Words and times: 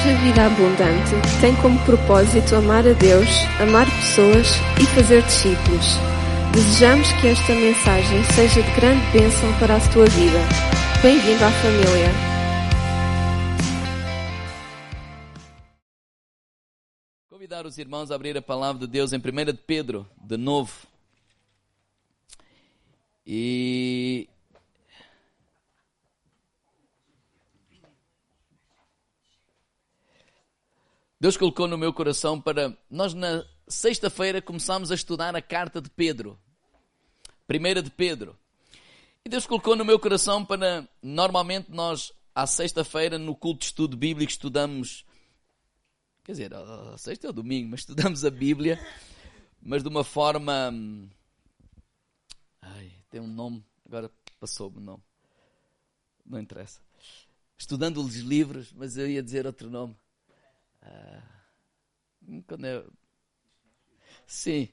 Igreja 0.00 0.18
Vida 0.22 0.46
Abundante 0.46 1.40
tem 1.42 1.54
como 1.56 1.78
propósito 1.84 2.56
amar 2.56 2.86
a 2.86 2.94
Deus, 2.94 3.28
amar 3.60 3.84
pessoas 3.84 4.46
e 4.80 4.86
fazer 4.94 5.22
discípulos. 5.24 5.84
Desejamos 6.54 7.12
que 7.20 7.26
esta 7.26 7.52
mensagem 7.52 8.24
seja 8.34 8.62
de 8.62 8.80
grande 8.80 9.04
bênção 9.12 9.52
para 9.58 9.76
a 9.76 9.92
tua 9.92 10.06
vida. 10.06 10.38
Bem-vindo 11.02 11.44
à 11.44 11.50
família. 11.50 12.08
Convidar 17.28 17.66
os 17.66 17.76
irmãos 17.76 18.10
a 18.10 18.14
abrir 18.14 18.38
a 18.38 18.42
palavra 18.42 18.80
de 18.80 18.86
Deus 18.86 19.12
em 19.12 19.18
1 19.18 19.52
de 19.52 19.52
Pedro, 19.52 20.08
de 20.18 20.38
novo. 20.38 20.72
E 23.26 24.30
Deus 31.20 31.36
colocou 31.36 31.68
no 31.68 31.76
meu 31.76 31.92
coração 31.92 32.40
para 32.40 32.74
nós 32.90 33.12
na 33.12 33.44
sexta-feira 33.68 34.40
começarmos 34.40 34.90
a 34.90 34.94
estudar 34.94 35.36
a 35.36 35.42
carta 35.42 35.78
de 35.78 35.90
Pedro. 35.90 36.40
Primeira 37.46 37.82
de 37.82 37.90
Pedro. 37.90 38.38
E 39.22 39.28
Deus 39.28 39.46
colocou 39.46 39.76
no 39.76 39.84
meu 39.84 39.98
coração 39.98 40.42
para 40.42 40.88
normalmente 41.02 41.70
nós 41.70 42.10
à 42.34 42.46
sexta-feira 42.46 43.18
no 43.18 43.36
culto 43.36 43.60
de 43.60 43.64
estudo 43.66 43.98
bíblico 43.98 44.30
estudamos 44.30 45.04
quer 46.24 46.32
dizer, 46.32 46.52
sexta 46.96 47.26
é 47.26 47.30
o 47.30 47.34
domingo, 47.34 47.68
mas 47.68 47.80
estudamos 47.80 48.24
a 48.24 48.30
Bíblia, 48.30 48.80
mas 49.60 49.82
de 49.82 49.90
uma 49.90 50.04
forma 50.04 50.72
ai, 52.62 52.92
tem 53.10 53.20
um 53.20 53.26
nome, 53.26 53.62
agora 53.84 54.10
passou-me 54.38 54.78
o 54.78 54.80
nome. 54.80 55.02
Não 56.24 56.40
interessa. 56.40 56.80
Estudando 57.58 57.98
os 57.98 58.16
livros, 58.16 58.72
mas 58.72 58.96
eu 58.96 59.06
ia 59.06 59.22
dizer 59.22 59.44
outro 59.44 59.68
nome. 59.68 59.94
Ah, 60.82 61.22
quando 62.46 62.66
é... 62.66 62.84
Sim. 64.26 64.68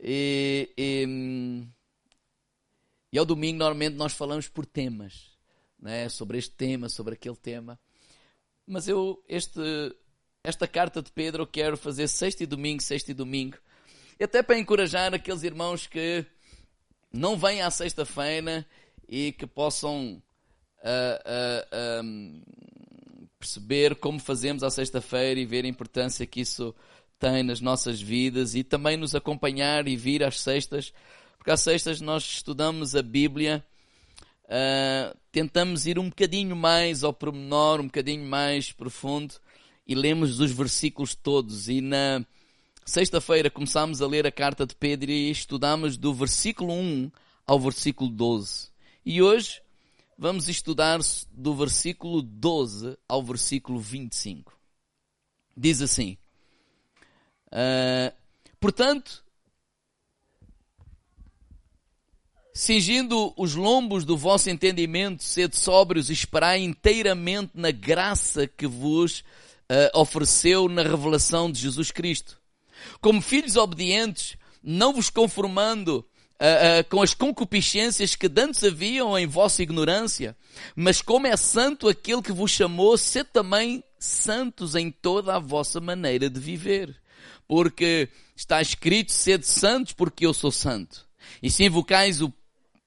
E, 0.00 0.72
e, 0.76 1.66
e 3.12 3.18
ao 3.18 3.24
domingo, 3.24 3.58
normalmente, 3.58 3.96
nós 3.96 4.12
falamos 4.12 4.48
por 4.48 4.66
temas. 4.66 5.32
Né? 5.78 6.08
Sobre 6.08 6.38
este 6.38 6.52
tema, 6.52 6.88
sobre 6.88 7.14
aquele 7.14 7.36
tema. 7.36 7.78
Mas 8.66 8.88
eu, 8.88 9.22
este, 9.28 9.60
esta 10.42 10.66
carta 10.66 11.02
de 11.02 11.12
Pedro, 11.12 11.42
eu 11.42 11.46
quero 11.46 11.76
fazer 11.76 12.08
sexta 12.08 12.42
e 12.42 12.46
domingo, 12.46 12.82
sexta 12.82 13.10
e 13.10 13.14
domingo. 13.14 13.58
E 14.18 14.24
até 14.24 14.42
para 14.42 14.58
encorajar 14.58 15.12
aqueles 15.12 15.42
irmãos 15.42 15.86
que 15.86 16.24
não 17.12 17.36
vêm 17.36 17.62
à 17.62 17.70
sexta-feira 17.70 18.66
e 19.08 19.32
que 19.32 19.46
possam 19.46 20.22
uh, 20.78 22.00
uh, 22.00 22.02
um, 22.04 22.42
perceber 23.44 23.94
como 23.96 24.18
fazemos 24.18 24.62
à 24.62 24.70
sexta-feira 24.70 25.38
e 25.38 25.44
ver 25.44 25.66
a 25.66 25.68
importância 25.68 26.26
que 26.26 26.40
isso 26.40 26.74
tem 27.18 27.42
nas 27.42 27.60
nossas 27.60 28.00
vidas 28.00 28.54
e 28.54 28.64
também 28.64 28.96
nos 28.96 29.14
acompanhar 29.14 29.86
e 29.86 29.96
vir 29.96 30.24
às 30.24 30.40
sextas, 30.40 30.94
porque 31.36 31.50
às 31.50 31.60
sextas 31.60 32.00
nós 32.00 32.24
estudamos 32.24 32.96
a 32.96 33.02
Bíblia, 33.02 33.62
uh, 34.44 35.16
tentamos 35.30 35.86
ir 35.86 35.98
um 35.98 36.08
bocadinho 36.08 36.56
mais 36.56 37.04
ao 37.04 37.12
pormenor, 37.12 37.80
um 37.80 37.86
bocadinho 37.86 38.24
mais 38.24 38.72
profundo 38.72 39.34
e 39.86 39.94
lemos 39.94 40.40
os 40.40 40.50
versículos 40.50 41.14
todos. 41.14 41.68
E 41.68 41.82
na 41.82 42.24
sexta-feira 42.82 43.50
começámos 43.50 44.00
a 44.00 44.06
ler 44.06 44.26
a 44.26 44.32
carta 44.32 44.66
de 44.66 44.74
Pedro 44.74 45.10
e 45.10 45.30
estudamos 45.30 45.98
do 45.98 46.14
versículo 46.14 46.72
1 46.72 47.10
ao 47.46 47.60
versículo 47.60 48.08
12. 48.08 48.68
E 49.04 49.20
hoje 49.20 49.60
vamos 50.16 50.48
estudar 50.48 51.00
do 51.30 51.54
versículo 51.54 52.22
12 52.22 52.96
ao 53.08 53.22
versículo 53.22 53.78
25. 53.78 54.56
Diz 55.56 55.80
assim: 55.82 56.16
uh, 57.48 58.14
Portanto, 58.58 59.24
cingindo 62.52 63.32
os 63.36 63.54
lombos 63.54 64.04
do 64.04 64.16
vosso 64.16 64.48
entendimento, 64.50 65.22
sede 65.22 65.56
sóbrios 65.56 66.08
e 66.08 66.12
esperai 66.12 66.62
inteiramente 66.62 67.52
na 67.54 67.70
graça 67.70 68.46
que 68.46 68.66
vos 68.66 69.20
uh, 69.20 69.98
ofereceu 69.98 70.68
na 70.68 70.82
revelação 70.82 71.50
de 71.50 71.60
Jesus 71.60 71.90
Cristo. 71.90 72.40
Como 73.00 73.20
filhos 73.20 73.56
obedientes, 73.56 74.36
não 74.62 74.92
vos 74.92 75.10
conformando 75.10 76.04
Uh, 76.34 76.80
uh, 76.80 76.90
com 76.90 77.00
as 77.00 77.14
concupiscências 77.14 78.16
que 78.16 78.28
dantes 78.28 78.64
haviam 78.64 79.16
em 79.16 79.24
vossa 79.24 79.62
ignorância, 79.62 80.36
mas 80.74 81.00
como 81.00 81.28
é 81.28 81.36
santo 81.36 81.88
aquele 81.88 82.20
que 82.20 82.32
vos 82.32 82.50
chamou, 82.50 82.98
sede 82.98 83.30
também 83.32 83.84
santos 83.98 84.74
em 84.74 84.90
toda 84.90 85.36
a 85.36 85.38
vossa 85.38 85.80
maneira 85.80 86.28
de 86.28 86.40
viver. 86.40 86.94
Porque 87.46 88.08
está 88.34 88.60
escrito, 88.60 89.12
sede 89.12 89.46
santos 89.46 89.92
porque 89.92 90.26
eu 90.26 90.34
sou 90.34 90.50
santo. 90.50 91.06
E 91.42 91.50
se 91.50 91.64
invocais 91.64 92.20
o 92.20 92.32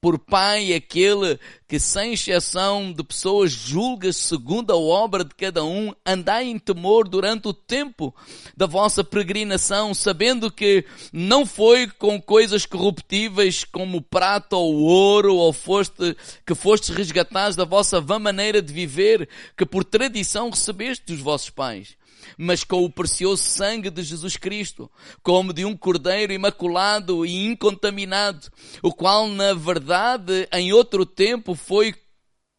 por 0.00 0.18
Pai 0.18 0.72
aquele 0.74 1.38
que, 1.66 1.78
sem 1.78 2.12
exceção 2.12 2.92
de 2.92 3.02
pessoas, 3.02 3.50
julga 3.50 4.12
segundo 4.12 4.72
a 4.72 4.76
obra 4.76 5.24
de 5.24 5.34
cada 5.34 5.64
um, 5.64 5.92
andai 6.06 6.44
em 6.44 6.58
temor 6.58 7.08
durante 7.08 7.48
o 7.48 7.52
tempo 7.52 8.14
da 8.56 8.66
vossa 8.66 9.02
peregrinação, 9.02 9.92
sabendo 9.92 10.52
que 10.52 10.84
não 11.12 11.44
foi 11.44 11.88
com 11.88 12.20
coisas 12.20 12.64
corruptíveis 12.64 13.64
como 13.64 14.00
prata 14.00 14.56
ou 14.56 14.76
ouro, 14.76 15.34
ou 15.34 15.52
foste, 15.52 16.16
que 16.46 16.54
fostes 16.54 16.94
resgatados 16.94 17.56
da 17.56 17.64
vossa 17.64 18.00
vã 18.00 18.18
maneira 18.18 18.62
de 18.62 18.72
viver, 18.72 19.28
que 19.56 19.66
por 19.66 19.84
tradição 19.84 20.50
recebeste 20.50 21.06
dos 21.06 21.20
vossos 21.20 21.50
pais 21.50 21.98
mas 22.36 22.64
com 22.64 22.84
o 22.84 22.90
precioso 22.90 23.42
sangue 23.42 23.90
de 23.90 24.02
Jesus 24.02 24.36
Cristo, 24.36 24.90
como 25.22 25.52
de 25.52 25.64
um 25.64 25.76
cordeiro 25.76 26.32
imaculado 26.32 27.24
e 27.24 27.46
incontaminado, 27.46 28.48
o 28.82 28.92
qual, 28.92 29.28
na 29.28 29.54
verdade, 29.54 30.48
em 30.52 30.72
outro 30.72 31.06
tempo 31.06 31.54
foi 31.54 31.94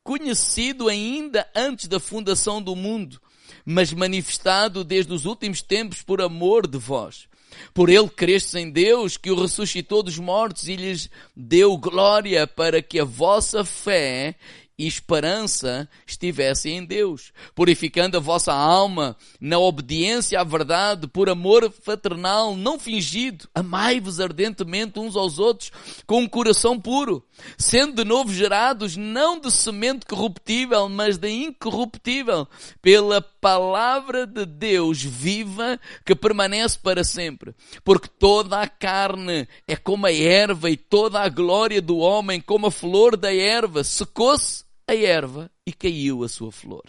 conhecido 0.03 0.87
ainda 0.87 1.47
antes 1.55 1.87
da 1.87 1.99
fundação 1.99 2.61
do 2.61 2.75
mundo, 2.75 3.21
mas 3.65 3.93
manifestado 3.93 4.83
desde 4.83 5.13
os 5.13 5.25
últimos 5.25 5.61
tempos 5.61 6.01
por 6.01 6.21
amor 6.21 6.65
de 6.65 6.77
vós. 6.77 7.27
Por 7.73 7.89
ele 7.89 8.09
crestes 8.09 8.55
em 8.55 8.69
Deus, 8.69 9.17
que 9.17 9.31
o 9.31 9.39
ressuscitou 9.39 10.03
dos 10.03 10.17
mortos 10.17 10.67
e 10.67 10.75
lhes 10.75 11.09
deu 11.35 11.77
glória 11.77 12.45
para 12.47 12.81
que 12.81 12.99
a 12.99 13.05
vossa 13.05 13.63
fé 13.63 14.35
e 14.79 14.87
esperança 14.87 15.89
estivessem 16.07 16.77
em 16.77 16.85
Deus, 16.85 17.33
purificando 17.53 18.15
a 18.15 18.19
vossa 18.21 18.53
alma 18.53 19.17
na 19.39 19.59
obediência 19.59 20.39
à 20.39 20.43
verdade, 20.45 21.05
por 21.05 21.29
amor 21.29 21.69
fraternal, 21.83 22.55
não 22.55 22.79
fingido. 22.79 23.49
Amai-vos 23.53 24.21
ardentemente 24.21 24.97
uns 24.97 25.17
aos 25.17 25.37
outros 25.37 25.69
com 26.07 26.21
um 26.21 26.27
coração 26.29 26.79
puro, 26.79 27.21
sendo 27.57 28.01
de 28.01 28.05
novo 28.05 28.33
gerados 28.33 28.95
não 28.95 29.37
de 29.37 29.51
semente 29.51 30.05
corruptível, 30.05 30.87
mas 30.87 31.17
de 31.17 31.29
incorruptível, 31.29 32.47
pela 32.81 33.21
palavra 33.21 34.25
de 34.25 34.45
Deus 34.45 35.03
viva 35.03 35.77
que 36.05 36.15
permanece 36.15 36.79
para 36.79 37.03
sempre. 37.03 37.53
Porque 37.83 38.07
toda 38.07 38.61
a 38.61 38.67
carne 38.67 39.45
é 39.67 39.75
como 39.75 40.05
a 40.05 40.13
erva 40.13 40.69
e 40.69 40.77
toda 40.77 41.19
a 41.19 41.27
glória 41.27 41.81
do 41.81 41.97
homem 41.97 42.39
como 42.39 42.67
a 42.67 42.71
flor 42.71 43.17
da 43.17 43.33
erva 43.33 43.83
secou-se 43.83 44.68
a 44.89 44.95
erva 44.95 45.51
e 45.65 45.71
caiu 45.71 46.23
a 46.23 46.29
sua 46.29 46.51
flor. 46.51 46.85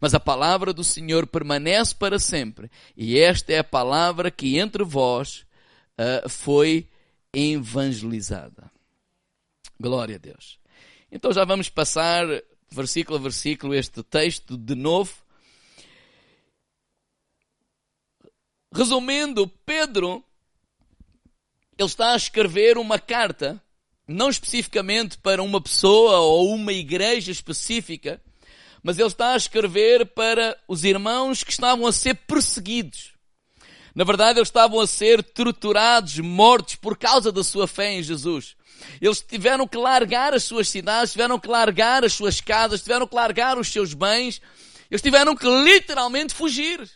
Mas 0.00 0.14
a 0.14 0.20
palavra 0.20 0.72
do 0.72 0.84
Senhor 0.84 1.26
permanece 1.26 1.94
para 1.94 2.18
sempre, 2.18 2.70
e 2.96 3.18
esta 3.18 3.52
é 3.52 3.58
a 3.58 3.64
palavra 3.64 4.30
que 4.30 4.58
entre 4.58 4.84
vós 4.84 5.44
uh, 5.98 6.28
foi 6.28 6.88
evangelizada. 7.32 8.70
Glória 9.78 10.16
a 10.16 10.18
Deus. 10.18 10.58
Então 11.10 11.32
já 11.32 11.44
vamos 11.44 11.68
passar 11.68 12.26
versículo 12.70 13.18
a 13.18 13.20
versículo 13.20 13.74
este 13.74 14.02
texto 14.02 14.56
de 14.56 14.74
novo. 14.74 15.14
Resumindo, 18.72 19.48
Pedro 19.66 20.24
ele 21.76 21.88
está 21.88 22.12
a 22.12 22.16
escrever 22.16 22.76
uma 22.76 22.98
carta 22.98 23.60
não 24.10 24.28
especificamente 24.28 25.16
para 25.18 25.42
uma 25.42 25.60
pessoa 25.60 26.18
ou 26.18 26.52
uma 26.54 26.72
igreja 26.72 27.30
específica, 27.30 28.20
mas 28.82 28.98
ele 28.98 29.08
está 29.08 29.34
a 29.34 29.36
escrever 29.36 30.06
para 30.06 30.56
os 30.66 30.84
irmãos 30.84 31.44
que 31.44 31.52
estavam 31.52 31.86
a 31.86 31.92
ser 31.92 32.14
perseguidos. 32.14 33.12
Na 33.94 34.04
verdade, 34.04 34.38
eles 34.38 34.48
estavam 34.48 34.80
a 34.80 34.86
ser 34.86 35.22
torturados, 35.22 36.18
mortos 36.18 36.76
por 36.76 36.96
causa 36.96 37.30
da 37.30 37.44
sua 37.44 37.66
fé 37.66 37.92
em 37.92 38.02
Jesus. 38.02 38.56
Eles 39.00 39.20
tiveram 39.20 39.66
que 39.66 39.76
largar 39.76 40.32
as 40.32 40.44
suas 40.44 40.68
cidades, 40.68 41.12
tiveram 41.12 41.38
que 41.38 41.48
largar 41.48 42.04
as 42.04 42.12
suas 42.12 42.40
casas, 42.40 42.82
tiveram 42.82 43.06
que 43.06 43.14
largar 43.14 43.58
os 43.58 43.68
seus 43.68 43.92
bens. 43.92 44.40
Eles 44.90 45.02
tiveram 45.02 45.36
que 45.36 45.46
literalmente 45.46 46.34
fugir. 46.34 46.88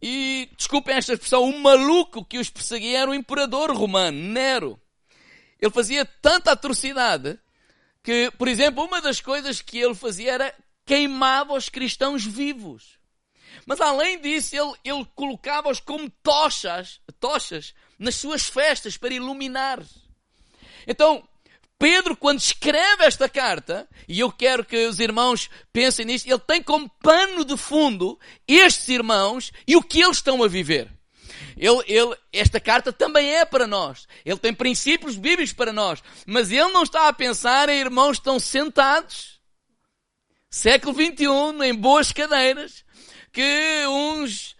E, 0.00 0.48
desculpem 0.56 0.96
esta 0.96 1.12
expressão, 1.12 1.44
o 1.44 1.60
maluco 1.60 2.24
que 2.24 2.38
os 2.38 2.50
perseguia 2.50 3.00
era 3.00 3.10
o 3.10 3.14
imperador 3.14 3.70
romano, 3.76 4.18
Nero. 4.18 4.81
Ele 5.62 5.70
fazia 5.70 6.04
tanta 6.04 6.50
atrocidade 6.50 7.38
que, 8.02 8.32
por 8.36 8.48
exemplo, 8.48 8.84
uma 8.84 9.00
das 9.00 9.20
coisas 9.20 9.62
que 9.62 9.78
ele 9.78 9.94
fazia 9.94 10.32
era 10.32 10.54
queimava 10.84 11.54
os 11.54 11.68
cristãos 11.68 12.24
vivos. 12.24 12.98
Mas 13.64 13.80
além 13.80 14.20
disso, 14.20 14.56
ele, 14.56 14.72
ele 14.84 15.06
colocava-os 15.14 15.78
como 15.78 16.10
tochas, 16.20 17.00
tochas 17.20 17.74
nas 17.96 18.16
suas 18.16 18.48
festas 18.48 18.96
para 18.96 19.14
iluminar. 19.14 19.80
Então, 20.84 21.22
Pedro, 21.78 22.16
quando 22.16 22.40
escreve 22.40 23.04
esta 23.04 23.28
carta, 23.28 23.88
e 24.08 24.18
eu 24.18 24.32
quero 24.32 24.64
que 24.64 24.86
os 24.86 24.98
irmãos 24.98 25.48
pensem 25.72 26.06
nisto, 26.06 26.26
ele 26.26 26.40
tem 26.40 26.60
como 26.60 26.90
pano 27.00 27.44
de 27.44 27.56
fundo 27.56 28.18
estes 28.48 28.88
irmãos 28.88 29.52
e 29.64 29.76
o 29.76 29.82
que 29.82 30.00
eles 30.00 30.16
estão 30.16 30.42
a 30.42 30.48
viver. 30.48 30.90
Ele, 31.56 31.82
ele, 31.86 32.16
esta 32.32 32.60
carta 32.60 32.92
também 32.92 33.34
é 33.34 33.44
para 33.44 33.66
nós. 33.66 34.06
Ele 34.24 34.38
tem 34.38 34.52
princípios 34.54 35.16
bíblicos 35.16 35.52
para 35.52 35.72
nós. 35.72 36.02
Mas 36.26 36.50
ele 36.50 36.72
não 36.72 36.82
está 36.82 37.08
a 37.08 37.12
pensar 37.12 37.68
em 37.68 37.80
irmãos 37.80 38.12
que 38.12 38.20
estão 38.20 38.38
sentados, 38.38 39.40
século 40.50 40.94
XXI, 40.94 41.66
em 41.66 41.74
boas 41.74 42.12
cadeiras, 42.12 42.84
que 43.32 43.86
uns 43.88 44.56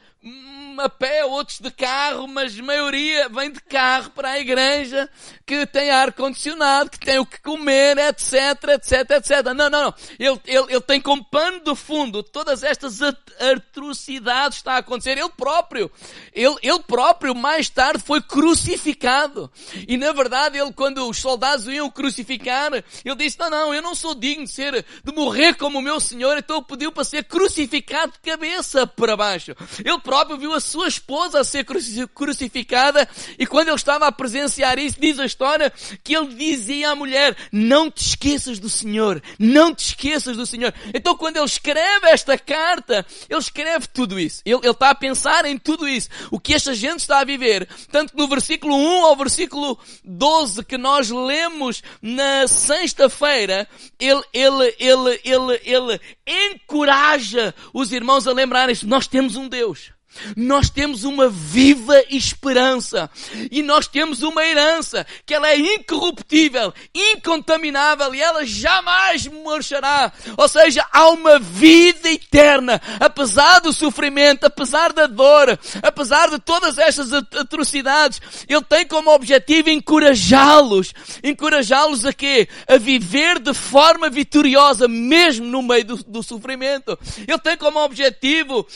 a 0.80 0.88
pé, 0.88 1.24
outros 1.24 1.58
de 1.60 1.70
carro, 1.70 2.26
mas 2.26 2.58
a 2.58 2.62
maioria 2.62 3.28
vem 3.28 3.50
de 3.50 3.60
carro 3.60 4.10
para 4.10 4.30
a 4.30 4.38
igreja, 4.38 5.08
que 5.46 5.66
tem 5.66 5.90
ar-condicionado, 5.90 6.90
que 6.90 6.98
tem 6.98 7.18
o 7.18 7.26
que 7.26 7.40
comer, 7.40 7.98
etc, 7.98 8.32
etc, 8.74 9.10
etc. 9.10 9.44
Não, 9.54 9.68
não, 9.68 9.70
não. 9.70 9.94
Ele, 10.18 10.40
ele, 10.46 10.66
ele 10.68 10.80
tem 10.80 11.00
como 11.00 11.24
pano 11.24 11.60
de 11.60 11.74
fundo 11.74 12.22
todas 12.22 12.62
estas 12.62 13.00
atrocidades 13.02 14.58
que 14.58 14.62
está 14.62 14.74
a 14.74 14.78
acontecer. 14.78 15.18
Ele 15.18 15.28
próprio, 15.30 15.90
ele, 16.32 16.56
ele 16.62 16.80
próprio 16.80 17.34
mais 17.34 17.68
tarde 17.68 18.02
foi 18.02 18.20
crucificado. 18.20 19.50
E 19.86 19.96
na 19.96 20.12
verdade, 20.12 20.58
ele, 20.58 20.72
quando 20.72 21.08
os 21.08 21.18
soldados 21.18 21.66
o 21.66 21.72
iam 21.72 21.90
crucificar, 21.90 22.72
ele 22.72 23.16
disse, 23.16 23.38
não, 23.38 23.50
não, 23.50 23.74
eu 23.74 23.82
não 23.82 23.94
sou 23.94 24.14
digno 24.14 24.44
de 24.44 24.52
ser, 24.52 24.84
de 25.04 25.12
morrer 25.12 25.54
como 25.54 25.78
o 25.78 25.82
meu 25.82 26.00
Senhor, 26.00 26.36
então 26.38 26.62
pediu 26.62 26.92
para 26.92 27.04
ser 27.04 27.24
crucificado 27.24 28.12
de 28.12 28.18
cabeça 28.20 28.86
para 28.86 29.16
baixo. 29.16 29.54
Ele 29.84 29.98
próprio 30.00 30.38
viu 30.38 30.52
a 30.52 30.60
sua 30.62 30.88
esposa 30.88 31.40
a 31.40 31.44
ser 31.44 31.66
crucificada 32.14 33.08
e 33.38 33.46
quando 33.46 33.68
ele 33.68 33.76
estava 33.76 34.06
a 34.06 34.12
presenciar 34.12 34.78
isso, 34.78 34.98
diz 34.98 35.18
a 35.18 35.26
história 35.26 35.72
que 36.02 36.14
ele 36.14 36.34
dizia 36.34 36.90
à 36.90 36.94
mulher, 36.94 37.36
não 37.52 37.90
te 37.90 38.02
esqueças 38.02 38.58
do 38.58 38.68
Senhor, 38.68 39.22
não 39.38 39.74
te 39.74 39.88
esqueças 39.88 40.36
do 40.36 40.46
Senhor. 40.46 40.72
Então 40.94 41.16
quando 41.16 41.36
ele 41.36 41.46
escreve 41.46 42.08
esta 42.08 42.38
carta, 42.38 43.04
ele 43.28 43.40
escreve 43.40 43.86
tudo 43.88 44.18
isso. 44.18 44.42
Ele, 44.44 44.60
ele 44.62 44.70
está 44.70 44.90
a 44.90 44.94
pensar 44.94 45.44
em 45.44 45.58
tudo 45.58 45.88
isso. 45.88 46.08
O 46.30 46.40
que 46.40 46.54
esta 46.54 46.74
gente 46.74 47.00
está 47.00 47.20
a 47.20 47.24
viver. 47.24 47.68
Tanto 47.90 48.16
no 48.16 48.28
versículo 48.28 48.76
1 48.76 49.04
ao 49.04 49.16
versículo 49.16 49.78
12 50.04 50.64
que 50.64 50.78
nós 50.78 51.10
lemos 51.10 51.82
na 52.00 52.46
sexta-feira, 52.46 53.68
ele, 53.98 54.22
ele, 54.32 54.74
ele, 54.78 55.20
ele, 55.24 55.60
ele 55.64 56.00
encoraja 56.26 57.54
os 57.72 57.92
irmãos 57.92 58.26
a 58.26 58.32
lembrarem-se, 58.32 58.86
nós 58.86 59.06
temos 59.06 59.36
um 59.36 59.48
Deus. 59.48 59.90
Nós 60.36 60.70
temos 60.70 61.04
uma 61.04 61.28
viva 61.28 62.02
esperança 62.10 63.10
e 63.50 63.62
nós 63.62 63.86
temos 63.86 64.22
uma 64.22 64.44
herança 64.44 65.06
que 65.26 65.34
ela 65.34 65.48
é 65.48 65.58
incorruptível, 65.58 66.72
incontaminável 66.94 68.14
e 68.14 68.20
ela 68.20 68.44
jamais 68.44 69.26
murchará. 69.26 70.12
Ou 70.36 70.48
seja, 70.48 70.86
há 70.92 71.08
uma 71.10 71.38
vida 71.38 72.10
eterna, 72.10 72.80
apesar 73.00 73.60
do 73.60 73.72
sofrimento, 73.72 74.44
apesar 74.44 74.92
da 74.92 75.06
dor, 75.06 75.58
apesar 75.82 76.30
de 76.30 76.38
todas 76.38 76.78
estas 76.78 77.12
atrocidades. 77.12 78.20
Ele 78.48 78.62
tem 78.62 78.86
como 78.86 79.10
objetivo 79.10 79.70
encorajá-los, 79.70 80.92
encorajá-los 81.22 82.04
a 82.04 82.12
quê? 82.12 82.48
A 82.68 82.76
viver 82.76 83.38
de 83.38 83.54
forma 83.54 84.08
vitoriosa, 84.08 84.86
mesmo 84.88 85.46
no 85.46 85.62
meio 85.62 85.84
do, 85.84 85.96
do 86.04 86.22
sofrimento. 86.22 86.98
Ele 87.26 87.38
tem 87.38 87.56
como 87.56 87.78
objetivo 87.80 88.66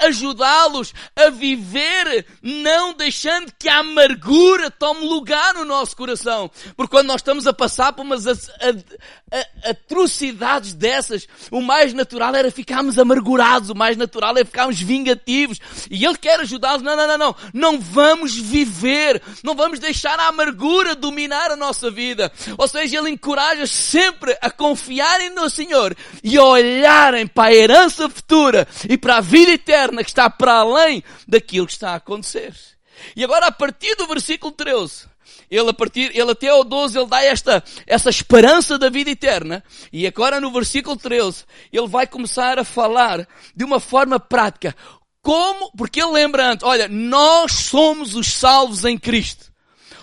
ajudá-los 0.00 0.85
a 1.14 1.30
viver, 1.30 2.26
não 2.42 2.92
deixando 2.92 3.52
que 3.58 3.68
a 3.68 3.78
amargura 3.78 4.70
tome 4.70 5.06
lugar 5.06 5.54
no 5.54 5.64
nosso 5.64 5.96
coração. 5.96 6.50
Porque 6.76 6.90
quando 6.90 7.06
nós 7.06 7.20
estamos 7.20 7.46
a 7.46 7.52
passar 7.52 7.92
por 7.92 8.02
umas 8.02 8.26
atrocidades 9.64 10.72
dessas, 10.72 11.26
o 11.50 11.60
mais 11.60 11.92
natural 11.92 12.34
era 12.34 12.50
ficarmos 12.50 12.98
amargurados, 12.98 13.70
o 13.70 13.74
mais 13.74 13.96
natural 13.96 14.36
é 14.36 14.44
ficarmos 14.44 14.80
vingativos. 14.80 15.58
E 15.90 16.04
Ele 16.04 16.16
quer 16.16 16.40
ajudá-los. 16.40 16.82
Não, 16.82 16.96
não, 16.96 17.06
não, 17.06 17.18
não. 17.18 17.36
Não 17.52 17.80
vamos 17.80 18.34
viver, 18.34 19.22
não 19.42 19.54
vamos 19.54 19.78
deixar 19.78 20.18
a 20.18 20.28
amargura 20.28 20.94
dominar 20.94 21.50
a 21.50 21.56
nossa 21.56 21.90
vida. 21.90 22.30
Ou 22.56 22.68
seja, 22.68 22.98
Ele 22.98 23.10
encoraja 23.10 23.66
sempre 23.66 24.36
a 24.40 24.50
confiarem 24.50 25.30
no 25.30 25.48
Senhor 25.50 25.96
e 26.22 26.36
a 26.36 26.44
olharem 26.44 27.26
para 27.26 27.48
a 27.48 27.54
herança 27.54 28.08
futura 28.08 28.66
e 28.88 28.96
para 28.96 29.16
a 29.16 29.20
vida 29.20 29.52
eterna 29.52 30.02
que 30.02 30.10
está 30.10 30.28
para 30.28 30.54
além 30.60 30.75
daquilo 31.26 31.66
que 31.66 31.72
está 31.72 31.90
a 31.90 31.96
acontecer. 31.96 32.54
E 33.14 33.22
agora, 33.22 33.46
a 33.46 33.52
partir 33.52 33.94
do 33.96 34.06
versículo 34.06 34.52
13, 34.52 35.06
ele 35.50 35.70
a 35.70 35.74
partir, 35.74 36.10
ele 36.16 36.30
até 36.30 36.48
ao 36.48 36.64
12, 36.64 36.98
ele 36.98 37.06
dá 37.06 37.22
esta, 37.22 37.62
essa 37.86 38.10
esperança 38.10 38.78
da 38.78 38.88
vida 38.88 39.10
eterna. 39.10 39.62
E 39.92 40.06
agora 40.06 40.40
no 40.40 40.52
versículo 40.52 40.96
13, 40.96 41.44
ele 41.72 41.86
vai 41.86 42.06
começar 42.06 42.58
a 42.58 42.64
falar 42.64 43.26
de 43.54 43.64
uma 43.64 43.78
forma 43.78 44.18
prática. 44.18 44.74
Como, 45.22 45.72
porque 45.76 46.00
ele 46.00 46.12
lembra 46.12 46.52
antes, 46.52 46.64
olha, 46.64 46.88
nós 46.88 47.52
somos 47.52 48.14
os 48.14 48.32
salvos 48.32 48.84
em 48.84 48.96
Cristo. 48.98 49.52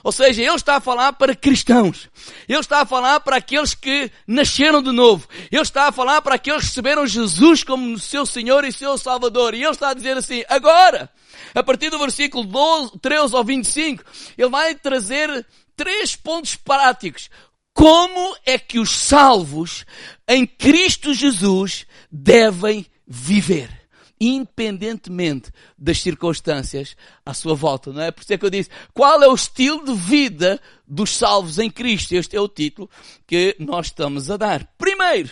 Ou 0.03 0.11
seja, 0.11 0.41
ele 0.41 0.53
está 0.53 0.75
a 0.75 0.81
falar 0.81 1.13
para 1.13 1.33
cristãos. 1.33 2.09
Ele 2.47 2.59
está 2.59 2.81
a 2.81 2.85
falar 2.85 3.21
para 3.21 3.37
aqueles 3.37 3.73
que 3.73 4.11
nasceram 4.27 4.83
de 4.83 4.91
novo. 4.91 5.27
Ele 5.49 5.61
está 5.61 5.87
a 5.87 5.91
falar 5.93 6.21
para 6.21 6.35
aqueles 6.35 6.63
que 6.63 6.67
receberam 6.67 7.07
Jesus 7.07 7.63
como 7.63 7.97
seu 7.97 8.25
Senhor 8.25 8.65
e 8.65 8.73
seu 8.73 8.97
Salvador. 8.97 9.53
E 9.53 9.63
ele 9.63 9.71
está 9.71 9.89
a 9.89 9.93
dizer 9.93 10.17
assim, 10.17 10.43
agora, 10.49 11.09
a 11.55 11.63
partir 11.63 11.89
do 11.89 11.97
versículo 11.97 12.43
12, 12.43 12.99
13 12.99 13.33
ao 13.33 13.43
25, 13.45 14.03
ele 14.37 14.49
vai 14.49 14.75
trazer 14.75 15.45
três 15.73 16.17
pontos 16.17 16.57
práticos. 16.57 17.29
Como 17.73 18.35
é 18.45 18.59
que 18.59 18.79
os 18.79 18.91
salvos 18.91 19.85
em 20.27 20.45
Cristo 20.45 21.13
Jesus 21.13 21.87
devem 22.11 22.85
viver? 23.07 23.82
Independentemente 24.25 25.51
das 25.77 26.01
circunstâncias 26.01 26.95
à 27.25 27.33
sua 27.33 27.55
volta, 27.55 27.91
não 27.91 28.01
é? 28.01 28.11
Por 28.11 28.21
isso 28.21 28.33
é 28.33 28.37
que 28.37 28.45
eu 28.45 28.49
disse, 28.49 28.69
qual 28.93 29.21
é 29.21 29.27
o 29.27 29.35
estilo 29.35 29.83
de 29.85 29.93
vida 29.93 30.61
dos 30.87 31.15
salvos 31.15 31.59
em 31.59 31.69
Cristo? 31.69 32.13
Este 32.13 32.35
é 32.35 32.41
o 32.41 32.47
título 32.47 32.89
que 33.27 33.55
nós 33.59 33.87
estamos 33.87 34.31
a 34.31 34.37
dar. 34.37 34.65
Primeiro, 34.77 35.29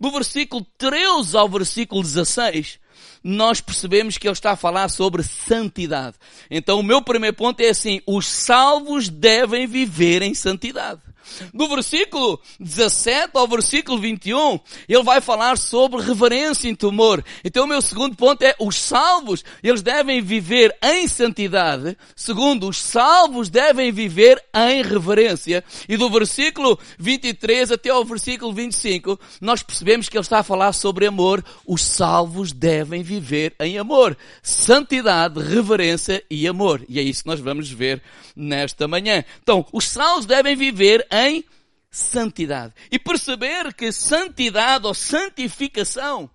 do 0.00 0.10
versículo 0.10 0.66
13 0.76 1.36
ao 1.36 1.48
versículo 1.48 2.02
16, 2.02 2.78
nós 3.22 3.60
percebemos 3.60 4.18
que 4.18 4.26
ele 4.26 4.32
está 4.32 4.52
a 4.52 4.56
falar 4.56 4.88
sobre 4.88 5.22
santidade. 5.22 6.16
Então 6.50 6.80
o 6.80 6.82
meu 6.82 7.00
primeiro 7.00 7.36
ponto 7.36 7.60
é 7.60 7.68
assim, 7.68 8.00
os 8.06 8.26
salvos 8.26 9.08
devem 9.08 9.66
viver 9.66 10.22
em 10.22 10.34
santidade. 10.34 11.00
Do 11.52 11.68
versículo 11.68 12.40
17 12.60 13.30
ao 13.34 13.48
versículo 13.48 13.98
21, 13.98 14.58
ele 14.88 15.02
vai 15.02 15.20
falar 15.20 15.58
sobre 15.58 16.02
reverência 16.02 16.68
e 16.68 16.76
temor. 16.76 17.24
Então 17.44 17.64
o 17.64 17.68
meu 17.68 17.80
segundo 17.82 18.16
ponto 18.16 18.42
é, 18.42 18.54
os 18.58 18.76
salvos, 18.76 19.44
eles 19.62 19.82
devem 19.82 20.20
viver 20.22 20.76
em 20.82 21.06
santidade. 21.08 21.96
Segundo, 22.14 22.68
os 22.68 22.78
salvos 22.78 23.48
devem 23.48 23.92
viver 23.92 24.42
em 24.54 24.82
reverência. 24.82 25.64
E 25.88 25.96
do 25.96 26.10
versículo 26.10 26.78
23 26.98 27.72
até 27.72 27.90
ao 27.90 28.04
versículo 28.04 28.52
25, 28.52 29.18
nós 29.40 29.62
percebemos 29.62 30.08
que 30.08 30.16
ele 30.16 30.22
está 30.22 30.40
a 30.40 30.44
falar 30.44 30.72
sobre 30.72 31.06
amor. 31.06 31.44
Os 31.66 31.82
salvos 31.82 32.52
devem 32.52 33.02
viver 33.02 33.54
em 33.60 33.78
amor. 33.78 34.16
Santidade, 34.42 35.40
reverência 35.40 36.22
e 36.30 36.46
amor. 36.46 36.84
E 36.88 36.98
é 36.98 37.02
isso 37.02 37.22
que 37.22 37.28
nós 37.28 37.40
vamos 37.40 37.70
ver 37.70 38.02
nesta 38.36 38.88
manhã. 38.88 39.24
Então, 39.42 39.64
os 39.72 39.86
salvos 39.88 40.26
devem 40.26 40.56
viver 40.56 41.06
em 41.14 41.44
santidade. 41.90 42.74
E 42.90 42.98
perceber 42.98 43.72
que 43.72 43.92
santidade 43.92 44.86
ou 44.86 44.94
santificação, 44.94 46.28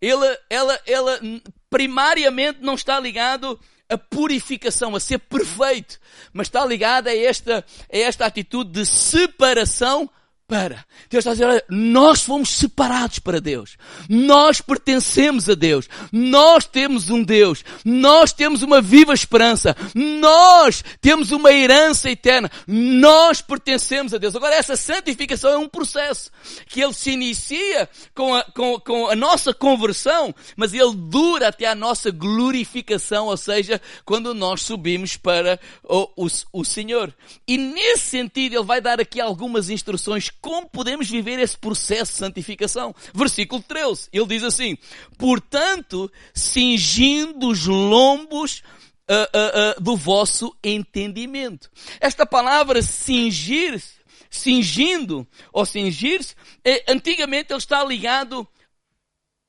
ela, 0.00 0.38
ela, 0.48 0.80
ela 0.86 1.20
primariamente 1.68 2.60
não 2.62 2.74
está 2.74 2.98
ligado 2.98 3.60
a 3.88 3.98
purificação, 3.98 4.96
a 4.96 5.00
ser 5.00 5.18
perfeito, 5.18 6.00
mas 6.32 6.46
está 6.46 6.64
ligada 6.64 7.10
a 7.10 7.16
esta, 7.16 7.64
a 7.92 7.96
esta 7.96 8.24
atitude 8.24 8.70
de 8.70 8.86
separação 8.86 10.10
para. 10.46 10.84
Deus 11.08 11.24
está 11.24 11.30
a 11.30 11.34
dizer, 11.34 11.46
olha, 11.46 11.64
nós 11.68 12.22
fomos 12.22 12.50
separados 12.50 13.18
para 13.18 13.40
Deus. 13.40 13.76
Nós 14.08 14.60
pertencemos 14.60 15.48
a 15.48 15.54
Deus. 15.54 15.88
Nós 16.12 16.66
temos 16.66 17.08
um 17.10 17.22
Deus. 17.22 17.64
Nós 17.84 18.32
temos 18.32 18.62
uma 18.62 18.80
viva 18.80 19.14
esperança. 19.14 19.74
Nós 19.94 20.84
temos 21.00 21.32
uma 21.32 21.50
herança 21.52 22.10
eterna. 22.10 22.50
Nós 22.66 23.40
pertencemos 23.40 24.12
a 24.12 24.18
Deus. 24.18 24.36
Agora, 24.36 24.54
essa 24.54 24.76
santificação 24.76 25.50
é 25.50 25.58
um 25.58 25.68
processo 25.68 26.30
que 26.66 26.80
ele 26.80 26.92
se 26.92 27.10
inicia 27.10 27.88
com 28.14 28.34
a, 28.34 28.42
com, 28.44 28.78
com 28.80 29.08
a 29.08 29.16
nossa 29.16 29.54
conversão, 29.54 30.34
mas 30.56 30.74
ele 30.74 30.94
dura 30.94 31.48
até 31.48 31.66
a 31.66 31.74
nossa 31.74 32.10
glorificação, 32.10 33.26
ou 33.26 33.36
seja, 33.36 33.80
quando 34.04 34.34
nós 34.34 34.62
subimos 34.62 35.16
para 35.16 35.58
o, 35.82 36.26
o, 36.26 36.28
o 36.52 36.64
Senhor. 36.64 37.14
E 37.48 37.56
nesse 37.56 38.04
sentido, 38.04 38.56
ele 38.56 38.64
vai 38.64 38.80
dar 38.80 39.00
aqui 39.00 39.20
algumas 39.20 39.70
instruções 39.70 40.30
como 40.44 40.68
podemos 40.68 41.08
viver 41.08 41.38
esse 41.38 41.56
processo 41.56 42.12
de 42.12 42.18
santificação? 42.18 42.94
Versículo 43.14 43.62
13, 43.62 44.10
ele 44.12 44.26
diz 44.26 44.42
assim, 44.42 44.76
portanto, 45.16 46.12
cingindo 46.34 47.48
os 47.48 47.64
lombos 47.64 48.62
uh, 49.08 49.14
uh, 49.14 49.78
uh, 49.78 49.82
do 49.82 49.96
vosso 49.96 50.54
entendimento. 50.62 51.70
Esta 51.98 52.26
palavra 52.26 52.82
cingir, 52.82 53.82
cingindo 54.28 55.26
ou 55.50 55.64
cingir-se, 55.64 56.34
é, 56.62 56.92
antigamente 56.92 57.50
ele 57.50 57.58
está 57.58 57.82
ligado 57.82 58.46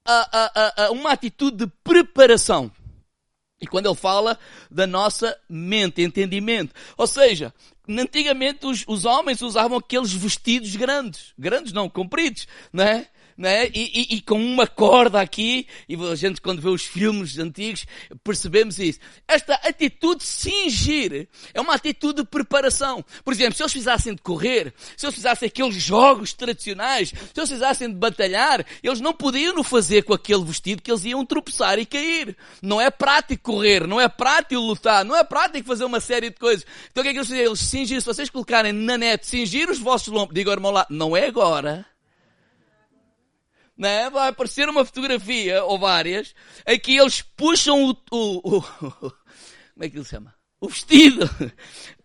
a, 0.05 0.29
a, 0.31 0.85
a 0.85 0.91
uma 0.91 1.11
atitude 1.11 1.65
de 1.65 1.71
preparação. 1.83 2.71
E 3.59 3.67
quando 3.67 3.87
ele 3.87 3.95
fala 3.95 4.37
da 4.69 4.85
nossa 4.85 5.37
mente, 5.49 6.01
entendimento. 6.01 6.73
Ou 6.97 7.07
seja, 7.07 7.53
antigamente 7.87 8.65
os, 8.65 8.83
os 8.87 9.05
homens 9.05 9.41
usavam 9.41 9.77
aqueles 9.77 10.11
vestidos 10.11 10.75
grandes. 10.75 11.33
Grandes 11.37 11.71
não, 11.71 11.89
compridos, 11.89 12.47
não 12.71 12.83
é? 12.83 13.07
Né? 13.37 13.67
E, 13.67 13.71
e, 14.13 14.15
e, 14.15 14.21
com 14.21 14.41
uma 14.41 14.65
corda 14.65 15.19
aqui, 15.19 15.67
e 15.89 15.95
a 15.95 16.15
gente 16.15 16.39
quando 16.39 16.61
vê 16.61 16.69
os 16.69 16.83
filmes 16.83 17.37
antigos, 17.37 17.85
percebemos 18.23 18.79
isso. 18.79 18.99
Esta 19.27 19.55
atitude 19.55 20.19
de 20.19 20.25
cingir 20.25 21.27
é 21.53 21.59
uma 21.59 21.73
atitude 21.73 22.21
de 22.21 22.27
preparação. 22.27 23.03
Por 23.23 23.33
exemplo, 23.33 23.55
se 23.55 23.63
eles 23.63 23.73
fizessem 23.73 24.15
de 24.15 24.21
correr, 24.21 24.73
se 24.95 25.05
eles 25.05 25.15
fizessem 25.15 25.47
aqueles 25.47 25.75
jogos 25.75 26.33
tradicionais, 26.33 27.09
se 27.09 27.39
eles 27.39 27.49
fizessem 27.49 27.89
de 27.89 27.95
batalhar, 27.95 28.65
eles 28.81 29.01
não 29.01 29.13
podiam 29.13 29.63
fazer 29.63 30.03
com 30.03 30.13
aquele 30.13 30.43
vestido 30.43 30.81
que 30.81 30.91
eles 30.91 31.03
iam 31.03 31.25
tropeçar 31.25 31.77
e 31.77 31.85
cair. 31.85 32.37
Não 32.61 32.79
é 32.79 32.89
prático 32.89 33.51
correr, 33.51 33.85
não 33.85 33.99
é 33.99 34.07
prático 34.07 34.61
lutar, 34.61 35.03
não 35.03 35.15
é 35.15 35.23
prático 35.23 35.67
fazer 35.67 35.83
uma 35.85 35.99
série 35.99 36.29
de 36.29 36.37
coisas. 36.37 36.65
Então 36.91 37.01
o 37.01 37.03
que 37.03 37.09
é 37.09 37.11
que 37.11 37.19
eles 37.19 37.27
fizeram? 37.27 37.49
Eles 37.49 37.59
cingir, 37.59 38.01
se 38.01 38.07
vocês 38.07 38.29
colocarem 38.29 38.71
na 38.71 38.97
net, 38.97 39.25
cingir 39.25 39.69
os 39.69 39.79
vossos 39.79 40.07
lombos, 40.07 40.33
digo 40.33 40.49
irmão 40.49 40.71
lá, 40.71 40.85
não 40.89 41.15
é 41.15 41.27
agora 41.27 41.85
né? 43.77 44.09
vai 44.09 44.29
aparecer 44.29 44.69
uma 44.69 44.85
fotografia, 44.85 45.63
ou 45.63 45.77
várias, 45.77 46.33
em 46.67 46.79
que 46.79 46.97
eles 46.97 47.21
puxam 47.21 47.85
o, 47.85 47.97
o, 48.11 48.57
o 48.57 48.61
como 49.73 49.83
é 49.83 49.89
que 49.89 49.97
ele 49.97 50.05
chama? 50.05 50.33
O 50.59 50.69
vestido 50.69 51.29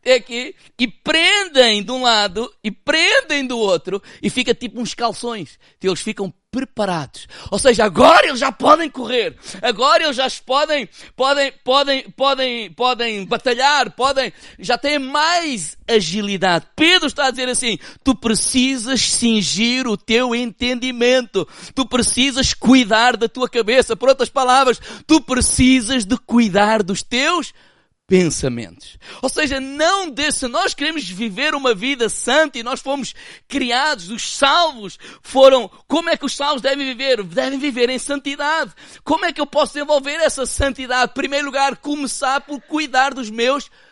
é 0.04 0.14
aqui 0.14 0.54
e 0.78 0.88
prendem 0.88 1.82
de 1.82 1.92
um 1.92 2.02
lado 2.02 2.52
e 2.64 2.70
prendem 2.70 3.46
do 3.46 3.58
outro 3.58 4.02
e 4.22 4.28
fica 4.28 4.54
tipo 4.54 4.80
uns 4.80 4.92
calções. 4.92 5.58
Eles 5.82 6.00
ficam 6.00 6.32
preparados. 6.50 7.28
Ou 7.50 7.58
seja, 7.58 7.84
agora 7.84 8.26
eles 8.26 8.40
já 8.40 8.50
podem 8.50 8.90
correr. 8.90 9.36
Agora 9.62 10.02
eles 10.02 10.16
já 10.16 10.26
podem, 10.44 10.88
podem, 11.14 11.52
podem, 11.64 12.10
podem, 12.10 12.72
podem 12.72 13.24
batalhar, 13.24 13.92
podem, 13.92 14.32
já 14.58 14.76
têm 14.76 14.98
mais 14.98 15.78
agilidade. 15.88 16.66
Pedro 16.74 17.06
está 17.06 17.26
a 17.26 17.30
dizer 17.30 17.48
assim, 17.48 17.78
tu 18.02 18.14
precisas 18.14 19.00
cingir 19.00 19.86
o 19.86 19.96
teu 19.96 20.34
entendimento. 20.34 21.46
Tu 21.74 21.86
precisas 21.86 22.52
cuidar 22.52 23.16
da 23.16 23.28
tua 23.28 23.48
cabeça. 23.48 23.94
Por 23.94 24.08
outras 24.08 24.28
palavras, 24.28 24.80
tu 25.06 25.20
precisas 25.20 26.04
de 26.04 26.16
cuidar 26.18 26.82
dos 26.82 27.02
teus 27.02 27.52
pensamentos. 28.10 28.98
Ou 29.22 29.28
seja, 29.28 29.60
não 29.60 30.10
desse, 30.10 30.48
nós 30.48 30.74
queremos 30.74 31.08
viver 31.08 31.54
uma 31.54 31.72
vida 31.72 32.08
santa 32.08 32.58
e 32.58 32.62
nós 32.64 32.80
fomos 32.80 33.14
criados, 33.46 34.10
os 34.10 34.36
salvos 34.36 34.98
foram, 35.22 35.70
como 35.86 36.10
é 36.10 36.16
que 36.16 36.26
os 36.26 36.34
salvos 36.34 36.60
devem 36.60 36.84
viver? 36.84 37.22
Devem 37.22 37.56
viver 37.56 37.88
em 37.88 38.00
santidade. 38.00 38.72
Como 39.04 39.24
é 39.24 39.32
que 39.32 39.40
eu 39.40 39.46
posso 39.46 39.74
desenvolver 39.74 40.16
essa 40.16 40.44
santidade? 40.44 41.12
Em 41.12 41.14
primeiro 41.14 41.46
lugar, 41.46 41.76
começar 41.76 42.40
por 42.40 42.60
cuidar 42.62 43.14
dos 43.14 43.30
meus 43.30 43.64
pensamentos. 43.64 43.89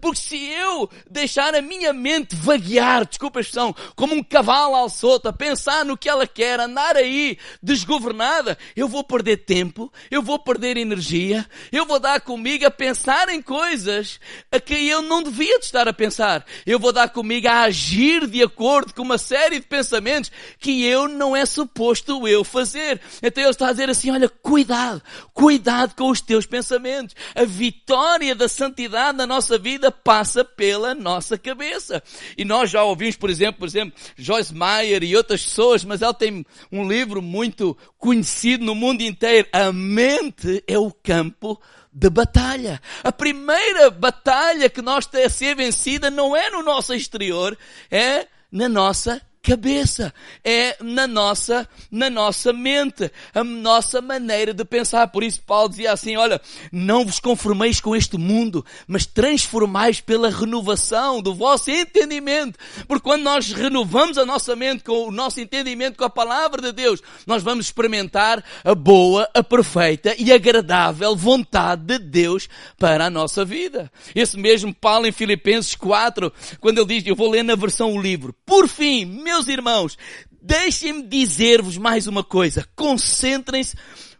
Porque 0.00 0.18
se 0.18 0.36
eu 0.36 0.90
deixar 1.08 1.54
a 1.54 1.62
minha 1.62 1.92
mente 1.92 2.34
vaguear, 2.34 3.06
desculpa 3.06 3.38
a 3.38 3.42
expressão, 3.42 3.74
como 3.94 4.14
um 4.14 4.22
cavalo 4.22 4.74
ao 4.74 4.88
solto, 4.88 5.28
a 5.28 5.32
pensar 5.32 5.84
no 5.84 5.96
que 5.96 6.08
ela 6.08 6.26
quer, 6.26 6.58
andar 6.58 6.96
aí 6.96 7.38
desgovernada, 7.62 8.58
eu 8.74 8.88
vou 8.88 9.04
perder 9.04 9.38
tempo, 9.38 9.92
eu 10.10 10.22
vou 10.22 10.38
perder 10.38 10.76
energia, 10.76 11.46
eu 11.70 11.86
vou 11.86 12.00
dar 12.00 12.20
comigo 12.20 12.66
a 12.66 12.70
pensar 12.70 13.28
em 13.28 13.40
coisas 13.40 14.18
a 14.50 14.58
que 14.58 14.74
eu 14.88 15.02
não 15.02 15.22
devia 15.22 15.58
de 15.58 15.66
estar 15.66 15.86
a 15.86 15.92
pensar. 15.92 16.44
Eu 16.66 16.78
vou 16.78 16.92
dar 16.92 17.08
comigo 17.10 17.46
a 17.46 17.62
agir 17.62 18.26
de 18.26 18.42
acordo 18.42 18.92
com 18.92 19.02
uma 19.02 19.18
série 19.18 19.60
de 19.60 19.66
pensamentos 19.66 20.32
que 20.58 20.84
eu 20.84 21.08
não 21.08 21.36
é 21.36 21.46
suposto 21.46 22.26
eu 22.26 22.42
fazer. 22.42 23.00
Então 23.22 23.42
ele 23.42 23.50
está 23.50 23.68
a 23.68 23.72
dizer 23.72 23.88
assim, 23.88 24.10
olha, 24.10 24.28
cuidado, 24.28 25.02
cuidado 25.32 25.94
com 25.94 26.10
os 26.10 26.20
teus 26.20 26.46
pensamentos. 26.46 27.14
A 27.34 27.44
vitória 27.44 28.34
da 28.34 28.48
santidade 28.64 29.18
na 29.18 29.26
nossa 29.26 29.58
vida 29.58 29.90
passa 29.90 30.44
pela 30.44 30.94
nossa 30.94 31.36
cabeça. 31.36 32.02
E 32.36 32.44
nós 32.44 32.70
já 32.70 32.82
ouvimos, 32.82 33.16
por 33.16 33.28
exemplo, 33.28 33.58
por 33.60 33.68
exemplo, 33.68 33.92
Joyce 34.16 34.54
Meyer 34.54 35.02
e 35.02 35.16
outras 35.16 35.44
pessoas, 35.44 35.84
mas 35.84 36.00
ela 36.00 36.14
tem 36.14 36.44
um 36.72 36.88
livro 36.88 37.20
muito 37.20 37.76
conhecido 37.98 38.64
no 38.64 38.74
mundo 38.74 39.02
inteiro. 39.02 39.46
A 39.52 39.70
mente 39.70 40.64
é 40.66 40.78
o 40.78 40.90
campo 40.90 41.60
de 41.92 42.08
batalha. 42.08 42.80
A 43.02 43.12
primeira 43.12 43.90
batalha 43.90 44.70
que 44.70 44.80
nós 44.80 45.06
temos 45.06 45.26
a 45.26 45.30
ser 45.30 45.54
vencida 45.54 46.10
não 46.10 46.34
é 46.34 46.50
no 46.50 46.62
nosso 46.62 46.94
exterior, 46.94 47.56
é 47.90 48.26
na 48.50 48.68
nossa 48.68 49.20
cabeça, 49.44 50.12
é 50.42 50.76
na 50.82 51.06
nossa, 51.06 51.68
na 51.90 52.08
nossa 52.08 52.50
mente, 52.50 53.10
a 53.34 53.44
nossa 53.44 54.00
maneira 54.00 54.54
de 54.54 54.64
pensar. 54.64 55.06
Por 55.08 55.22
isso 55.22 55.42
Paulo 55.42 55.68
dizia 55.68 55.92
assim, 55.92 56.16
olha, 56.16 56.40
não 56.72 57.04
vos 57.04 57.20
conformeis 57.20 57.78
com 57.78 57.94
este 57.94 58.16
mundo, 58.16 58.64
mas 58.88 59.04
transformais 59.04 60.00
pela 60.00 60.30
renovação 60.30 61.20
do 61.20 61.34
vosso 61.34 61.70
entendimento. 61.70 62.58
Porque 62.88 63.04
quando 63.04 63.22
nós 63.22 63.52
renovamos 63.52 64.16
a 64.16 64.24
nossa 64.24 64.56
mente 64.56 64.82
com 64.82 65.08
o 65.08 65.12
nosso 65.12 65.40
entendimento 65.40 65.98
com 65.98 66.04
a 66.04 66.10
palavra 66.10 66.62
de 66.62 66.72
Deus, 66.72 67.02
nós 67.26 67.42
vamos 67.42 67.66
experimentar 67.66 68.42
a 68.64 68.74
boa, 68.74 69.28
a 69.34 69.42
perfeita 69.42 70.14
e 70.18 70.32
agradável 70.32 71.14
vontade 71.14 71.82
de 71.82 71.98
Deus 71.98 72.48
para 72.78 73.06
a 73.06 73.10
nossa 73.10 73.44
vida. 73.44 73.92
Esse 74.14 74.38
mesmo 74.38 74.74
Paulo 74.74 75.06
em 75.06 75.12
Filipenses 75.12 75.74
4, 75.74 76.32
quando 76.60 76.78
ele 76.78 76.86
diz, 76.86 77.06
eu 77.06 77.14
vou 77.14 77.30
ler 77.30 77.42
na 77.42 77.54
versão 77.54 77.92
o 77.92 78.00
livro, 78.00 78.34
por 78.46 78.66
fim, 78.66 79.04
meu 79.04 79.33
meus 79.34 79.48
irmãos, 79.48 79.98
deixem-me 80.40 81.02
dizer-vos 81.02 81.76
mais 81.76 82.06
uma 82.06 82.22
coisa. 82.22 82.68
Concentrem-se 82.76 83.76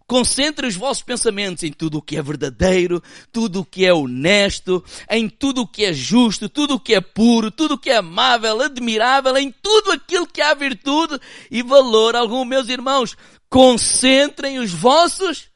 Concentrem 0.07 0.69
os 0.69 0.77
vossos 0.77 1.03
pensamentos 1.03 1.63
em 1.63 1.73
tudo 1.73 1.97
o 1.97 2.03
que 2.03 2.19
é 2.19 2.21
verdadeiro, 2.21 3.03
tudo 3.33 3.61
o 3.61 3.65
que 3.65 3.87
é 3.87 3.95
honesto, 3.95 4.85
em 5.09 5.31
tudo 5.31 5.63
o 5.63 5.67
que 5.67 5.83
é 5.83 5.95
justo, 5.95 6.47
tudo 6.47 6.75
o 6.75 6.81
que 6.81 6.95
é 6.95 7.01
puro, 7.01 7.51
tudo 7.51 7.75
o 7.75 7.79
que 7.79 7.89
é 7.89 7.97
amável, 7.97 8.61
admirável, 8.61 9.35
em 9.39 9.51
tudo 9.51 9.93
aquilo 9.93 10.27
que 10.27 10.43
há 10.43 10.53
virtude 10.53 11.19
e 11.51 11.63
valor 11.63 12.15
algum, 12.15 12.45
meus 12.45 12.69
irmãos. 12.69 13.17
Concentrem 13.49 14.59
os 14.59 14.73
vossos 14.73 15.49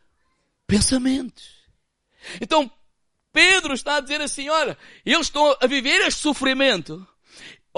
pensamentos. 0.66 1.44
Então, 2.40 2.70
Pedro 3.30 3.74
está 3.74 3.96
a 3.96 4.00
dizer 4.00 4.22
assim, 4.22 4.48
olha, 4.48 4.78
eu 5.04 5.20
estou 5.20 5.58
a 5.60 5.66
viver 5.66 6.00
este 6.06 6.22
sofrimento 6.22 7.06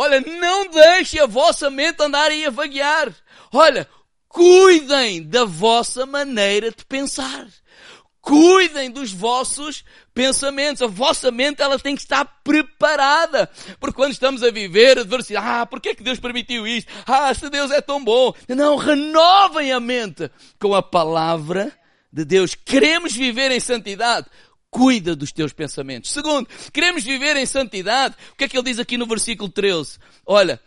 Olha, 0.02 0.18
não 0.18 0.66
deixe 0.70 1.20
a 1.20 1.26
vossa 1.26 1.68
mente 1.68 2.02
andar 2.02 2.30
aí 2.30 2.46
a 2.46 2.50
vaguear. 2.50 3.14
Olha, 3.52 3.86
cuidem 4.26 5.22
da 5.22 5.44
vossa 5.44 6.06
maneira 6.06 6.70
de 6.70 6.86
pensar. 6.86 7.46
Cuidem 8.22 8.90
dos 8.90 9.12
vossos 9.12 9.84
pensamentos. 10.14 10.80
A 10.80 10.86
vossa 10.86 11.30
mente 11.30 11.60
ela 11.60 11.78
tem 11.78 11.94
que 11.94 12.00
estar 12.00 12.24
preparada. 12.42 13.50
Porque 13.78 13.94
quando 13.94 14.12
estamos 14.12 14.42
a 14.42 14.50
viver 14.50 15.00
adversidade, 15.00 15.46
ah, 15.46 15.66
por 15.66 15.78
que 15.78 15.90
é 15.90 15.94
que 15.94 16.02
Deus 16.02 16.18
permitiu 16.18 16.66
isto? 16.66 16.90
Ah, 17.06 17.34
se 17.34 17.50
Deus 17.50 17.70
é 17.70 17.82
tão 17.82 18.02
bom. 18.02 18.32
Não, 18.48 18.76
renovem 18.76 19.70
a 19.70 19.78
mente 19.78 20.30
com 20.58 20.74
a 20.74 20.82
palavra 20.82 21.70
de 22.10 22.24
Deus. 22.24 22.54
Queremos 22.54 23.12
viver 23.12 23.50
em 23.50 23.60
santidade 23.60 24.26
cuida 24.70 25.16
dos 25.16 25.32
teus 25.32 25.52
pensamentos. 25.52 26.10
Segundo, 26.10 26.48
queremos 26.72 27.02
viver 27.02 27.36
em 27.36 27.46
santidade. 27.46 28.14
O 28.32 28.36
que 28.36 28.44
é 28.44 28.48
que 28.48 28.56
ele 28.56 28.64
diz 28.64 28.78
aqui 28.78 28.96
no 28.96 29.06
versículo 29.06 29.48
13? 29.48 29.98
Olha, 30.24 30.60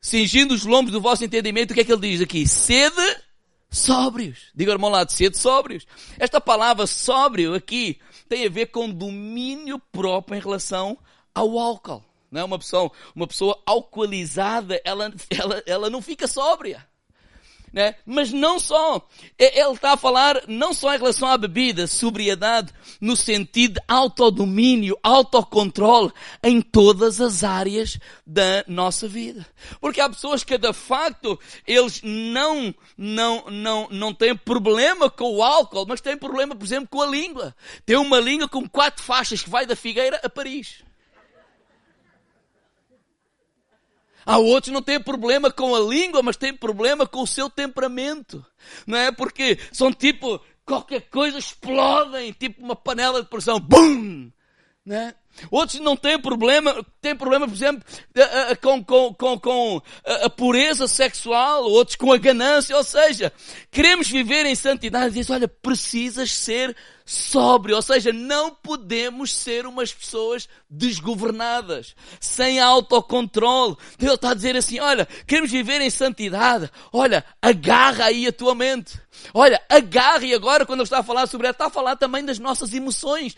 cingindo 0.00 0.54
os 0.54 0.64
lombos 0.64 0.92
do 0.92 1.00
vosso 1.00 1.24
entendimento, 1.24 1.70
o 1.70 1.74
que 1.74 1.80
é 1.80 1.84
que 1.84 1.92
ele 1.92 2.08
diz 2.08 2.20
aqui? 2.20 2.46
Sede 2.48 3.16
sóbrios. 3.70 4.50
Diga 4.54 4.72
ao 4.72 4.76
irmão 4.76 4.90
lá 4.90 5.04
de 5.04 5.12
sede 5.12 5.36
sóbrios. 5.36 5.86
Esta 6.18 6.40
palavra 6.40 6.86
sóbrio 6.86 7.54
aqui 7.54 8.00
tem 8.28 8.46
a 8.46 8.50
ver 8.50 8.66
com 8.66 8.90
domínio 8.90 9.78
próprio 9.92 10.36
em 10.36 10.40
relação 10.40 10.96
ao 11.34 11.58
álcool. 11.58 12.04
Não 12.30 12.40
é 12.40 12.44
uma 12.44 12.58
pessoa, 12.58 12.90
uma 13.14 13.26
pessoa 13.26 13.60
alcoolizada, 13.66 14.80
ela, 14.84 15.12
ela, 15.30 15.62
ela 15.66 15.90
não 15.90 16.00
fica 16.00 16.26
sóbria 16.26 16.84
né? 17.74 17.96
Mas 18.06 18.32
não 18.32 18.60
só. 18.60 19.04
Ele 19.36 19.72
está 19.72 19.94
a 19.94 19.96
falar 19.96 20.44
não 20.46 20.72
só 20.72 20.94
em 20.94 20.98
relação 20.98 21.28
à 21.28 21.36
bebida, 21.36 21.88
sobriedade, 21.88 22.72
no 23.00 23.16
sentido 23.16 23.74
de 23.74 23.80
autodomínio, 23.88 24.96
autocontrole 25.02 26.12
em 26.40 26.62
todas 26.62 27.20
as 27.20 27.42
áreas 27.42 27.98
da 28.24 28.64
nossa 28.68 29.08
vida. 29.08 29.44
Porque 29.80 30.00
há 30.00 30.08
pessoas 30.08 30.44
que 30.44 30.56
de 30.56 30.72
facto 30.72 31.36
eles 31.66 32.00
não, 32.04 32.72
não, 32.96 33.50
não, 33.50 33.88
não 33.90 34.14
têm 34.14 34.36
problema 34.36 35.10
com 35.10 35.34
o 35.34 35.42
álcool, 35.42 35.84
mas 35.88 36.00
têm 36.00 36.16
problema, 36.16 36.54
por 36.54 36.64
exemplo, 36.64 36.88
com 36.88 37.02
a 37.02 37.06
língua. 37.06 37.56
Tem 37.84 37.96
uma 37.96 38.20
língua 38.20 38.48
com 38.48 38.68
quatro 38.68 39.02
faixas 39.02 39.42
que 39.42 39.50
vai 39.50 39.66
da 39.66 39.74
Figueira 39.74 40.20
a 40.22 40.30
Paris. 40.30 40.84
Há 44.24 44.38
outros 44.38 44.72
não 44.72 44.82
têm 44.82 45.00
problema 45.00 45.50
com 45.50 45.74
a 45.74 45.80
língua, 45.80 46.22
mas 46.22 46.36
têm 46.36 46.54
problema 46.54 47.06
com 47.06 47.22
o 47.22 47.26
seu 47.26 47.50
temperamento. 47.50 48.44
Não 48.86 48.98
é? 48.98 49.12
Porque 49.12 49.58
são 49.72 49.92
tipo, 49.92 50.40
qualquer 50.64 51.02
coisa 51.02 51.38
explodem, 51.38 52.32
tipo 52.32 52.62
uma 52.62 52.76
panela 52.76 53.22
de 53.22 53.28
pressão. 53.28 53.60
Bum! 53.60 54.30
Não 54.84 54.96
é? 54.96 55.14
Outros 55.50 55.80
não 55.80 55.96
têm 55.96 56.20
problema, 56.20 56.84
têm 57.00 57.16
problema, 57.16 57.46
por 57.46 57.54
exemplo, 57.54 57.82
com, 58.60 58.84
com, 58.84 59.14
com, 59.14 59.40
com 59.40 59.82
a 60.04 60.30
pureza 60.30 60.86
sexual, 60.86 61.64
outros 61.64 61.96
com 61.96 62.12
a 62.12 62.18
ganância, 62.18 62.76
ou 62.76 62.84
seja, 62.84 63.32
queremos 63.70 64.08
viver 64.08 64.46
em 64.46 64.54
santidade 64.54 65.14
diz, 65.14 65.30
olha, 65.30 65.48
precisas 65.48 66.30
ser 66.30 66.76
sóbrio, 67.04 67.76
ou 67.76 67.82
seja, 67.82 68.12
não 68.12 68.50
podemos 68.50 69.34
ser 69.34 69.66
umas 69.66 69.92
pessoas 69.92 70.48
desgovernadas, 70.70 71.94
sem 72.18 72.58
autocontrole. 72.58 73.76
Ele 74.00 74.14
está 74.14 74.30
a 74.30 74.34
dizer 74.34 74.56
assim, 74.56 74.80
olha, 74.80 75.06
queremos 75.26 75.50
viver 75.50 75.80
em 75.82 75.90
santidade, 75.90 76.70
olha, 76.92 77.24
agarra 77.42 78.06
aí 78.06 78.26
a 78.26 78.32
tua 78.32 78.54
mente. 78.54 78.98
Olha, 79.32 79.60
agarre 79.68 80.34
agora 80.34 80.64
quando 80.64 80.80
ele 80.80 80.86
está 80.86 81.00
a 81.00 81.04
falar 81.04 81.26
sobre 81.26 81.46
ela, 81.46 81.52
está 81.52 81.66
a 81.66 81.70
falar 81.70 81.96
também 81.96 82.24
das 82.24 82.38
nossas 82.38 82.72
emoções, 82.72 83.36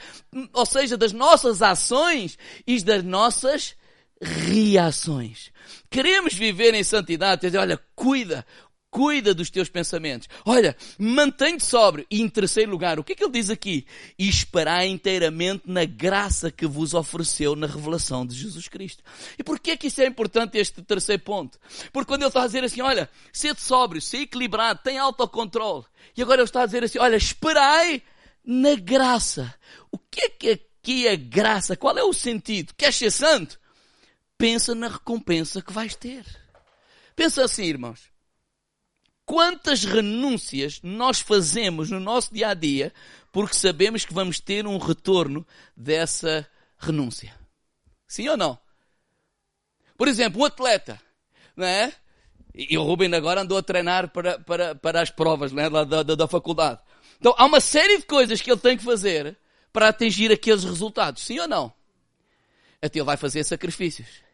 ou 0.52 0.64
seja, 0.64 0.96
das 0.96 1.12
nossas 1.12 1.60
ações 1.60 2.38
e 2.66 2.80
das 2.82 3.02
nossas 3.02 3.74
reações. 4.20 5.50
Queremos 5.90 6.34
viver 6.34 6.74
em 6.74 6.84
santidade, 6.84 7.40
quer 7.40 7.48
dizer, 7.48 7.58
olha, 7.58 7.80
cuida, 7.94 8.46
cuida 8.90 9.34
dos 9.34 9.50
teus 9.50 9.68
pensamentos. 9.68 10.28
Olha, 10.44 10.76
mantém-te 10.98 11.64
sóbrio. 11.64 12.06
E 12.10 12.22
em 12.22 12.28
terceiro 12.28 12.70
lugar, 12.70 12.98
o 12.98 13.04
que 13.04 13.12
é 13.12 13.16
que 13.16 13.24
ele 13.24 13.32
diz 13.32 13.50
aqui? 13.50 13.86
E 14.18 14.28
esperar 14.28 14.86
inteiramente 14.86 15.64
na 15.66 15.84
graça 15.84 16.50
que 16.50 16.66
vos 16.66 16.94
ofereceu 16.94 17.54
na 17.54 17.66
revelação 17.66 18.26
de 18.26 18.34
Jesus 18.34 18.68
Cristo. 18.68 19.02
E 19.38 19.44
porquê 19.44 19.72
é 19.72 19.76
que 19.76 19.88
isso 19.88 20.00
é 20.00 20.06
importante, 20.06 20.56
este 20.56 20.82
terceiro 20.82 21.22
ponto? 21.22 21.58
Porque 21.92 22.08
quando 22.08 22.22
ele 22.22 22.28
está 22.28 22.42
a 22.42 22.46
dizer 22.46 22.64
assim, 22.64 22.80
olha, 22.80 23.10
sede 23.32 23.60
sóbrio, 23.60 24.00
ser 24.00 24.22
equilibrado, 24.22 24.80
tem 24.82 24.98
autocontrole. 24.98 25.84
E 26.16 26.22
agora 26.22 26.40
ele 26.40 26.48
está 26.48 26.62
a 26.62 26.66
dizer 26.66 26.84
assim, 26.84 26.98
olha, 26.98 27.16
esperai 27.16 28.02
na 28.44 28.74
graça. 28.76 29.54
O 29.90 29.98
que 29.98 30.20
é 30.20 30.28
que 30.28 30.50
aqui 30.50 31.06
é 31.06 31.16
graça? 31.16 31.76
Qual 31.76 31.98
é 31.98 32.02
o 32.02 32.12
sentido? 32.12 32.72
Queres 32.76 32.96
ser 32.96 33.10
santo? 33.10 33.58
Pensa 34.38 34.74
na 34.74 34.88
recompensa 34.88 35.60
que 35.60 35.72
vais 35.72 35.94
ter. 35.94 36.24
Pensa 37.14 37.44
assim, 37.44 37.64
irmãos. 37.64 38.15
Quantas 39.26 39.84
renúncias 39.84 40.80
nós 40.84 41.18
fazemos 41.18 41.90
no 41.90 41.98
nosso 41.98 42.32
dia 42.32 42.50
a 42.50 42.54
dia 42.54 42.92
porque 43.32 43.56
sabemos 43.56 44.04
que 44.04 44.14
vamos 44.14 44.38
ter 44.38 44.64
um 44.68 44.78
retorno 44.78 45.44
dessa 45.76 46.48
renúncia? 46.78 47.34
Sim 48.06 48.28
ou 48.28 48.36
não? 48.36 48.56
Por 49.98 50.06
exemplo, 50.06 50.40
um 50.40 50.44
atleta, 50.44 51.00
não 51.56 51.66
é? 51.66 51.92
E 52.54 52.78
o 52.78 52.84
Ruben 52.84 53.12
agora 53.16 53.40
andou 53.40 53.58
a 53.58 53.62
treinar 53.62 54.10
para, 54.10 54.38
para, 54.38 54.76
para 54.76 55.02
as 55.02 55.10
provas 55.10 55.50
não 55.50 55.60
é? 55.60 55.68
da, 55.68 55.84
da, 55.84 56.14
da 56.14 56.28
faculdade. 56.28 56.78
Então 57.18 57.34
há 57.36 57.44
uma 57.46 57.60
série 57.60 57.98
de 57.98 58.06
coisas 58.06 58.40
que 58.40 58.48
ele 58.48 58.60
tem 58.60 58.76
que 58.76 58.84
fazer 58.84 59.36
para 59.72 59.88
atingir 59.88 60.30
aqueles 60.30 60.62
resultados. 60.62 61.24
Sim 61.24 61.40
ou 61.40 61.48
não? 61.48 61.72
Até 62.80 63.00
ele 63.00 63.04
vai 63.04 63.16
fazer 63.16 63.42
sacrifícios 63.42 64.25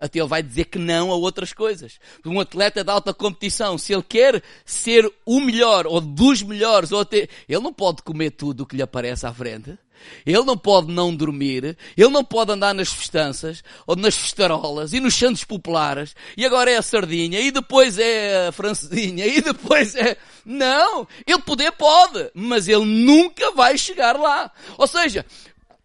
até 0.00 0.18
ele 0.18 0.28
vai 0.28 0.42
dizer 0.42 0.66
que 0.66 0.78
não 0.78 1.10
a 1.10 1.14
outras 1.14 1.52
coisas. 1.52 1.98
Um 2.24 2.40
atleta 2.40 2.82
de 2.82 2.90
alta 2.90 3.12
competição, 3.14 3.78
se 3.78 3.92
ele 3.92 4.02
quer 4.02 4.42
ser 4.64 5.10
o 5.24 5.40
melhor 5.40 5.86
ou 5.86 6.00
dos 6.00 6.42
melhores, 6.42 6.92
ou 6.92 7.00
até, 7.00 7.28
ele 7.48 7.60
não 7.60 7.72
pode 7.72 8.02
comer 8.02 8.30
tudo 8.30 8.62
o 8.62 8.66
que 8.66 8.76
lhe 8.76 8.82
aparece 8.82 9.26
à 9.26 9.32
frente. 9.32 9.78
Ele 10.24 10.42
não 10.44 10.56
pode 10.56 10.92
não 10.92 11.14
dormir, 11.14 11.76
ele 11.96 12.08
não 12.08 12.24
pode 12.24 12.52
andar 12.52 12.74
nas 12.74 12.92
festanças, 12.92 13.62
ou 13.86 13.96
nas 13.96 14.16
festarolas, 14.16 14.92
e 14.92 15.00
nos 15.00 15.14
santos 15.14 15.44
populares, 15.44 16.14
e 16.36 16.44
agora 16.44 16.70
é 16.70 16.76
a 16.76 16.82
sardinha, 16.82 17.40
e 17.40 17.50
depois 17.50 17.98
é 17.98 18.48
a 18.48 18.52
francesinha, 18.52 19.26
e 19.26 19.40
depois 19.40 19.94
é... 19.94 20.16
Não! 20.44 21.06
Ele 21.26 21.40
poder 21.42 21.72
pode, 21.72 22.30
mas 22.34 22.66
ele 22.66 22.84
nunca 22.84 23.52
vai 23.52 23.78
chegar 23.78 24.18
lá. 24.18 24.50
Ou 24.76 24.86
seja, 24.86 25.24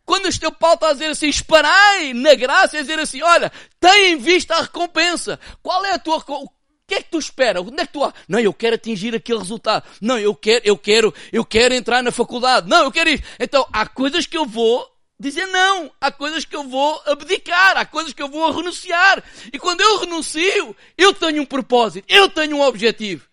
quando 0.08 0.40
teu 0.40 0.54
Paulo 0.54 0.76
está 0.76 0.88
a 0.88 0.94
dizer 0.94 1.08
assim, 1.08 1.28
esperai 1.28 2.14
na 2.14 2.34
graça, 2.34 2.78
é 2.78 2.82
dizer 2.82 2.98
assim, 2.98 3.22
olha, 3.22 3.52
tem 3.78 4.14
em 4.14 4.18
vista 4.18 4.56
a 4.56 4.62
recompensa. 4.62 5.38
Qual 5.62 5.84
é 5.84 5.92
a 5.92 6.00
tua, 6.00 6.24
o 6.26 6.50
que 6.88 6.96
é 6.96 7.02
que 7.04 7.12
tu 7.12 7.20
espera? 7.20 7.62
Onde 7.62 7.82
é 7.82 7.86
que 7.86 7.92
tu, 7.92 8.14
não, 8.26 8.40
eu 8.40 8.54
quero 8.54 8.76
atingir 8.76 9.14
aquele 9.14 9.40
resultado. 9.40 9.84
Não, 10.00 10.18
eu 10.18 10.34
quero, 10.34 10.62
eu 10.66 10.78
quero, 10.78 11.14
eu 11.30 11.44
quero 11.44 11.74
entrar 11.74 12.02
na 12.02 12.10
faculdade. 12.10 12.70
Não, 12.70 12.86
eu 12.86 12.92
quero 12.92 13.10
ir. 13.10 13.22
Então, 13.38 13.68
há 13.74 13.86
coisas 13.86 14.26
que 14.26 14.38
eu 14.38 14.46
vou 14.46 14.90
dizer 15.20 15.46
não. 15.48 15.92
Há 16.00 16.10
coisas 16.10 16.46
que 16.46 16.56
eu 16.56 16.64
vou 16.64 17.02
abdicar. 17.06 17.76
Há 17.76 17.86
coisas 17.86 18.14
que 18.14 18.24
eu 18.24 18.30
vou 18.30 18.50
renunciar. 18.50 19.22
E 19.52 19.60
quando 19.60 19.82
eu 19.82 20.00
renuncio, 20.00 20.74
eu 20.98 21.14
tenho 21.14 21.42
um 21.42 21.46
propósito. 21.46 22.06
Eu 22.08 22.30
tenho 22.30 22.56
um 22.56 22.62
objetivo. 22.62 23.28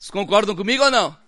Se 0.00 0.10
concordam 0.10 0.56
comigo 0.56 0.82
ou 0.82 0.90
não? 0.90 1.23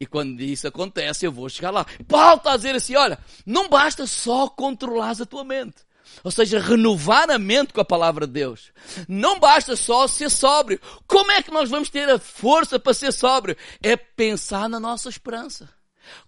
E 0.00 0.06
quando 0.06 0.40
isso 0.40 0.68
acontece, 0.68 1.26
eu 1.26 1.32
vou 1.32 1.48
chegar 1.48 1.70
lá. 1.70 1.84
Paulo 2.06 2.36
está 2.36 2.52
a 2.52 2.56
dizer 2.56 2.74
assim: 2.74 2.94
olha, 2.94 3.18
não 3.44 3.68
basta 3.68 4.06
só 4.06 4.48
controlar 4.48 5.20
a 5.20 5.26
tua 5.26 5.44
mente. 5.44 5.88
Ou 6.24 6.30
seja, 6.30 6.58
renovar 6.58 7.30
a 7.30 7.38
mente 7.38 7.72
com 7.72 7.80
a 7.80 7.84
palavra 7.84 8.26
de 8.26 8.32
Deus. 8.32 8.72
Não 9.08 9.38
basta 9.38 9.76
só 9.76 10.06
ser 10.06 10.30
sóbrio. 10.30 10.80
Como 11.06 11.30
é 11.30 11.42
que 11.42 11.50
nós 11.50 11.68
vamos 11.70 11.90
ter 11.90 12.08
a 12.08 12.18
força 12.18 12.78
para 12.78 12.94
ser 12.94 13.12
sóbrio? 13.12 13.56
É 13.82 13.96
pensar 13.96 14.68
na 14.68 14.80
nossa 14.80 15.08
esperança. 15.08 15.68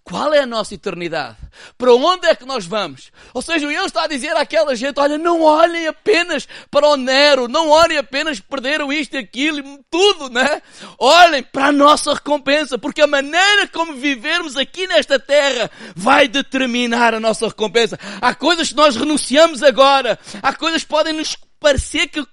Qual 0.03 0.33
é 0.33 0.39
a 0.39 0.45
nossa 0.45 0.73
eternidade? 0.73 1.37
Para 1.77 1.93
onde 1.93 2.27
é 2.27 2.35
que 2.35 2.45
nós 2.45 2.65
vamos? 2.65 3.11
Ou 3.33 3.41
seja, 3.41 3.67
Deus 3.67 3.85
está 3.85 4.03
a 4.03 4.07
dizer 4.07 4.35
àquela 4.35 4.75
gente: 4.75 4.99
olha, 4.99 5.17
não 5.17 5.41
olhem 5.41 5.87
apenas 5.87 6.47
para 6.69 6.87
o 6.87 6.97
Nero, 6.97 7.47
não 7.47 7.69
olhem 7.69 7.97
apenas 7.97 8.39
perderam 8.39 8.91
isto 8.91 9.15
e 9.15 9.19
aquilo, 9.19 9.79
tudo, 9.89 10.29
né? 10.29 10.61
Olhem 10.97 11.43
para 11.43 11.67
a 11.67 11.71
nossa 11.71 12.13
recompensa, 12.13 12.77
porque 12.77 13.01
a 13.01 13.07
maneira 13.07 13.67
como 13.67 13.93
vivermos 13.93 14.57
aqui 14.57 14.87
nesta 14.87 15.19
terra 15.19 15.69
vai 15.95 16.27
determinar 16.27 17.13
a 17.13 17.19
nossa 17.19 17.47
recompensa. 17.47 17.99
Há 18.21 18.33
coisas 18.33 18.69
que 18.69 18.75
nós 18.75 18.95
renunciamos 18.95 19.61
agora, 19.61 20.17
há 20.41 20.53
coisas 20.53 20.83
que 20.83 20.89
podem 20.89 21.13
nos 21.13 21.37
parecer 21.61 22.07
que 22.07 22.25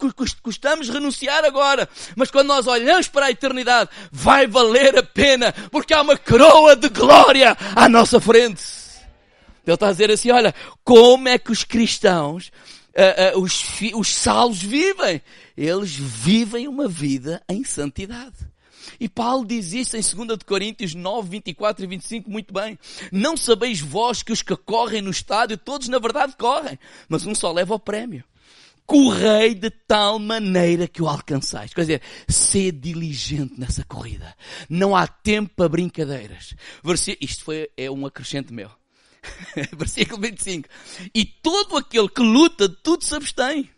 custamos 0.43 0.89
renunciar 0.89 1.45
agora, 1.45 1.87
mas 2.17 2.31
quando 2.31 2.49
nós 2.49 2.67
olhamos 2.67 3.09
para 3.09 3.27
a 3.27 3.31
eternidade, 3.31 3.91
vai 4.11 4.47
valer 4.47 4.99
a 4.99 5.03
pena, 5.03 5.53
porque 5.71 5.93
há 5.93 6.01
uma 6.01 6.17
coroa 6.17 6.75
de 6.75 6.89
glória 6.89 7.55
à 7.77 7.89
nossa 7.91 8.19
frente. 8.19 8.63
Ele 9.67 9.75
está 9.75 9.89
a 9.89 9.93
dizer 9.93 10.11
assim, 10.11 10.31
olha, 10.31 10.55
como 10.83 11.29
é 11.29 11.39
que 11.39 11.53
os 11.53 11.63
cristãos, 11.63 12.51
uh, 12.97 13.39
uh, 13.39 13.43
os, 13.43 13.63
os 13.95 14.15
salvos 14.15 14.63
vivem? 14.63 15.21
Eles 15.55 15.95
vivem 15.95 16.67
uma 16.67 16.89
vida 16.89 17.43
em 17.47 17.63
santidade. 17.63 18.49
E 18.99 19.11
Paulo 19.11 19.45
diz 19.45 19.75
isso 19.75 19.95
em 19.95 20.01
2 20.01 20.43
Coríntios 20.47 20.95
9, 20.95 21.29
24 21.29 21.85
e 21.85 21.87
25 21.87 22.31
muito 22.31 22.55
bem. 22.55 22.79
Não 23.13 23.37
sabeis 23.37 23.79
vós 23.79 24.23
que 24.23 24.33
os 24.33 24.41
que 24.41 24.57
correm 24.57 25.03
no 25.03 25.11
estádio, 25.11 25.59
todos 25.59 25.89
na 25.89 25.99
verdade 25.99 26.33
correm, 26.39 26.79
mas 27.07 27.27
um 27.27 27.35
só 27.35 27.53
leva 27.53 27.75
o 27.75 27.79
prémio 27.79 28.25
correi 28.89 29.55
de 29.55 29.69
tal 29.69 30.19
maneira 30.19 30.89
que 30.89 31.03
o 31.03 31.07
alcançais. 31.07 31.75
Quer 31.75 31.83
dizer, 31.83 32.03
ser 32.27 32.73
diligente 32.73 33.61
nessa 33.61 33.85
corrida. 33.85 34.35
Não 34.67 34.97
há 34.97 35.07
tempo 35.07 35.53
para 35.55 35.69
brincadeiras. 35.69 36.55
Isto 37.21 37.45
foi, 37.45 37.71
é 37.77 37.91
um 37.91 38.07
acrescente 38.07 38.51
meu. 38.51 38.71
Versículo 39.77 40.23
25. 40.23 40.71
E 41.15 41.23
todo 41.27 41.77
aquele 41.77 42.09
que 42.09 42.23
luta, 42.23 42.67
tudo 42.67 43.05
se 43.05 43.15
abstém. 43.15 43.71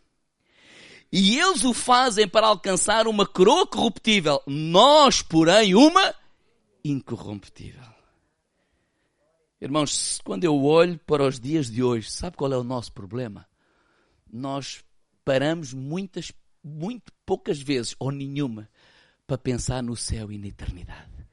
E 1.12 1.36
eles 1.40 1.64
o 1.64 1.74
fazem 1.74 2.28
para 2.28 2.46
alcançar 2.46 3.08
uma 3.08 3.26
coroa 3.26 3.66
corruptível. 3.66 4.40
Nós, 4.46 5.22
porém, 5.22 5.74
uma 5.74 6.14
incorruptível. 6.84 7.82
Irmãos, 9.60 10.20
quando 10.24 10.44
eu 10.44 10.64
olho 10.64 11.00
para 11.04 11.26
os 11.26 11.40
dias 11.40 11.68
de 11.68 11.82
hoje, 11.82 12.12
sabe 12.12 12.36
qual 12.36 12.52
é 12.52 12.56
o 12.56 12.62
nosso 12.62 12.92
problema? 12.92 13.44
Nós 14.32 14.84
paramos 15.30 15.72
muitas, 15.72 16.32
muito 16.60 17.12
poucas 17.24 17.62
vezes, 17.62 17.94
ou 18.00 18.10
nenhuma, 18.10 18.68
para 19.28 19.38
pensar 19.38 19.80
no 19.80 19.94
céu 19.94 20.32
e 20.32 20.36
na 20.36 20.48
eternidade. 20.48 21.24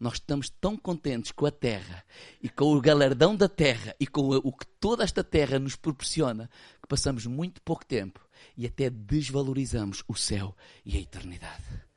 Nós 0.00 0.14
estamos 0.14 0.48
tão 0.48 0.74
contentes 0.74 1.32
com 1.32 1.44
a 1.44 1.50
terra 1.50 2.02
e 2.40 2.48
com 2.48 2.74
o 2.74 2.80
galardão 2.80 3.36
da 3.36 3.50
terra 3.50 3.94
e 4.00 4.06
com 4.06 4.22
o 4.22 4.52
que 4.54 4.66
toda 4.80 5.04
esta 5.04 5.22
terra 5.22 5.58
nos 5.58 5.76
proporciona 5.76 6.48
que 6.80 6.88
passamos 6.88 7.26
muito 7.26 7.60
pouco 7.60 7.84
tempo 7.84 8.26
e 8.56 8.66
até 8.66 8.88
desvalorizamos 8.88 10.02
o 10.08 10.14
céu 10.14 10.56
e 10.82 10.96
a 10.96 11.00
eternidade. 11.00 11.91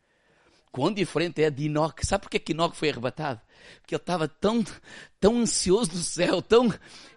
Quão 0.76 0.92
diferente 0.92 1.42
é 1.42 1.50
de 1.50 1.68
Enoque. 1.68 2.06
Sabe 2.06 2.24
porquê 2.24 2.38
que 2.38 2.52
Enoque 2.52 2.76
foi 2.76 2.90
arrebatado? 2.90 3.40
Porque 3.80 3.96
ele 3.96 4.02
estava 4.02 4.28
tão, 4.28 4.62
tão 5.22 5.40
ansioso 5.40 5.92
do 5.92 6.00
céu, 6.00 6.42
tão, 6.42 6.70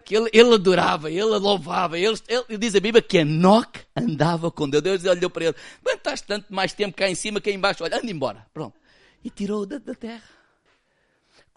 que 0.04 0.16
ele, 0.16 0.30
ele 0.32 0.54
adorava, 0.54 1.10
ele 1.10 1.24
louvava. 1.24 1.98
Ele, 1.98 2.16
ele, 2.28 2.56
diz 2.56 2.76
a 2.76 2.78
Bíblia 2.78 3.02
que 3.02 3.18
Enoque 3.18 3.80
andava 3.96 4.48
com 4.48 4.68
Deus. 4.70 4.84
Deus 4.84 5.04
olhou 5.06 5.28
para 5.28 5.46
ele. 5.46 5.56
Estás 5.88 6.20
tanto 6.20 6.54
mais 6.54 6.72
tempo 6.72 6.96
cá 6.96 7.10
em 7.10 7.16
cima 7.16 7.40
que 7.40 7.50
aí 7.50 7.56
embaixo. 7.56 7.82
Olha, 7.82 7.96
anda 7.96 8.08
embora. 8.08 8.46
Pronto. 8.54 8.78
E 9.24 9.28
tirou-o 9.28 9.66
da, 9.66 9.78
da 9.78 9.92
terra. 9.92 10.38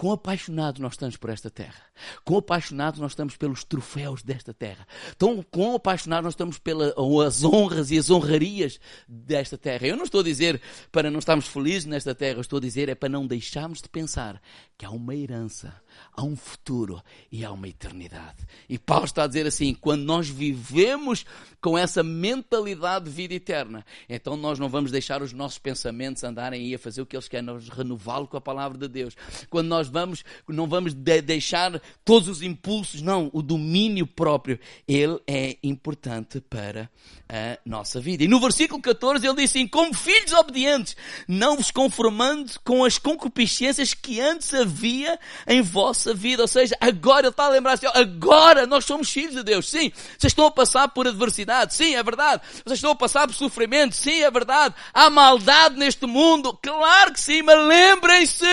Quão 0.01 0.13
apaixonados 0.13 0.81
nós 0.81 0.93
estamos 0.93 1.15
por 1.15 1.29
esta 1.29 1.51
terra. 1.51 1.79
Quão 2.25 2.39
apaixonados 2.39 2.99
nós 2.99 3.11
estamos 3.11 3.37
pelos 3.37 3.63
troféus 3.63 4.23
desta 4.23 4.51
terra. 4.51 4.87
Tão, 5.15 5.43
quão 5.43 5.75
apaixonados 5.75 6.23
nós 6.23 6.33
estamos 6.33 6.57
pelas 6.57 7.43
honras 7.43 7.91
e 7.91 7.99
as 7.99 8.09
honrarias 8.09 8.79
desta 9.07 9.59
terra. 9.59 9.85
Eu 9.85 9.95
não 9.95 10.05
estou 10.05 10.21
a 10.21 10.23
dizer 10.23 10.59
para 10.91 11.11
não 11.11 11.19
estarmos 11.19 11.45
felizes 11.45 11.85
nesta 11.85 12.15
terra. 12.15 12.37
Eu 12.37 12.41
estou 12.41 12.57
a 12.57 12.61
dizer 12.61 12.89
é 12.89 12.95
para 12.95 13.09
não 13.09 13.27
deixarmos 13.27 13.79
de 13.79 13.89
pensar 13.89 14.41
que 14.75 14.85
há 14.87 14.89
uma 14.89 15.15
herança, 15.15 15.71
há 16.11 16.23
um 16.23 16.35
futuro 16.35 16.99
e 17.31 17.45
há 17.45 17.51
uma 17.51 17.67
eternidade. 17.67 18.47
E 18.67 18.79
Paulo 18.79 19.05
está 19.05 19.25
a 19.25 19.27
dizer 19.27 19.45
assim, 19.45 19.75
quando 19.75 20.01
nós 20.01 20.27
vivemos 20.27 21.23
com 21.61 21.77
essa 21.77 22.01
mentalidade 22.01 23.05
de 23.05 23.11
vida 23.11 23.35
eterna, 23.35 23.85
então 24.09 24.35
nós 24.35 24.57
não 24.57 24.67
vamos 24.67 24.89
deixar 24.89 25.21
os 25.21 25.31
nossos 25.31 25.59
pensamentos 25.59 26.23
andarem 26.23 26.63
aí 26.63 26.73
a 26.73 26.79
fazer 26.79 27.03
o 27.03 27.05
que 27.05 27.15
eles 27.15 27.27
querem, 27.27 27.45
nós 27.45 27.69
renová-lo 27.69 28.27
com 28.27 28.37
a 28.37 28.41
palavra 28.41 28.75
de 28.75 28.87
Deus. 28.87 29.15
Quando 29.47 29.67
nós 29.67 29.90
vamos, 29.91 30.23
não 30.47 30.67
vamos 30.67 30.93
de 30.93 31.21
deixar 31.21 31.82
todos 32.04 32.27
os 32.27 32.41
impulsos, 32.41 33.01
não, 33.01 33.30
o 33.34 33.41
domínio 33.41 34.08
próprio, 34.08 34.60
ele 34.88 35.19
é 35.27 35.58
importante 35.62 36.39
para 36.41 36.89
a 37.30 37.58
nossa 37.65 37.99
vida. 37.99 38.23
E 38.23 38.27
no 38.27 38.39
versículo 38.39 38.82
14 38.82 39.25
ele 39.25 39.36
diz 39.36 39.51
assim, 39.51 39.67
como 39.67 39.93
filhos 39.93 40.34
obedientes, 40.34 40.97
não 41.27 41.56
vos 41.56 41.71
conformando 41.71 42.51
com 42.63 42.84
as 42.84 42.97
concupiscências 42.97 43.93
que 43.93 44.19
antes 44.19 44.54
havia 44.54 45.17
em 45.47 45.62
vossa 45.62 46.13
vida. 46.13 46.41
Ou 46.41 46.47
seja, 46.47 46.75
agora 46.80 47.27
ele 47.27 47.30
está 47.30 47.45
a 47.45 47.49
lembrar 47.49 47.73
assim, 47.73 47.88
agora 47.93 48.67
nós 48.67 48.86
somos 48.86 49.10
filhos 49.10 49.36
de 49.36 49.43
Deus. 49.43 49.69
Sim, 49.69 49.91
vocês 50.17 50.32
estão 50.32 50.45
a 50.45 50.51
passar 50.51 50.89
por 50.89 51.08
adversidade. 51.08 51.73
Sim, 51.73 51.95
é 51.95 52.04
verdade. 52.04 52.41
Vocês 52.65 52.80
estão 52.80 52.91
a 52.91 52.95
passar 52.95 53.27
por 53.27 53.34
sofrimento. 53.34 53.95
Sim, 53.95 54.23
é 54.23 54.32
verdade. 54.32 54.75
Há 54.93 55.10
maldade 55.10 55.77
neste 55.77 56.06
mundo. 56.06 56.58
Claro 56.62 57.13
que 57.13 57.19
sim, 57.19 57.41
mas 57.41 57.65
lembrem-se, 57.65 58.45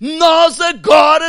nós 0.00 0.60
agora 0.60 0.77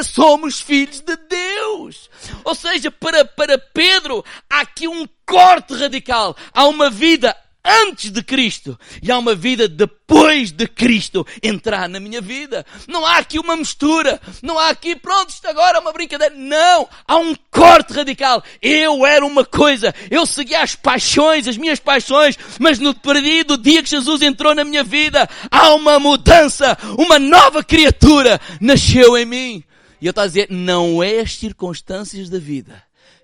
somos 0.04 0.60
filhos 0.60 1.02
de 1.02 1.16
Deus. 1.16 2.10
Ou 2.44 2.56
seja, 2.56 2.90
para, 2.92 3.26
para 3.26 3.58
Pedro, 3.58 4.24
há 4.50 4.62
aqui 4.62 4.88
um 4.88 5.08
corte 5.26 5.74
radical. 5.74 6.36
Há 6.54 6.66
uma 6.66 6.90
vida 6.90 7.36
antes 7.64 8.12
de 8.12 8.24
Cristo 8.24 8.80
e 9.02 9.12
há 9.12 9.18
uma 9.18 9.36
vida 9.36 9.68
depois 9.68 10.52
de 10.52 10.68
Cristo 10.68 11.26
entrar 11.44 11.90
na 11.90 12.00
minha 12.00 12.22
vida. 12.22 12.66
Não 12.88 13.06
há 13.06 13.18
aqui 13.18 13.40
uma 13.40 13.56
mistura. 13.56 14.20
Não 14.42 14.58
há 14.58 14.70
aqui, 14.70 14.96
pronto, 14.96 15.30
isto 15.30 15.48
agora 15.48 15.78
é 15.78 15.82
uma 15.82 15.94
brincadeira. 15.94 16.34
Não! 16.36 16.88
Há 17.08 17.18
um 17.18 17.36
corte 17.52 17.94
radical. 17.94 18.44
Eu 18.62 19.06
era 19.06 19.26
uma 19.26 19.46
coisa. 19.46 19.94
Eu 20.10 20.26
seguia 20.26 20.62
as 20.62 20.76
paixões, 20.76 21.48
as 21.48 21.58
minhas 21.58 21.80
paixões, 21.80 22.38
mas 22.60 22.80
no 22.80 22.94
perdido 22.94 23.58
dia 23.58 23.84
que 23.84 23.90
Jesus 23.90 24.22
entrou 24.22 24.56
na 24.56 24.64
minha 24.64 24.84
vida, 24.84 25.30
há 25.52 25.74
uma 25.74 26.00
mudança. 26.00 26.78
Uma 26.98 27.20
nova 27.20 27.64
criatura 27.64 28.40
nasceu 28.60 29.18
em 29.18 29.26
mim. 29.26 29.64
E 30.02 30.06
eu 30.06 30.12
estou 30.12 30.24
a 30.24 30.28
dizer, 30.28 30.48
não 30.50 31.04
é 31.04 31.20
as 31.20 31.36
circunstâncias 31.36 32.30
da 32.30 32.40
vida 32.40 32.82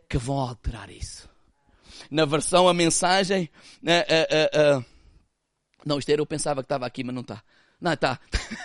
que 0.10 0.18
vão 0.18 0.38
alterar 0.38 0.92
isso 0.92 1.15
na 2.10 2.26
versão, 2.26 2.68
a 2.68 2.74
mensagem. 2.74 3.50
Uh, 3.84 4.78
uh, 4.78 4.80
uh, 4.80 4.86
não, 5.86 6.00
isto 6.00 6.10
era, 6.10 6.22
eu 6.22 6.26
pensava 6.26 6.62
que 6.62 6.66
estava 6.66 6.86
aqui, 6.86 7.04
mas 7.04 7.14
não 7.14 7.22
está. 7.22 7.44
Não, 7.80 7.94
está. 7.94 8.20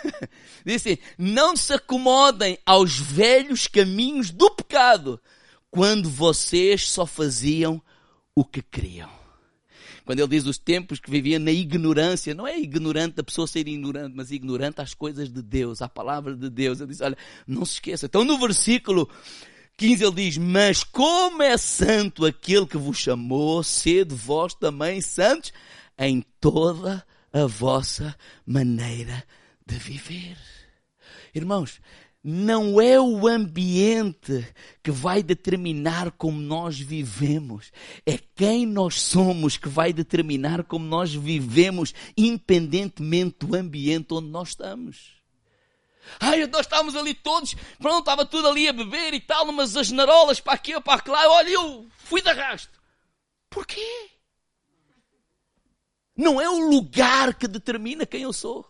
Diz 0.65 0.81
assim, 0.81 0.97
não 1.17 1.55
se 1.55 1.73
acomodem 1.73 2.57
aos 2.65 2.97
velhos 2.97 3.67
caminhos 3.67 4.31
do 4.31 4.49
pecado, 4.51 5.19
quando 5.69 6.09
vocês 6.09 6.89
só 6.89 7.05
faziam 7.05 7.81
o 8.35 8.43
que 8.43 8.61
queriam. 8.61 9.09
Quando 10.05 10.19
ele 10.19 10.27
diz 10.27 10.45
os 10.45 10.57
tempos 10.57 10.99
que 10.99 11.11
viviam 11.11 11.39
na 11.39 11.51
ignorância, 11.51 12.33
não 12.33 12.47
é 12.47 12.59
ignorante 12.59 13.15
da 13.15 13.23
pessoa 13.23 13.45
ser 13.45 13.67
ignorante, 13.67 14.13
mas 14.15 14.31
ignorante 14.31 14.81
às 14.81 14.93
coisas 14.93 15.31
de 15.31 15.41
Deus, 15.41 15.81
à 15.81 15.87
palavra 15.87 16.35
de 16.35 16.49
Deus. 16.49 16.81
Ele 16.81 16.89
diz, 16.89 17.01
olha, 17.01 17.17
não 17.47 17.63
se 17.63 17.73
esqueça. 17.73 18.07
Então 18.07 18.25
no 18.25 18.37
versículo 18.39 19.07
15 19.81 20.03
ele 20.03 20.13
diz, 20.13 20.37
mas 20.37 20.83
como 20.83 21.41
é 21.41 21.57
santo 21.57 22.23
aquele 22.23 22.67
que 22.67 22.77
vos 22.77 22.99
chamou, 22.99 23.63
sede 23.63 24.13
vós 24.13 24.53
também 24.53 25.01
santos 25.01 25.51
em 25.97 26.23
toda 26.39 27.03
a 27.33 27.47
vossa 27.47 28.15
maneira 28.45 29.23
de 29.65 29.73
viver. 29.77 30.37
Irmãos, 31.33 31.81
não 32.23 32.79
é 32.79 33.01
o 33.01 33.27
ambiente 33.27 34.45
que 34.83 34.91
vai 34.91 35.23
determinar 35.23 36.11
como 36.11 36.39
nós 36.39 36.79
vivemos, 36.79 37.71
é 38.05 38.19
quem 38.35 38.67
nós 38.67 39.01
somos 39.01 39.57
que 39.57 39.67
vai 39.67 39.91
determinar 39.91 40.63
como 40.63 40.85
nós 40.85 41.11
vivemos, 41.11 41.91
independentemente 42.15 43.47
do 43.47 43.55
ambiente 43.55 44.13
onde 44.13 44.27
nós 44.27 44.49
estamos. 44.49 45.20
Ai, 46.19 46.45
nós 46.47 46.61
estávamos 46.61 46.95
ali 46.95 47.13
todos, 47.13 47.55
pronto, 47.79 47.99
estava 47.99 48.25
tudo 48.25 48.47
ali 48.47 48.67
a 48.67 48.73
beber 48.73 49.13
e 49.13 49.19
tal, 49.19 49.47
umas 49.47 49.75
asnarolas 49.75 50.39
para 50.39 50.53
aqui 50.53 50.75
ou 50.75 50.81
para 50.81 51.01
lá. 51.11 51.27
Olha, 51.29 51.49
eu 51.49 51.87
fui 51.97 52.21
de 52.21 52.29
arrasto. 52.29 52.79
Porquê? 53.49 54.09
Não 56.15 56.39
é 56.39 56.49
o 56.49 56.69
lugar 56.69 57.33
que 57.33 57.47
determina 57.47 58.05
quem 58.05 58.21
eu 58.23 58.33
sou. 58.33 58.69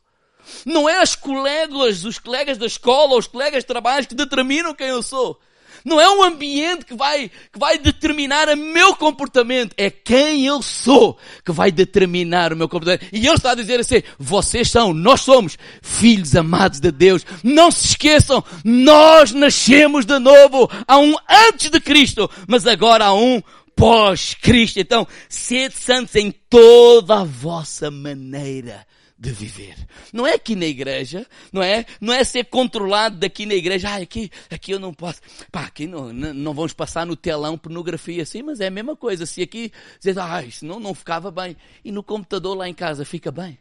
Não 0.66 0.90
é 0.90 1.02
as 1.02 1.16
colegas, 1.16 2.04
os 2.04 2.18
colegas 2.18 2.58
da 2.58 2.66
escola, 2.66 3.18
os 3.18 3.28
colegas 3.28 3.64
de 3.64 3.68
trabalho 3.68 4.08
que 4.08 4.16
determinam 4.16 4.74
quem 4.74 4.88
eu 4.88 5.04
sou. 5.04 5.40
Não 5.84 6.00
é 6.00 6.10
um 6.10 6.24
ambiente 6.24 6.86
que 6.86 6.96
vai, 6.96 7.30
que 7.52 7.60
vai 7.60 7.78
determinar 7.78 8.50
o 8.50 8.58
meu 8.58 8.96
comportamento. 8.96 9.74
É 9.78 9.90
quem 9.90 10.46
eu 10.46 10.62
sou 10.62 11.18
que 11.46 11.52
vai 11.52 11.72
determinar 11.72 12.54
o 12.54 12.56
meu 12.56 12.70
comportamento. 12.70 13.08
E 13.12 13.26
Ele 13.26 13.36
está 13.36 13.52
a 13.52 13.56
dizer 13.56 13.80
assim, 13.80 14.02
vocês 14.18 14.70
são, 14.70 14.94
nós 14.94 15.22
somos 15.22 15.58
filhos 15.82 16.36
amados 16.36 16.80
de 16.80 16.92
Deus. 16.92 17.26
Não 17.44 17.72
se 17.72 17.88
esqueçam, 17.88 18.44
nós 18.64 19.32
nascemos 19.32 20.06
de 20.06 20.20
novo. 20.20 20.70
Há 20.88 20.98
um 20.98 21.16
antes 21.50 21.70
de 21.70 21.80
Cristo, 21.80 22.30
mas 22.48 22.68
agora 22.68 23.06
há 23.06 23.14
um 23.14 23.42
pós-Cristo. 23.76 24.80
Então, 24.80 25.08
sede 25.28 25.76
santos 25.78 26.16
em 26.16 26.32
toda 26.50 27.22
a 27.22 27.24
vossa 27.24 27.90
maneira 27.90 28.86
de 29.22 29.32
viver. 29.32 29.76
Não 30.12 30.26
é 30.26 30.34
aqui 30.34 30.56
na 30.56 30.66
igreja, 30.66 31.28
não 31.54 31.62
é? 31.62 31.86
Não 32.02 32.12
é 32.12 32.24
ser 32.24 32.46
controlado 32.46 33.20
daqui 33.20 33.46
na 33.46 33.54
igreja. 33.54 33.92
Ah, 33.92 33.98
aqui, 33.98 34.32
aqui 34.50 34.72
eu 34.72 34.80
não 34.80 34.92
posso. 34.92 35.22
Pá, 35.52 35.66
aqui 35.66 35.86
não, 35.86 36.12
não, 36.12 36.56
vamos 36.56 36.74
passar 36.74 37.06
no 37.06 37.16
telão 37.16 37.56
pornografia 37.56 38.24
assim, 38.24 38.42
mas 38.42 38.60
é 38.60 38.66
a 38.66 38.72
mesma 38.72 38.96
coisa. 38.96 39.28
Se 39.28 39.44
aqui 39.44 39.72
dizer, 40.00 40.18
ah, 40.20 40.42
isso 40.42 40.66
não, 40.66 40.80
não 40.80 40.96
ficava 40.96 41.30
bem. 41.30 41.56
E 41.86 41.92
no 41.92 42.02
computador 42.02 42.58
lá 42.58 42.68
em 42.68 42.74
casa 42.74 43.06
fica 43.06 43.32
bem. 43.32 43.60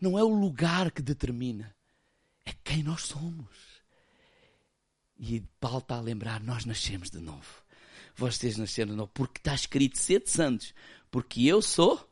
Não 0.00 0.18
é 0.18 0.24
o 0.24 0.34
lugar 0.34 0.90
que 0.90 1.00
determina, 1.00 1.72
é 2.44 2.52
quem 2.64 2.82
nós 2.82 3.02
somos. 3.02 3.46
E 5.16 5.40
Paulo 5.60 5.78
está 5.78 5.94
a 5.94 6.00
lembrar, 6.00 6.42
nós 6.42 6.64
nascemos 6.64 7.08
de 7.08 7.20
novo. 7.20 7.62
Vocês 8.16 8.56
nasceram 8.56 8.90
de 8.90 8.96
novo, 8.96 9.12
porque 9.14 9.38
está 9.38 9.54
escrito 9.54 9.96
sede 9.96 10.28
santos, 10.28 10.74
porque 11.08 11.44
eu 11.44 11.62
sou 11.62 12.04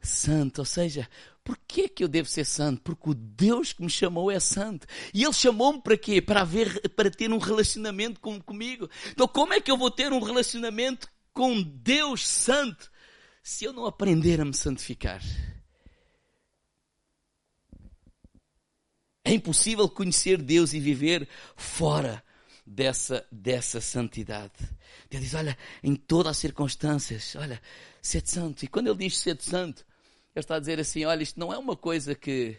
santo. 0.00 0.60
Ou 0.60 0.64
seja, 0.64 1.08
por 1.44 1.58
que 1.66 1.88
que 1.88 2.04
eu 2.04 2.08
devo 2.08 2.28
ser 2.28 2.44
santo? 2.44 2.82
Porque 2.82 3.10
o 3.10 3.14
Deus 3.14 3.72
que 3.72 3.82
me 3.82 3.90
chamou 3.90 4.30
é 4.30 4.38
santo. 4.38 4.86
E 5.14 5.24
Ele 5.24 5.32
chamou-me 5.32 5.80
para 5.80 5.96
quê? 5.96 6.20
Para, 6.20 6.42
haver, 6.42 6.88
para 6.90 7.10
ter 7.10 7.32
um 7.32 7.38
relacionamento 7.38 8.20
com, 8.20 8.40
comigo. 8.40 8.88
Então 9.10 9.26
como 9.26 9.52
é 9.52 9.60
que 9.60 9.70
eu 9.70 9.76
vou 9.76 9.90
ter 9.90 10.12
um 10.12 10.20
relacionamento 10.20 11.08
com 11.32 11.62
Deus 11.62 12.26
santo 12.26 12.90
se 13.42 13.64
eu 13.64 13.72
não 13.72 13.86
aprender 13.86 14.40
a 14.40 14.44
me 14.44 14.54
santificar? 14.54 15.22
É 19.24 19.32
impossível 19.32 19.88
conhecer 19.88 20.40
Deus 20.40 20.72
e 20.72 20.80
viver 20.80 21.28
fora 21.54 22.24
dessa, 22.66 23.26
dessa 23.32 23.80
santidade. 23.80 24.52
Ele 25.10 25.22
diz, 25.22 25.34
olha, 25.34 25.56
em 25.82 25.94
todas 25.94 26.32
as 26.32 26.36
circunstâncias, 26.38 27.34
olha, 27.36 27.60
sede 28.02 28.30
santo. 28.30 28.64
E 28.64 28.68
quando 28.68 28.88
ele 28.88 28.98
diz 28.98 29.18
sede 29.18 29.44
santo, 29.44 29.84
ele 30.38 30.44
está 30.44 30.56
a 30.56 30.60
dizer 30.60 30.80
assim: 30.80 31.04
olha, 31.04 31.22
isto 31.22 31.38
não 31.38 31.52
é 31.52 31.58
uma 31.58 31.76
coisa 31.76 32.14
que, 32.14 32.58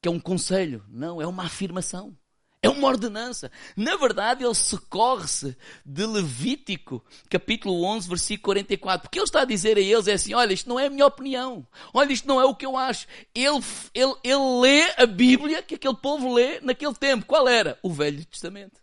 que 0.00 0.08
é 0.08 0.10
um 0.10 0.20
conselho, 0.20 0.84
não, 0.88 1.20
é 1.20 1.26
uma 1.26 1.44
afirmação. 1.44 2.16
É 2.64 2.68
uma 2.68 2.86
ordenança. 2.86 3.50
Na 3.76 3.96
verdade, 3.96 4.44
ele 4.44 4.54
socorre-se 4.54 5.56
de 5.84 6.06
Levítico, 6.06 7.04
capítulo 7.28 7.82
11, 7.82 8.08
versículo 8.08 8.44
44. 8.54 9.02
Porque 9.02 9.18
ele 9.18 9.24
está 9.24 9.40
a 9.40 9.44
dizer 9.44 9.76
a 9.76 9.80
eles 9.80 10.06
é 10.06 10.12
assim, 10.12 10.32
olha, 10.32 10.52
isto 10.52 10.68
não 10.68 10.78
é 10.78 10.86
a 10.86 10.90
minha 10.90 11.04
opinião. 11.04 11.66
Olha, 11.92 12.12
isto 12.12 12.28
não 12.28 12.40
é 12.40 12.44
o 12.44 12.54
que 12.54 12.64
eu 12.64 12.76
acho. 12.76 13.08
Ele, 13.34 13.60
ele, 13.92 14.14
ele 14.22 14.60
lê 14.60 14.94
a 14.96 15.06
Bíblia 15.06 15.60
que 15.60 15.74
aquele 15.74 15.96
povo 15.96 16.32
lê 16.32 16.60
naquele 16.60 16.94
tempo. 16.94 17.26
Qual 17.26 17.48
era? 17.48 17.76
O 17.82 17.92
Velho 17.92 18.24
Testamento. 18.26 18.81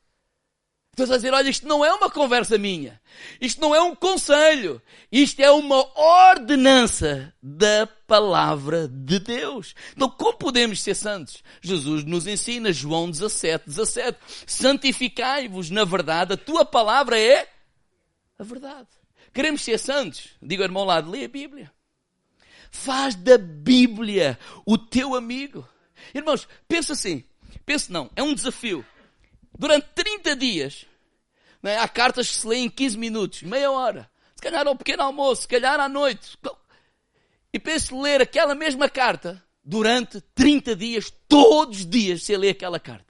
Estás 0.91 1.11
a 1.11 1.15
dizer, 1.15 1.33
olha, 1.33 1.49
isto 1.49 1.67
não 1.67 1.83
é 1.83 1.93
uma 1.93 2.09
conversa 2.09 2.57
minha. 2.57 2.99
Isto 3.39 3.61
não 3.61 3.73
é 3.73 3.81
um 3.81 3.95
conselho. 3.95 4.81
Isto 5.11 5.39
é 5.39 5.49
uma 5.49 5.77
ordenança 5.97 7.33
da 7.41 7.87
palavra 8.05 8.87
de 8.87 9.19
Deus. 9.19 9.73
Então, 9.95 10.09
como 10.09 10.37
podemos 10.37 10.81
ser 10.81 10.95
santos? 10.95 11.41
Jesus 11.61 12.03
nos 12.03 12.27
ensina, 12.27 12.73
João 12.73 13.09
17, 13.09 13.65
17. 13.67 14.17
Santificai-vos 14.45 15.69
na 15.69 15.85
verdade, 15.85 16.33
a 16.33 16.37
tua 16.37 16.65
palavra 16.65 17.17
é 17.17 17.47
a 18.37 18.43
verdade. 18.43 18.87
Queremos 19.33 19.61
ser 19.61 19.77
santos? 19.77 20.29
Diga 20.41 20.63
ao 20.63 20.67
irmão 20.67 20.83
lá, 20.83 20.99
lê 20.99 21.25
a 21.25 21.29
Bíblia. 21.29 21.71
Faz 22.71 23.15
da 23.15 23.37
Bíblia 23.37 24.37
o 24.65 24.77
teu 24.77 25.15
amigo. 25.15 25.67
Irmãos, 26.13 26.47
pensa 26.67 26.93
assim. 26.93 27.23
Pense 27.65 27.91
não, 27.91 28.09
é 28.15 28.23
um 28.23 28.33
desafio. 28.33 28.85
Durante 29.59 29.87
30 29.93 30.37
dias, 30.37 30.85
né, 31.61 31.77
há 31.79 31.87
cartas 31.89 32.29
que 32.29 32.35
se 32.35 32.47
lêem 32.47 32.67
em 32.67 32.69
15 32.69 32.97
minutos, 32.97 33.43
meia 33.43 33.69
hora. 33.69 34.09
Se 34.33 34.41
calhar 34.41 34.65
ao 34.65 34.73
pequeno 34.73 35.03
almoço, 35.03 35.41
se 35.41 35.47
calhar 35.49 35.77
à 35.81 35.89
noite. 35.89 36.37
E 37.51 37.59
pense 37.59 37.93
ler 37.93 38.21
aquela 38.21 38.55
mesma 38.55 38.87
carta 38.87 39.43
durante 39.61 40.21
30 40.33 40.77
dias, 40.77 41.13
todos 41.27 41.79
os 41.79 41.85
dias, 41.85 42.23
você 42.23 42.37
lê 42.37 42.51
aquela 42.51 42.79
carta. 42.79 43.08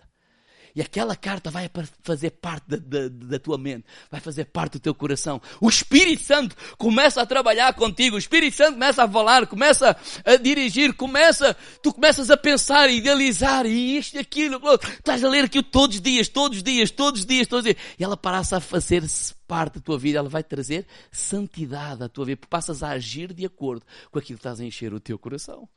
E 0.80 0.82
aquela 0.82 1.14
carta 1.14 1.52
vai 1.52 1.70
fazer 2.04 2.30
parte 2.30 2.70
da, 2.70 2.78
da, 2.78 3.10
da, 3.10 3.38
tua 3.38 3.58
mente, 3.58 3.84
vai 4.10 4.22
fazer 4.22 4.46
parte 4.46 4.74
do 4.74 4.80
teu 4.80 4.96
coração. 4.96 5.42
O 5.60 5.68
Espírito 5.68 6.24
Santo 6.24 6.56
começa 6.78 7.22
a 7.22 7.26
trabalhar 7.26 7.74
contigo, 7.74 8.16
o 8.16 8.18
Espírito 8.18 8.56
Santo 8.56 8.76
começa 8.76 9.04
a 9.04 9.10
falar, 9.10 9.46
começa 9.46 9.98
a 10.24 10.36
dirigir, 10.38 10.94
começa, 10.94 11.54
tu 11.84 11.94
começas 11.94 12.32
a 12.32 12.38
pensar, 12.38 12.90
idealizar, 12.90 13.66
e 13.66 13.98
isto 13.98 14.16
e 14.16 14.20
aquilo, 14.20 14.58
estás 14.98 15.22
a 15.22 15.28
ler 15.28 15.44
aquilo 15.44 15.66
todos 15.66 15.98
os 15.98 16.02
dias, 16.02 16.30
todos 16.30 16.60
os 16.60 16.64
dias, 16.64 16.90
todos 16.92 17.20
os 17.20 17.26
dias, 17.26 17.46
todos 17.46 17.66
os 17.66 17.74
dias. 17.74 17.86
E 18.00 18.04
ela 18.06 18.16
passa 18.16 18.56
a 18.56 18.62
fazer 18.62 19.04
parte 19.46 19.80
da 19.80 19.82
tua 19.82 20.00
vida, 20.00 20.20
ela 20.20 20.30
vai 20.30 20.46
trazer 20.46 20.88
santidade 21.12 22.02
à 22.02 22.08
tua 22.08 22.24
vida, 22.24 22.38
porque 22.38 22.50
passas 22.50 22.84
a 22.84 22.92
agir 22.92 23.34
de 23.34 23.46
acordo 23.46 23.86
com 24.10 24.18
aquilo 24.18 24.38
que 24.38 24.48
estás 24.48 24.62
a 24.62 24.64
encher 24.64 24.94
o 24.94 25.00
teu 25.02 25.20
coração. 25.20 25.68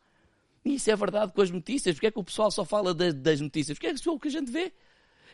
E 0.65 0.77
isso 0.77 0.89
é 0.93 0.95
verdade 0.95 1.33
com 1.33 1.43
as 1.43 1.51
notícias. 1.51 1.97
Porque 1.97 2.07
é 2.07 2.11
que 2.13 2.21
o 2.21 2.23
pessoal 2.23 2.53
só 2.53 2.65
fala 2.65 2.95
das, 2.95 3.13
das 3.15 3.41
notícias? 3.41 3.77
Porque 3.77 3.89
é 3.89 3.95
que 3.95 4.09
é 4.09 4.13
o 4.13 4.17
que 4.21 4.29
a 4.29 4.31
gente 4.31 4.49
vê. 4.49 4.73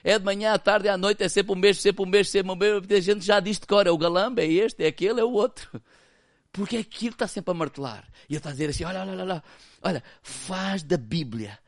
É 0.02 0.18
de 0.18 0.24
manhã, 0.24 0.52
à 0.52 0.58
tarde, 0.58 0.88
à 0.88 0.96
noite, 0.96 1.22
é 1.22 1.28
sempre 1.28 1.52
o 1.52 1.56
mesmo, 1.56 1.82
sempre 1.82 2.02
o 2.02 2.06
mesmo, 2.06 2.30
sempre 2.30 2.52
o 2.52 2.56
mesmo. 2.56 2.86
A 2.90 3.00
gente 3.00 3.24
já 3.24 3.40
diz 3.40 3.58
de 3.58 3.66
cor, 3.66 3.86
é 3.86 3.90
o 3.90 3.98
galamba, 3.98 4.42
é 4.42 4.46
este, 4.46 4.84
é 4.84 4.86
aquele, 4.86 5.20
é 5.20 5.24
o 5.24 5.32
outro. 5.32 5.80
Porque 6.52 6.76
aquilo 6.76 7.12
está 7.12 7.26
sempre 7.26 7.50
a 7.50 7.54
martelar. 7.54 8.04
E 8.28 8.32
ele 8.32 8.38
está 8.38 8.50
a 8.50 8.52
dizer 8.52 8.70
assim, 8.70 8.84
olha, 8.84 9.00
olha, 9.00 9.12
olha, 9.12 9.22
olha, 9.24 9.44
olha, 9.82 10.02
faz 10.22 10.82
da 10.82 10.96
Bíblia 10.96 11.58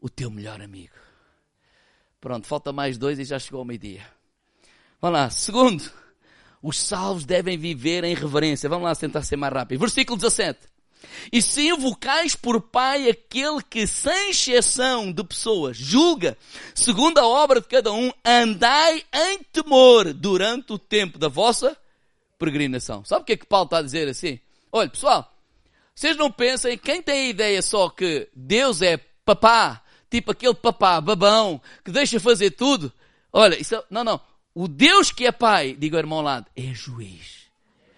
o 0.00 0.08
teu 0.08 0.30
melhor 0.30 0.60
amigo. 0.60 0.94
Pronto, 2.20 2.46
falta 2.46 2.72
mais 2.72 2.98
dois 2.98 3.18
e 3.18 3.24
já 3.24 3.38
chegou 3.38 3.60
ao 3.60 3.64
meio-dia. 3.64 4.04
Vamos 5.00 5.18
lá. 5.18 5.30
Segundo, 5.30 5.90
os 6.62 6.78
salvos 6.78 7.24
devem 7.24 7.56
viver 7.56 8.04
em 8.04 8.14
reverência. 8.14 8.68
Vamos 8.68 8.84
lá 8.84 8.94
tentar 8.94 9.22
ser 9.22 9.36
mais 9.36 9.52
rápido. 9.52 9.78
Versículo 9.78 10.16
17. 10.16 10.75
E 11.32 11.42
se 11.42 11.68
invocais 11.68 12.34
por 12.34 12.60
Pai 12.60 13.08
aquele 13.08 13.62
que, 13.62 13.86
sem 13.86 14.30
exceção 14.30 15.12
de 15.12 15.24
pessoas, 15.24 15.76
julga, 15.76 16.36
segundo 16.74 17.18
a 17.18 17.26
obra 17.26 17.60
de 17.60 17.66
cada 17.66 17.92
um, 17.92 18.12
andai 18.24 19.04
em 19.12 19.38
temor 19.52 20.12
durante 20.12 20.72
o 20.72 20.78
tempo 20.78 21.18
da 21.18 21.28
vossa 21.28 21.76
peregrinação. 22.38 23.04
Sabe 23.04 23.22
o 23.22 23.24
que 23.24 23.32
é 23.32 23.36
que 23.36 23.46
Paulo 23.46 23.66
está 23.66 23.78
a 23.78 23.82
dizer 23.82 24.08
assim? 24.08 24.38
Olha, 24.70 24.88
pessoal, 24.88 25.32
vocês 25.94 26.16
não 26.16 26.30
pensem, 26.30 26.76
quem 26.76 27.02
tem 27.02 27.26
a 27.26 27.30
ideia 27.30 27.62
só 27.62 27.88
que 27.88 28.28
Deus 28.34 28.82
é 28.82 28.98
papá, 29.24 29.82
tipo 30.10 30.30
aquele 30.30 30.54
papá 30.54 31.00
babão, 31.00 31.60
que 31.84 31.90
deixa 31.90 32.20
fazer 32.20 32.50
tudo, 32.52 32.92
olha, 33.32 33.60
isso, 33.60 33.74
é, 33.74 33.82
não, 33.90 34.04
não, 34.04 34.20
o 34.54 34.68
Deus 34.68 35.10
que 35.10 35.26
é 35.26 35.32
pai, 35.32 35.74
diga 35.78 35.96
ao 35.96 36.00
irmão 36.00 36.18
ao 36.18 36.24
lado, 36.24 36.46
é 36.56 36.72
juiz. 36.72 37.46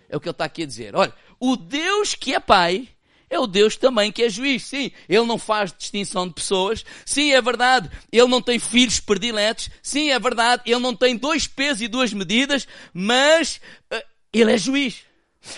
É 0.08 0.16
o 0.16 0.20
que 0.20 0.26
ele 0.26 0.32
está 0.32 0.44
aqui 0.46 0.62
a 0.62 0.66
dizer. 0.66 0.96
Olha, 0.96 1.14
o 1.40 1.56
Deus 1.56 2.14
que 2.14 2.34
é 2.34 2.40
pai, 2.40 2.88
é 3.30 3.38
o 3.38 3.46
Deus 3.46 3.76
também 3.76 4.10
que 4.10 4.22
é 4.22 4.28
juiz. 4.28 4.64
Sim, 4.64 4.90
ele 5.08 5.26
não 5.26 5.38
faz 5.38 5.72
distinção 5.72 6.26
de 6.26 6.34
pessoas. 6.34 6.84
Sim, 7.04 7.32
é 7.32 7.40
verdade, 7.40 7.90
ele 8.10 8.26
não 8.28 8.40
tem 8.40 8.58
filhos 8.58 9.00
prediletos. 9.00 9.68
Sim, 9.82 10.10
é 10.10 10.18
verdade, 10.18 10.62
ele 10.66 10.80
não 10.80 10.94
tem 10.94 11.16
dois 11.16 11.46
pesos 11.46 11.82
e 11.82 11.88
duas 11.88 12.12
medidas, 12.12 12.66
mas 12.92 13.60
uh, 13.92 14.02
ele 14.32 14.52
é 14.52 14.58
juiz. 14.58 15.08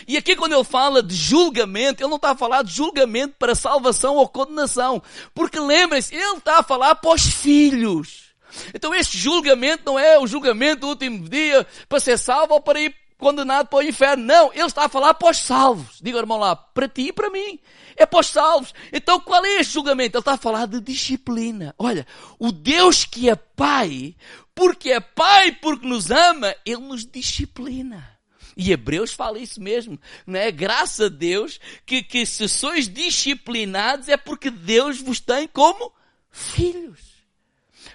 E 0.07 0.17
aqui 0.17 0.37
quando 0.37 0.55
ele 0.55 0.65
fala 0.65 1.03
de 1.03 1.15
julgamento, 1.15 2.03
ele 2.03 2.11
não 2.11 2.17
está 2.17 2.31
a 2.31 2.37
falar 2.37 2.63
de 2.63 2.73
julgamento 2.73 3.35
para 3.39 3.55
salvação 3.55 4.17
ou 4.17 4.29
condenação. 4.29 5.03
Porque 5.35 5.59
lembrem-se, 5.59 6.15
ele 6.15 6.39
está 6.39 6.59
a 6.59 6.63
falar 6.63 6.97
para 6.97 7.15
os 7.15 7.23
filhos. 7.23 8.31
Então 8.75 8.95
este 8.95 9.17
julgamento 9.17 9.85
não 9.87 9.99
é 9.99 10.19
o 10.19 10.27
julgamento 10.27 10.81
do 10.81 10.89
último 10.89 11.29
dia 11.29 11.67
para 11.89 12.01
ser 12.01 12.19
salvo 12.19 12.55
ou 12.55 12.61
para 12.61 12.81
ir 12.81 12.95
condenado 13.21 13.69
para 13.69 13.79
o 13.79 13.83
inferno. 13.83 14.25
Não, 14.25 14.53
ele 14.53 14.65
está 14.65 14.87
a 14.87 14.89
falar 14.89 15.15
para 15.15 15.31
os 15.31 15.37
salvos. 15.37 16.01
Diga, 16.03 16.19
irmão 16.19 16.39
lá, 16.39 16.57
para 16.57 16.89
ti 16.89 17.09
e 17.09 17.13
para 17.13 17.31
mim. 17.31 17.61
É 17.97 18.05
para 18.05 18.21
os 18.21 18.27
salvos. 18.27 18.75
Então 18.93 19.21
qual 19.21 19.45
é 19.45 19.61
este 19.61 19.75
julgamento? 19.75 20.17
Ele 20.17 20.21
está 20.21 20.33
a 20.33 20.39
falar 20.39 20.67
de 20.67 20.81
disciplina. 20.81 21.75
Olha, 21.79 22.07
o 22.39 22.51
Deus 22.51 23.05
que 23.05 23.31
é 23.31 23.37
Pai, 23.37 24.17
porque 24.55 24.91
é 24.91 25.01
Pai, 25.01 25.53
porque 25.53 25.87
nos 25.87 26.11
ama, 26.11 26.55
Ele 26.65 26.81
nos 26.81 27.07
disciplina. 27.07 28.19
E 28.57 28.73
Hebreus 28.73 29.13
fala 29.13 29.39
isso 29.39 29.61
mesmo, 29.61 29.99
não 30.27 30.39
é? 30.39 30.51
Graças 30.51 31.07
a 31.07 31.09
Deus 31.09 31.61
que, 31.87 32.03
que 32.03 32.27
se 32.27 32.49
sois 32.49 32.89
disciplinados 32.89 34.09
é 34.09 34.17
porque 34.17 34.51
Deus 34.51 35.01
vos 35.01 35.21
tem 35.21 35.47
como 35.47 35.93
filhos. 36.31 37.01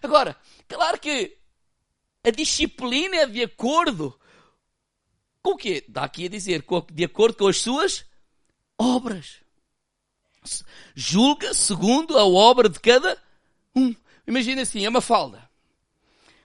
Agora, 0.01 0.35
claro 0.67 0.99
que 0.99 1.37
a 2.23 2.31
disciplina 2.31 3.17
é 3.17 3.25
de 3.27 3.43
acordo 3.43 4.19
com 5.45 5.51
o 5.51 5.57
quê? 5.57 5.85
Dá 5.87 6.03
aqui 6.03 6.25
a 6.25 6.29
dizer, 6.29 6.65
de 6.91 7.03
acordo 7.03 7.37
com 7.37 7.47
as 7.47 7.61
suas 7.61 8.03
obras. 8.79 9.41
Julga 10.95 11.53
segundo 11.53 12.17
a 12.17 12.25
obra 12.25 12.67
de 12.67 12.79
cada 12.79 13.15
um. 13.75 13.93
Imagina 14.25 14.63
assim, 14.63 14.83
é 14.83 14.89
uma 14.89 15.01
falda. 15.01 15.47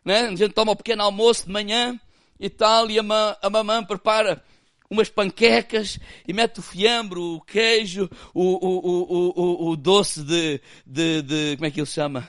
Né? 0.05 0.27
A 0.27 0.37
gente 0.37 0.51
toma 0.51 0.73
um 0.73 0.77
pequeno 0.77 1.03
almoço 1.03 1.47
de 1.47 1.53
manhã 1.53 1.99
e 2.39 2.51
tal, 2.51 2.91
e 2.91 2.99
a, 2.99 3.03
ma 3.03 3.39
a 3.41 3.49
mamã 3.49 3.83
prepara 3.83 4.45
umas 4.91 5.09
panquecas 5.09 5.99
e 6.29 6.35
mete 6.35 6.59
o 6.59 6.63
fiambre, 6.63 7.19
o 7.19 7.41
queijo, 7.41 8.11
o, 8.35 8.43
o, 8.43 9.69
o, 9.69 9.71
o, 9.71 9.77
doce 9.77 10.23
de, 10.23 10.61
de, 10.85 11.23
de, 11.23 11.57
como 11.57 11.67
é 11.67 11.71
que 11.71 11.81
ele 11.81 11.87
chama? 11.87 12.29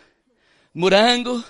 Morango, 0.74 1.44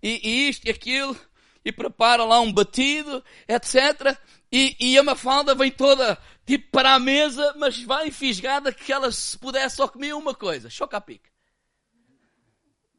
e, 0.00 0.20
e 0.22 0.48
isto 0.48 0.68
e 0.68 0.70
aquilo, 0.70 1.16
e 1.64 1.72
prepara 1.72 2.24
lá 2.24 2.40
um 2.40 2.52
batido, 2.52 3.24
etc. 3.48 4.16
E, 4.50 4.76
e 4.80 4.98
a 4.98 5.02
Mafalda 5.02 5.54
vem 5.54 5.70
toda, 5.70 6.18
tipo, 6.46 6.70
para 6.70 6.94
a 6.94 6.98
mesa, 6.98 7.54
mas 7.58 7.82
vai 7.82 8.10
fisgada 8.10 8.72
que 8.72 8.92
ela, 8.92 9.12
se 9.12 9.36
pudesse, 9.36 9.76
só 9.76 9.86
comia 9.86 10.16
uma 10.16 10.34
coisa: 10.34 10.70
choca-pique. 10.70 11.28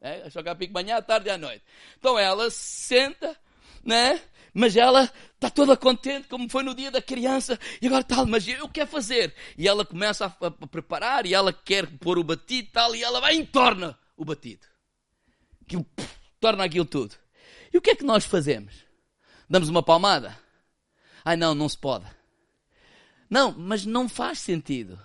É, 0.00 0.30
choca-pique 0.30 0.72
manhã, 0.72 0.96
à 0.96 1.02
tarde 1.02 1.28
e 1.28 1.30
à 1.30 1.36
noite. 1.36 1.62
Então 1.98 2.18
ela 2.18 2.50
senta, 2.50 3.36
né? 3.84 4.20
Mas 4.54 4.76
ela 4.76 5.12
está 5.34 5.50
toda 5.50 5.76
contente, 5.76 6.28
como 6.28 6.48
foi 6.48 6.62
no 6.62 6.74
dia 6.74 6.90
da 6.90 7.00
criança, 7.00 7.58
e 7.80 7.86
agora 7.86 8.02
tal, 8.02 8.26
mas 8.26 8.46
eu 8.48 8.68
quero 8.68 8.88
fazer. 8.88 9.34
E 9.56 9.68
ela 9.68 9.84
começa 9.84 10.26
a, 10.26 10.46
a, 10.46 10.66
preparar, 10.66 11.26
e 11.26 11.34
ela 11.34 11.52
quer 11.52 11.86
pôr 11.98 12.18
o 12.18 12.24
batido 12.24 12.68
e 12.68 12.72
tal, 12.72 12.94
e 12.94 13.02
ela 13.02 13.20
vai 13.20 13.36
e 13.36 13.46
torna 13.46 13.98
o 14.16 14.24
batido. 14.24 14.66
Aquilo, 15.62 15.84
pff, 15.84 16.08
torna 16.40 16.64
aquilo 16.64 16.84
tudo. 16.84 17.14
E 17.72 17.78
o 17.78 17.80
que 17.80 17.90
é 17.90 17.96
que 17.96 18.04
nós 18.04 18.24
fazemos? 18.24 18.74
Damos 19.48 19.68
uma 19.68 19.82
palmada? 19.82 20.36
Ai 21.24 21.36
não, 21.36 21.54
não 21.54 21.68
se 21.68 21.78
pode. 21.78 22.06
Não, 23.28 23.54
mas 23.56 23.86
não 23.86 24.08
faz 24.08 24.40
sentido. 24.40 24.98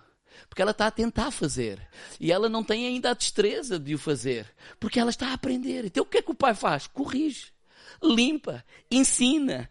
Porque 0.49 0.61
ela 0.61 0.71
está 0.71 0.87
a 0.87 0.91
tentar 0.91 1.31
fazer. 1.31 1.85
E 2.19 2.31
ela 2.31 2.49
não 2.49 2.63
tem 2.63 2.87
ainda 2.87 3.11
a 3.11 3.13
destreza 3.13 3.77
de 3.79 3.93
o 3.93 3.99
fazer. 3.99 4.51
Porque 4.79 4.99
ela 4.99 5.09
está 5.09 5.29
a 5.29 5.33
aprender. 5.33 5.85
Então 5.85 6.03
o 6.03 6.05
que 6.05 6.17
é 6.17 6.21
que 6.21 6.31
o 6.31 6.35
pai 6.35 6.55
faz? 6.55 6.87
Corrige. 6.87 7.53
Limpa. 8.01 8.63
Ensina. 8.89 9.69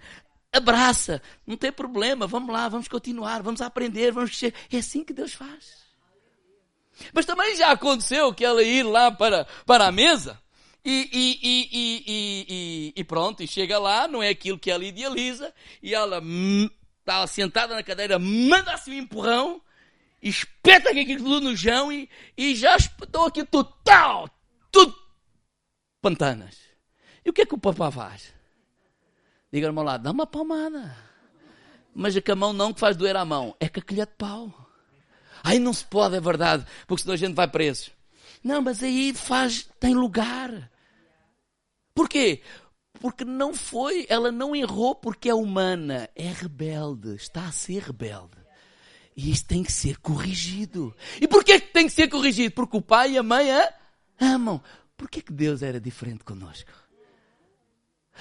Abraça. 0.53 1.21
Não 1.47 1.57
tem 1.57 1.73
problema. 1.73 2.27
Vamos 2.27 2.53
lá, 2.53 2.69
vamos 2.69 2.89
continuar. 2.89 3.43
Vamos 3.43 3.61
aprender. 3.61 4.13
Vamos 4.13 4.31
crescer. 4.31 4.55
É 4.71 4.79
assim 4.79 5.05
que 5.05 5.13
Deus 5.13 5.33
faz. 5.33 5.85
Mas 7.13 7.27
também 7.27 7.57
já 7.57 7.73
aconteceu 7.73 8.33
que 8.33 8.45
ela 8.45 8.63
ir 8.63 8.85
lá 8.85 9.11
para, 9.11 9.47
para 9.67 9.87
a 9.87 9.93
mesa 9.93 10.41
e, 10.85 11.09
e, 11.13 12.05
e, 12.07 12.93
e, 12.95 13.05
pronto, 13.05 13.43
e 13.43 13.47
chega 13.47 13.79
lá, 13.79 14.07
não 14.07 14.23
é 14.23 14.29
aquilo 14.29 14.59
que 14.59 14.71
ela 14.71 14.85
idealiza, 14.85 15.53
e 15.83 15.95
ela 15.95 16.23
está 17.01 17.27
sentada 17.27 17.75
na 17.75 17.83
cadeira, 17.83 18.19
manda-se 18.19 18.91
um 18.91 18.95
empurrão, 18.95 19.63
espeta 20.21 20.91
aquilo 20.91 21.25
tudo 21.25 21.51
no 21.51 21.57
chão 21.57 21.91
e, 21.91 22.09
e 22.37 22.55
já 22.55 22.77
espetou 22.77 23.27
aqui 23.27 23.45
tudo, 23.45 23.73
tal, 23.83 24.29
tudo 24.71 24.95
pantanas. 26.03 26.57
E 27.25 27.31
o 27.31 27.33
que 27.33 27.43
é 27.43 27.47
que 27.47 27.55
o 27.55 27.59
papá 27.59 27.91
faz? 27.91 28.35
Diga-me 29.51 29.83
lá, 29.83 29.97
dá 29.97 30.11
uma 30.11 30.27
palmada. 30.27 30.95
Mas 31.95 32.15
é 32.15 32.21
que 32.21 32.31
a 32.31 32.37
mão 32.37 32.53
não 32.53 32.75
que 32.75 32.81
faz 32.81 32.97
doer 32.97 33.17
a 33.17 33.25
mão, 33.25 33.57
é 33.59 33.69
com 33.69 33.81
a 33.81 33.83
colher 33.83 34.07
de 34.07 34.13
pau. 34.13 34.53
Aí 35.43 35.59
não 35.59 35.73
se 35.73 35.85
pode, 35.85 36.17
é 36.17 36.21
verdade, 36.21 36.67
porque 36.87 37.03
senão 37.03 37.15
a 37.15 37.19
gente 37.19 37.35
vai 37.35 37.49
preso. 37.49 37.91
Não, 38.43 38.61
mas 38.61 38.83
aí 38.83 39.15
faz, 39.15 39.69
tem 39.81 39.95
lugar. 39.95 40.71
Por 41.95 42.09
quê? 42.09 42.43
Porque 43.01 43.25
não 43.25 43.55
foi, 43.55 44.07
ela 44.09 44.33
não 44.33 44.55
errou 44.55 44.95
porque 44.95 45.29
é 45.29 45.35
humana, 45.35 46.09
é 46.15 46.29
rebelde, 46.29 47.15
está 47.15 47.47
a 47.47 47.53
ser 47.53 47.83
rebelde. 47.83 48.37
E 49.17 49.31
isto 49.31 49.47
tem 49.47 49.63
que 49.63 49.73
ser 49.73 49.99
corrigido. 49.99 50.95
E 51.21 51.29
porquê 51.29 51.61
que 51.61 51.73
tem 51.73 51.87
que 51.87 51.93
ser 51.93 52.09
corrigido? 52.09 52.53
Porque 52.55 52.77
o 52.77 52.83
pai 52.83 53.13
e 53.13 53.19
a 53.19 53.23
mãe 53.23 53.51
a 53.51 53.73
amam. 54.19 54.61
Porquê 54.97 55.21
que 55.21 55.33
Deus 55.33 55.63
era 55.63 55.81
diferente 55.81 56.25
conosco? 56.25 56.71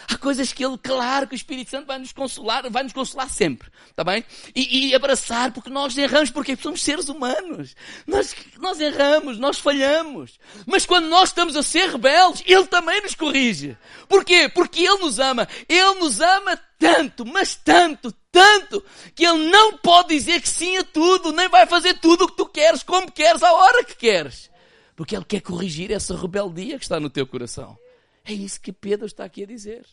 Há 0.07 0.17
coisas 0.17 0.51
que 0.51 0.65
Ele, 0.65 0.77
claro 0.77 1.27
que 1.27 1.35
o 1.35 1.37
Espírito 1.37 1.69
Santo 1.69 1.85
vai 1.85 1.99
nos 1.99 2.11
consolar, 2.11 2.69
vai 2.69 2.83
nos 2.83 2.93
consolar 2.93 3.29
sempre, 3.29 3.69
está 3.89 4.03
bem? 4.03 4.23
E, 4.55 4.89
e, 4.89 4.95
abraçar, 4.95 5.51
porque 5.51 5.69
nós 5.69 5.97
erramos, 5.97 6.29
porque 6.29 6.55
somos 6.55 6.81
seres 6.81 7.09
humanos. 7.09 7.75
Nós, 8.05 8.35
nós 8.59 8.79
erramos, 8.79 9.37
nós 9.37 9.59
falhamos. 9.59 10.39
Mas 10.65 10.85
quando 10.85 11.07
nós 11.07 11.29
estamos 11.29 11.55
a 11.55 11.63
ser 11.63 11.89
rebeldes, 11.89 12.43
Ele 12.45 12.65
também 12.65 13.01
nos 13.01 13.15
corrige. 13.15 13.77
Porquê? 14.09 14.49
Porque 14.49 14.81
Ele 14.81 14.97
nos 14.97 15.19
ama. 15.19 15.47
Ele 15.69 15.93
nos 15.99 16.19
ama 16.19 16.59
tanto, 16.77 17.25
mas 17.25 17.55
tanto, 17.55 18.11
tanto, 18.31 18.83
que 19.15 19.25
Ele 19.25 19.49
não 19.49 19.77
pode 19.77 20.09
dizer 20.09 20.41
que 20.41 20.49
sim 20.49 20.75
a 20.77 20.83
tudo, 20.83 21.31
nem 21.31 21.47
vai 21.47 21.65
fazer 21.65 21.93
tudo 21.99 22.25
o 22.25 22.27
que 22.27 22.35
tu 22.35 22.45
queres, 22.47 22.83
como 22.83 23.11
queres, 23.11 23.43
à 23.43 23.53
hora 23.53 23.83
que 23.83 23.95
queres. 23.95 24.49
Porque 24.95 25.15
Ele 25.15 25.25
quer 25.25 25.41
corrigir 25.41 25.91
essa 25.91 26.17
rebeldia 26.17 26.77
que 26.77 26.83
está 26.83 26.99
no 26.99 27.09
teu 27.09 27.25
coração. 27.25 27.77
É 28.25 28.33
isso 28.33 28.61
que 28.61 28.71
Pedro 28.71 29.05
está 29.05 29.25
aqui 29.25 29.43
a 29.43 29.47
dizer. 29.47 29.85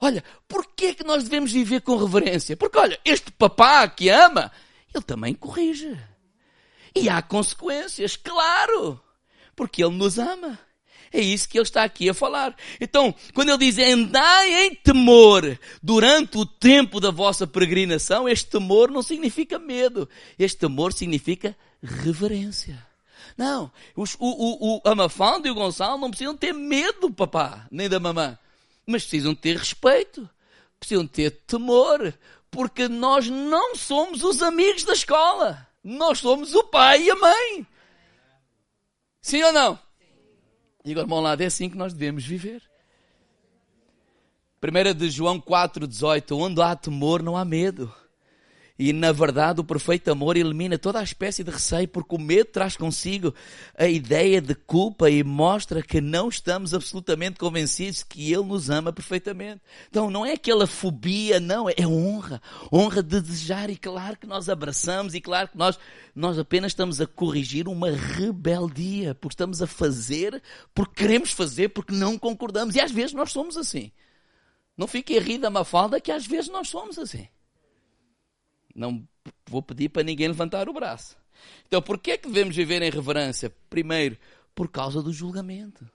Olha, 0.00 0.24
porquê 0.48 0.94
que 0.94 1.04
nós 1.04 1.22
devemos 1.22 1.52
viver 1.52 1.80
com 1.82 1.96
reverência? 1.96 2.56
Porque, 2.56 2.76
olha, 2.76 2.98
este 3.04 3.30
papá 3.30 3.86
que 3.88 4.08
ama, 4.08 4.50
ele 4.92 5.04
também 5.04 5.32
corrige. 5.32 5.96
E 6.94 7.08
há 7.08 7.22
consequências, 7.22 8.16
claro, 8.16 9.00
porque 9.54 9.82
ele 9.82 9.94
nos 9.94 10.18
ama. 10.18 10.58
É 11.12 11.20
isso 11.20 11.48
que 11.48 11.58
ele 11.58 11.62
está 11.62 11.84
aqui 11.84 12.08
a 12.08 12.14
falar. 12.14 12.56
Então, 12.80 13.14
quando 13.34 13.50
ele 13.50 13.58
diz 13.58 13.78
andai 13.78 14.66
em 14.66 14.74
temor 14.74 15.58
durante 15.82 16.38
o 16.38 16.46
tempo 16.46 16.98
da 16.98 17.10
vossa 17.10 17.46
peregrinação, 17.46 18.28
este 18.28 18.48
temor 18.48 18.90
não 18.90 19.02
significa 19.02 19.58
medo. 19.58 20.08
Este 20.38 20.58
temor 20.58 20.92
significa 20.92 21.56
reverência. 21.82 22.91
Não, 23.36 23.70
os, 23.96 24.14
o, 24.18 24.26
o, 24.26 24.76
o, 24.76 24.80
a 24.84 24.94
Mafalda 24.94 25.48
e 25.48 25.50
o 25.50 25.54
Gonçalo 25.54 26.00
não 26.00 26.10
precisam 26.10 26.36
ter 26.36 26.52
medo 26.52 27.00
do 27.08 27.10
papá, 27.10 27.66
nem 27.70 27.88
da 27.88 27.98
mamã. 27.98 28.38
Mas 28.86 29.02
precisam 29.02 29.34
ter 29.34 29.56
respeito. 29.56 30.28
Precisam 30.78 31.06
ter 31.06 31.30
temor. 31.46 32.12
Porque 32.50 32.88
nós 32.88 33.28
não 33.28 33.74
somos 33.74 34.22
os 34.22 34.42
amigos 34.42 34.84
da 34.84 34.92
escola. 34.92 35.66
Nós 35.82 36.18
somos 36.18 36.54
o 36.54 36.64
pai 36.64 37.02
e 37.04 37.10
a 37.10 37.16
mãe. 37.16 37.66
Sim 39.20 39.42
ou 39.44 39.52
não? 39.52 39.78
E 40.84 40.90
agora, 40.90 41.06
bom 41.06 41.20
lado, 41.20 41.40
é 41.40 41.46
assim 41.46 41.70
que 41.70 41.76
nós 41.76 41.92
devemos 41.92 42.24
viver. 42.24 42.62
1 44.62 44.94
de 44.94 45.10
João 45.10 45.40
4, 45.40 45.86
18. 45.86 46.36
Onde 46.36 46.60
há 46.60 46.74
temor, 46.76 47.22
não 47.22 47.36
há 47.36 47.44
medo. 47.44 47.92
E 48.84 48.92
na 48.92 49.12
verdade 49.12 49.60
o 49.60 49.64
perfeito 49.64 50.10
amor 50.10 50.36
elimina 50.36 50.76
toda 50.76 50.98
a 50.98 51.04
espécie 51.04 51.44
de 51.44 51.52
receio, 51.52 51.86
porque 51.86 52.16
o 52.16 52.18
medo 52.18 52.46
traz 52.46 52.76
consigo 52.76 53.32
a 53.78 53.86
ideia 53.86 54.40
de 54.40 54.56
culpa 54.56 55.08
e 55.08 55.22
mostra 55.22 55.80
que 55.80 56.00
não 56.00 56.28
estamos 56.28 56.74
absolutamente 56.74 57.38
convencidos 57.38 58.02
que 58.02 58.32
Ele 58.32 58.42
nos 58.42 58.70
ama 58.70 58.92
perfeitamente. 58.92 59.60
Então 59.88 60.10
não 60.10 60.26
é 60.26 60.32
aquela 60.32 60.66
fobia, 60.66 61.38
não, 61.38 61.70
é 61.70 61.86
honra. 61.86 62.42
Honra 62.72 63.04
de 63.04 63.20
desejar 63.20 63.70
e 63.70 63.76
claro 63.76 64.16
que 64.16 64.26
nós 64.26 64.48
abraçamos 64.48 65.14
e 65.14 65.20
claro 65.20 65.46
que 65.46 65.56
nós, 65.56 65.78
nós 66.12 66.36
apenas 66.36 66.72
estamos 66.72 67.00
a 67.00 67.06
corrigir 67.06 67.68
uma 67.68 67.92
rebeldia, 67.92 69.14
porque 69.14 69.34
estamos 69.34 69.62
a 69.62 69.66
fazer 69.68 70.42
porque 70.74 71.04
queremos 71.04 71.30
fazer, 71.30 71.68
porque 71.68 71.94
não 71.94 72.18
concordamos. 72.18 72.74
E 72.74 72.80
às 72.80 72.90
vezes 72.90 73.12
nós 73.12 73.30
somos 73.30 73.56
assim. 73.56 73.92
Não 74.76 74.88
fique 74.88 75.16
a 75.16 75.20
rir 75.20 75.38
da 75.38 75.50
Mafalda 75.50 76.00
que 76.00 76.10
às 76.10 76.26
vezes 76.26 76.50
nós 76.50 76.68
somos 76.68 76.98
assim. 76.98 77.28
Não 78.74 79.06
vou 79.46 79.62
pedir 79.62 79.88
para 79.88 80.02
ninguém 80.02 80.28
levantar 80.28 80.68
o 80.68 80.72
braço. 80.72 81.16
Então, 81.66 81.82
por 81.82 81.98
que 81.98 82.12
é 82.12 82.18
que 82.18 82.28
devemos 82.28 82.54
viver 82.54 82.82
em 82.82 82.90
reverência? 82.90 83.52
Primeiro, 83.68 84.16
por 84.54 84.68
causa 84.68 85.02
do 85.02 85.12
julgamento. 85.12 85.88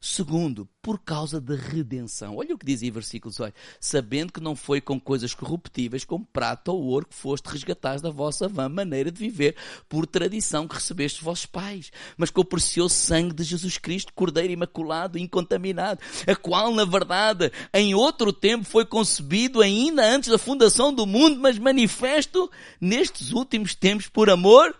Segundo, 0.00 0.68
por 0.80 1.00
causa 1.00 1.40
da 1.40 1.56
redenção. 1.56 2.36
Olha 2.36 2.54
o 2.54 2.58
que 2.58 2.64
diz 2.64 2.82
em 2.82 2.90
versículo 2.90 3.32
18. 3.32 3.54
Sabendo 3.80 4.32
que 4.32 4.40
não 4.40 4.54
foi 4.54 4.80
com 4.80 4.98
coisas 4.98 5.34
corruptíveis, 5.34 6.04
como 6.04 6.24
prata 6.24 6.70
ou 6.70 6.84
ouro, 6.84 7.06
que 7.06 7.16
foste 7.16 7.46
resgatados 7.46 8.00
da 8.00 8.10
vossa 8.10 8.46
vã 8.46 8.68
maneira 8.68 9.10
de 9.10 9.18
viver, 9.18 9.56
por 9.88 10.06
tradição 10.06 10.68
que 10.68 10.76
recebeste 10.76 11.22
vossos 11.22 11.46
pais, 11.46 11.90
mas 12.16 12.30
com 12.30 12.42
o 12.42 12.44
precioso 12.44 12.94
sangue 12.94 13.34
de 13.34 13.42
Jesus 13.42 13.76
Cristo, 13.76 14.12
cordeiro 14.14 14.52
imaculado, 14.52 15.18
incontaminado, 15.18 16.00
a 16.26 16.36
qual, 16.36 16.72
na 16.72 16.84
verdade, 16.84 17.50
em 17.74 17.92
outro 17.92 18.32
tempo 18.32 18.64
foi 18.64 18.84
concebido 18.84 19.60
ainda 19.60 20.08
antes 20.08 20.30
da 20.30 20.38
fundação 20.38 20.94
do 20.94 21.06
mundo, 21.06 21.40
mas 21.40 21.58
manifesto 21.58 22.48
nestes 22.80 23.32
últimos 23.32 23.74
tempos 23.74 24.06
por 24.06 24.30
amor. 24.30 24.74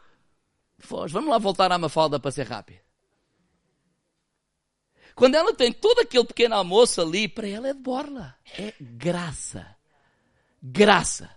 Vamos 1.11 1.29
lá 1.29 1.39
voltar 1.39 1.73
à 1.73 1.79
Mafalda 1.79 2.21
para 2.21 2.31
ser 2.31 2.47
rápido. 2.47 2.88
Quando 5.19 5.35
ela 5.35 5.53
tem 5.53 5.73
todo 5.73 5.99
aquele 5.99 6.25
pequeno 6.25 6.55
almoço 6.55 7.03
ali, 7.03 7.27
para 7.27 7.49
ela 7.49 7.67
é 7.67 7.75
de 7.75 7.81
borla. 7.81 8.37
É 8.57 8.73
graça. 8.81 9.67
Graça. 10.63 11.29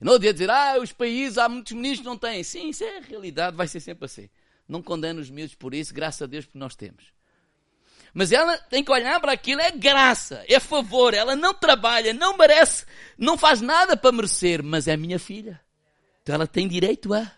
Não 0.00 0.14
adianta 0.14 0.34
dizer, 0.34 0.50
ah, 0.50 0.76
os 0.80 0.90
países, 0.90 1.38
há 1.38 1.48
muitos 1.48 1.70
ministros 1.70 2.00
que 2.00 2.06
não 2.06 2.18
têm. 2.18 2.42
Sim, 2.42 2.70
isso 2.70 2.82
é 2.82 2.98
a 2.98 3.00
realidade, 3.00 3.56
vai 3.56 3.68
ser 3.68 3.78
sempre 3.78 4.06
assim. 4.06 4.28
Não 4.68 4.82
condeno 4.82 5.20
os 5.20 5.30
miúdos 5.30 5.54
por 5.54 5.72
isso, 5.72 5.94
graças 5.94 6.20
a 6.20 6.26
Deus, 6.26 6.46
porque 6.46 6.58
nós 6.58 6.74
temos. 6.74 7.04
Mas 8.12 8.32
ela 8.32 8.58
tem 8.58 8.82
que 8.82 8.90
olhar 8.90 9.20
para 9.20 9.30
aquilo, 9.30 9.60
é 9.60 9.70
graça, 9.70 10.44
é 10.48 10.58
favor. 10.58 11.14
Ela 11.14 11.36
não 11.36 11.54
trabalha, 11.54 12.12
não 12.12 12.36
merece, 12.36 12.86
não 13.16 13.38
faz 13.38 13.60
nada 13.60 13.96
para 13.96 14.10
merecer, 14.10 14.64
mas 14.64 14.88
é 14.88 14.96
minha 14.96 15.20
filha. 15.20 15.60
Então 16.24 16.34
ela 16.34 16.46
tem 16.48 16.66
direito 16.66 17.14
a. 17.14 17.30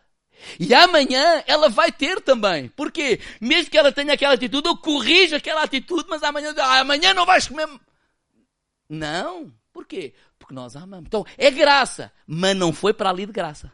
E 0.58 0.72
amanhã 0.74 1.42
ela 1.46 1.68
vai 1.68 1.90
ter 1.90 2.20
também. 2.20 2.68
Porque 2.70 3.20
mesmo 3.40 3.70
que 3.70 3.78
ela 3.78 3.92
tenha 3.92 4.14
aquela 4.14 4.34
atitude, 4.34 4.68
eu 4.68 4.76
corrijo 4.76 5.36
aquela 5.36 5.62
atitude, 5.62 6.06
mas 6.08 6.22
amanhã, 6.22 6.54
ah, 6.58 6.80
amanhã 6.80 7.12
não 7.14 7.26
vais 7.26 7.48
comer. 7.48 7.68
Não. 8.88 9.52
Por 9.72 9.86
quê? 9.86 10.14
Porque 10.38 10.54
nós 10.54 10.76
amamos. 10.76 11.06
Então, 11.06 11.24
é 11.36 11.50
graça, 11.50 12.12
mas 12.26 12.56
não 12.56 12.72
foi 12.72 12.92
para 12.92 13.10
ali 13.10 13.26
de 13.26 13.32
graça. 13.32 13.72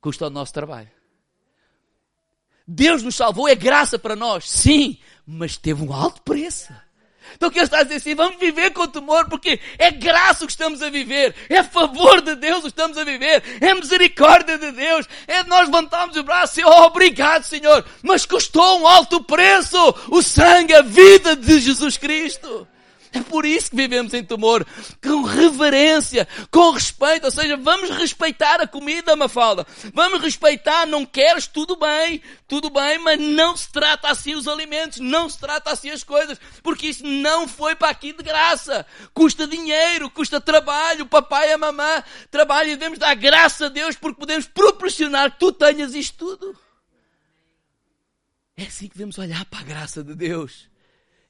Custa 0.00 0.26
o 0.26 0.30
nosso 0.30 0.52
trabalho. 0.52 0.90
Deus 2.66 3.02
nos 3.02 3.14
salvou, 3.14 3.48
é 3.48 3.54
graça 3.54 3.98
para 3.98 4.14
nós, 4.14 4.48
sim, 4.48 4.98
mas 5.26 5.56
teve 5.56 5.82
um 5.82 5.92
alto 5.92 6.20
preço. 6.20 6.70
Então 7.34 7.48
o 7.48 7.52
que 7.52 7.60
está 7.60 7.78
a 7.78 7.82
dizer 7.82 7.96
assim, 7.96 8.14
vamos 8.14 8.38
viver 8.38 8.70
com 8.70 8.86
temor, 8.86 9.28
porque 9.28 9.60
é 9.78 9.90
graça 9.90 10.44
o 10.44 10.46
que 10.46 10.52
estamos 10.52 10.82
a 10.82 10.90
viver, 10.90 11.34
é 11.48 11.62
favor 11.62 12.20
de 12.20 12.34
Deus 12.34 12.58
o 12.58 12.62
que 12.62 12.68
estamos 12.68 12.98
a 12.98 13.04
viver, 13.04 13.42
é 13.60 13.74
misericórdia 13.74 14.58
de 14.58 14.72
Deus, 14.72 15.06
é 15.26 15.44
nós 15.44 15.66
levantarmos 15.66 16.16
o 16.16 16.22
braço 16.22 16.60
e, 16.60 16.64
oh, 16.64 16.84
obrigado 16.84 17.44
Senhor, 17.44 17.84
mas 18.02 18.26
custou 18.26 18.80
um 18.80 18.86
alto 18.86 19.22
preço, 19.22 19.78
o 20.10 20.22
sangue, 20.22 20.74
a 20.74 20.82
vida 20.82 21.36
de 21.36 21.60
Jesus 21.60 21.96
Cristo. 21.96 22.66
É 23.12 23.20
por 23.20 23.46
isso 23.46 23.70
que 23.70 23.76
vivemos 23.76 24.12
em 24.12 24.22
temor, 24.22 24.66
com 25.02 25.22
reverência, 25.22 26.28
com 26.50 26.70
respeito, 26.70 27.24
ou 27.24 27.30
seja, 27.30 27.56
vamos 27.56 27.90
respeitar 27.90 28.60
a 28.60 28.66
comida, 28.66 29.16
Mafalda. 29.16 29.66
Vamos 29.94 30.20
respeitar, 30.20 30.86
não 30.86 31.06
queres, 31.06 31.46
tudo 31.46 31.76
bem, 31.76 32.22
tudo 32.46 32.68
bem, 32.70 32.98
mas 32.98 33.18
não 33.18 33.56
se 33.56 33.70
trata 33.72 34.08
assim 34.08 34.34
os 34.34 34.46
alimentos, 34.46 34.98
não 34.98 35.28
se 35.28 35.38
trata 35.38 35.70
assim 35.70 35.90
as 35.90 36.04
coisas, 36.04 36.38
porque 36.62 36.88
isso 36.88 37.06
não 37.06 37.48
foi 37.48 37.74
para 37.74 37.90
aqui 37.90 38.12
de 38.12 38.22
graça. 38.22 38.86
Custa 39.14 39.46
dinheiro, 39.46 40.10
custa 40.10 40.40
trabalho, 40.40 41.04
o 41.04 41.08
papai 41.08 41.48
e 41.50 41.52
a 41.52 41.58
mamã 41.58 42.02
trabalham 42.30 42.72
e 42.72 42.76
devemos 42.76 42.98
dar 42.98 43.14
graça 43.14 43.66
a 43.66 43.68
Deus 43.68 43.96
porque 43.96 44.20
podemos 44.20 44.46
proporcionar 44.46 45.32
que 45.32 45.38
tu 45.38 45.52
tenhas 45.52 45.94
isto 45.94 46.36
tudo. 46.36 46.58
É 48.56 48.64
assim 48.64 48.88
que 48.88 48.94
devemos 48.94 49.16
olhar 49.18 49.44
para 49.44 49.60
a 49.60 49.62
graça 49.62 50.02
de 50.02 50.14
Deus. 50.14 50.67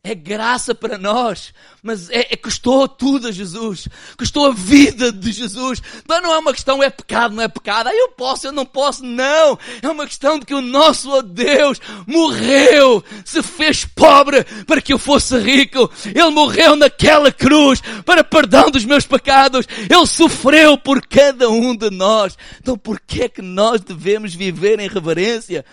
É 0.08 0.14
graça 0.14 0.74
para 0.74 0.96
nós, 0.96 1.52
mas 1.82 2.08
é, 2.08 2.28
é, 2.30 2.36
custou 2.36 2.88
tudo 2.88 3.28
a 3.28 3.30
Jesus, 3.30 3.86
custou 4.16 4.46
a 4.46 4.54
vida 4.54 5.12
de 5.12 5.30
Jesus. 5.30 5.82
Então 5.98 6.22
não 6.22 6.32
é 6.32 6.38
uma 6.38 6.54
questão, 6.54 6.82
é 6.82 6.88
pecado, 6.88 7.34
não 7.34 7.42
é 7.42 7.48
pecado, 7.48 7.88
aí 7.88 7.98
eu 7.98 8.08
posso, 8.12 8.46
eu 8.46 8.52
não 8.52 8.64
posso, 8.64 9.04
não. 9.04 9.58
É 9.82 9.86
uma 9.86 10.06
questão 10.06 10.38
de 10.38 10.46
que 10.46 10.54
o 10.54 10.62
nosso 10.62 11.20
Deus 11.20 11.78
morreu, 12.06 13.04
se 13.22 13.42
fez 13.42 13.84
pobre 13.84 14.44
para 14.66 14.80
que 14.80 14.94
eu 14.94 14.98
fosse 14.98 15.36
rico. 15.38 15.92
Ele 16.06 16.30
morreu 16.30 16.74
naquela 16.74 17.30
cruz 17.30 17.82
para 18.06 18.24
perdão 18.24 18.70
dos 18.70 18.86
meus 18.86 19.04
pecados. 19.04 19.66
Ele 19.90 20.06
sofreu 20.06 20.78
por 20.78 21.06
cada 21.06 21.50
um 21.50 21.76
de 21.76 21.90
nós. 21.90 22.34
Então 22.58 22.78
por 22.78 22.98
que 22.98 23.24
é 23.24 23.28
que 23.28 23.42
nós 23.42 23.82
devemos 23.82 24.34
viver 24.34 24.80
em 24.80 24.88
reverência? 24.88 25.66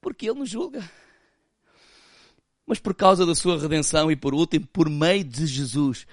Porque 0.00 0.30
Ele 0.30 0.38
nos 0.38 0.48
julga 0.48 0.82
mas 2.70 2.78
por 2.78 2.94
causa 2.94 3.26
da 3.26 3.34
sua 3.34 3.58
redenção 3.58 4.12
e 4.12 4.14
por 4.14 4.32
último, 4.32 4.64
por 4.72 4.88
meio 4.88 5.24
de 5.24 5.44
Jesus, 5.44 6.06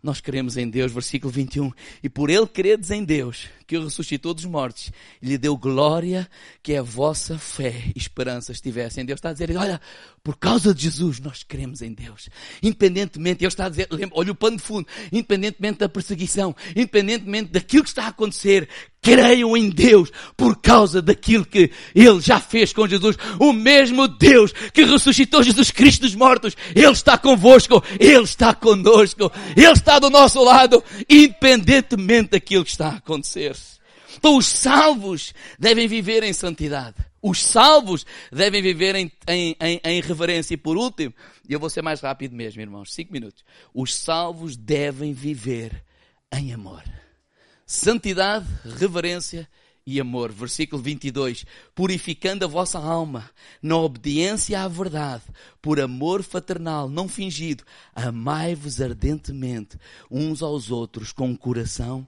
nós 0.00 0.20
queremos 0.20 0.56
em 0.56 0.70
Deus, 0.70 0.92
versículo 0.92 1.32
21, 1.32 1.72
e 2.04 2.08
por 2.08 2.30
Ele 2.30 2.46
credes 2.46 2.92
em 2.92 3.02
Deus, 3.02 3.48
que 3.66 3.78
ressuscitou 3.78 4.34
dos 4.34 4.44
mortos 4.44 4.90
lhe 5.22 5.38
deu 5.38 5.56
glória 5.56 6.28
que 6.62 6.74
a 6.74 6.82
vossa 6.82 7.38
fé 7.38 7.92
e 7.94 7.98
esperança 7.98 8.52
estivessem 8.52 9.02
em 9.02 9.06
Deus. 9.06 9.18
Está 9.18 9.30
a 9.30 9.32
dizer, 9.32 9.56
olha, 9.56 9.80
por 10.22 10.36
causa 10.36 10.74
de 10.74 10.82
Jesus 10.82 11.20
nós 11.20 11.42
cremos 11.42 11.82
em 11.82 11.92
Deus. 11.92 12.28
Independentemente, 12.62 13.44
ele 13.44 13.48
está 13.48 13.66
a 13.66 13.68
dizer, 13.68 13.88
olha 14.12 14.32
o 14.32 14.34
pano 14.34 14.56
de 14.56 14.62
fundo, 14.62 14.86
independentemente 15.12 15.78
da 15.78 15.88
perseguição, 15.88 16.54
independentemente 16.74 17.52
daquilo 17.52 17.82
que 17.82 17.88
está 17.88 18.04
a 18.04 18.08
acontecer, 18.08 18.68
creiam 19.04 19.54
em 19.54 19.68
Deus 19.68 20.10
por 20.34 20.56
causa 20.56 21.02
daquilo 21.02 21.44
que 21.44 21.70
Ele 21.94 22.20
já 22.20 22.40
fez 22.40 22.72
com 22.72 22.88
Jesus. 22.88 23.16
O 23.38 23.52
mesmo 23.52 24.08
Deus 24.08 24.50
que 24.72 24.82
ressuscitou 24.82 25.42
Jesus 25.42 25.70
Cristo 25.70 26.00
dos 26.02 26.14
mortos, 26.14 26.56
Ele 26.74 26.90
está 26.90 27.18
convosco, 27.18 27.84
Ele 28.00 28.24
está 28.24 28.54
conosco, 28.54 29.30
Ele 29.54 29.66
está 29.70 29.98
do 29.98 30.08
nosso 30.08 30.42
lado, 30.42 30.82
independentemente 31.08 32.30
daquilo 32.30 32.64
que 32.64 32.70
está 32.70 32.88
a 32.88 32.96
acontecer. 32.96 33.53
Então 34.16 34.36
os 34.36 34.46
salvos 34.46 35.34
devem 35.58 35.88
viver 35.88 36.22
em 36.22 36.32
santidade. 36.32 36.96
Os 37.22 37.42
salvos 37.42 38.04
devem 38.30 38.60
viver 38.60 38.94
em, 38.94 39.10
em, 39.26 39.56
em, 39.60 39.80
em 39.82 40.00
reverência. 40.00 40.54
E 40.54 40.58
por 40.58 40.76
último, 40.76 41.14
e 41.48 41.52
eu 41.52 41.60
vou 41.60 41.70
ser 41.70 41.82
mais 41.82 42.00
rápido 42.00 42.34
mesmo, 42.34 42.60
irmãos, 42.60 42.92
cinco 42.92 43.12
minutos. 43.12 43.42
Os 43.72 43.94
salvos 43.94 44.56
devem 44.56 45.12
viver 45.12 45.82
em 46.32 46.52
amor. 46.52 46.82
Santidade, 47.66 48.46
reverência 48.78 49.48
e 49.86 50.00
amor. 50.00 50.32
Versículo 50.32 50.82
22. 50.82 51.46
Purificando 51.74 52.44
a 52.44 52.48
vossa 52.48 52.78
alma 52.78 53.30
na 53.62 53.76
obediência 53.76 54.60
à 54.60 54.68
verdade, 54.68 55.24
por 55.62 55.80
amor 55.80 56.22
fraternal, 56.22 56.88
não 56.88 57.08
fingido, 57.08 57.64
amai-vos 57.94 58.80
ardentemente 58.80 59.78
uns 60.10 60.42
aos 60.42 60.70
outros 60.70 61.12
com 61.12 61.28
um 61.28 61.36
coração 61.36 62.06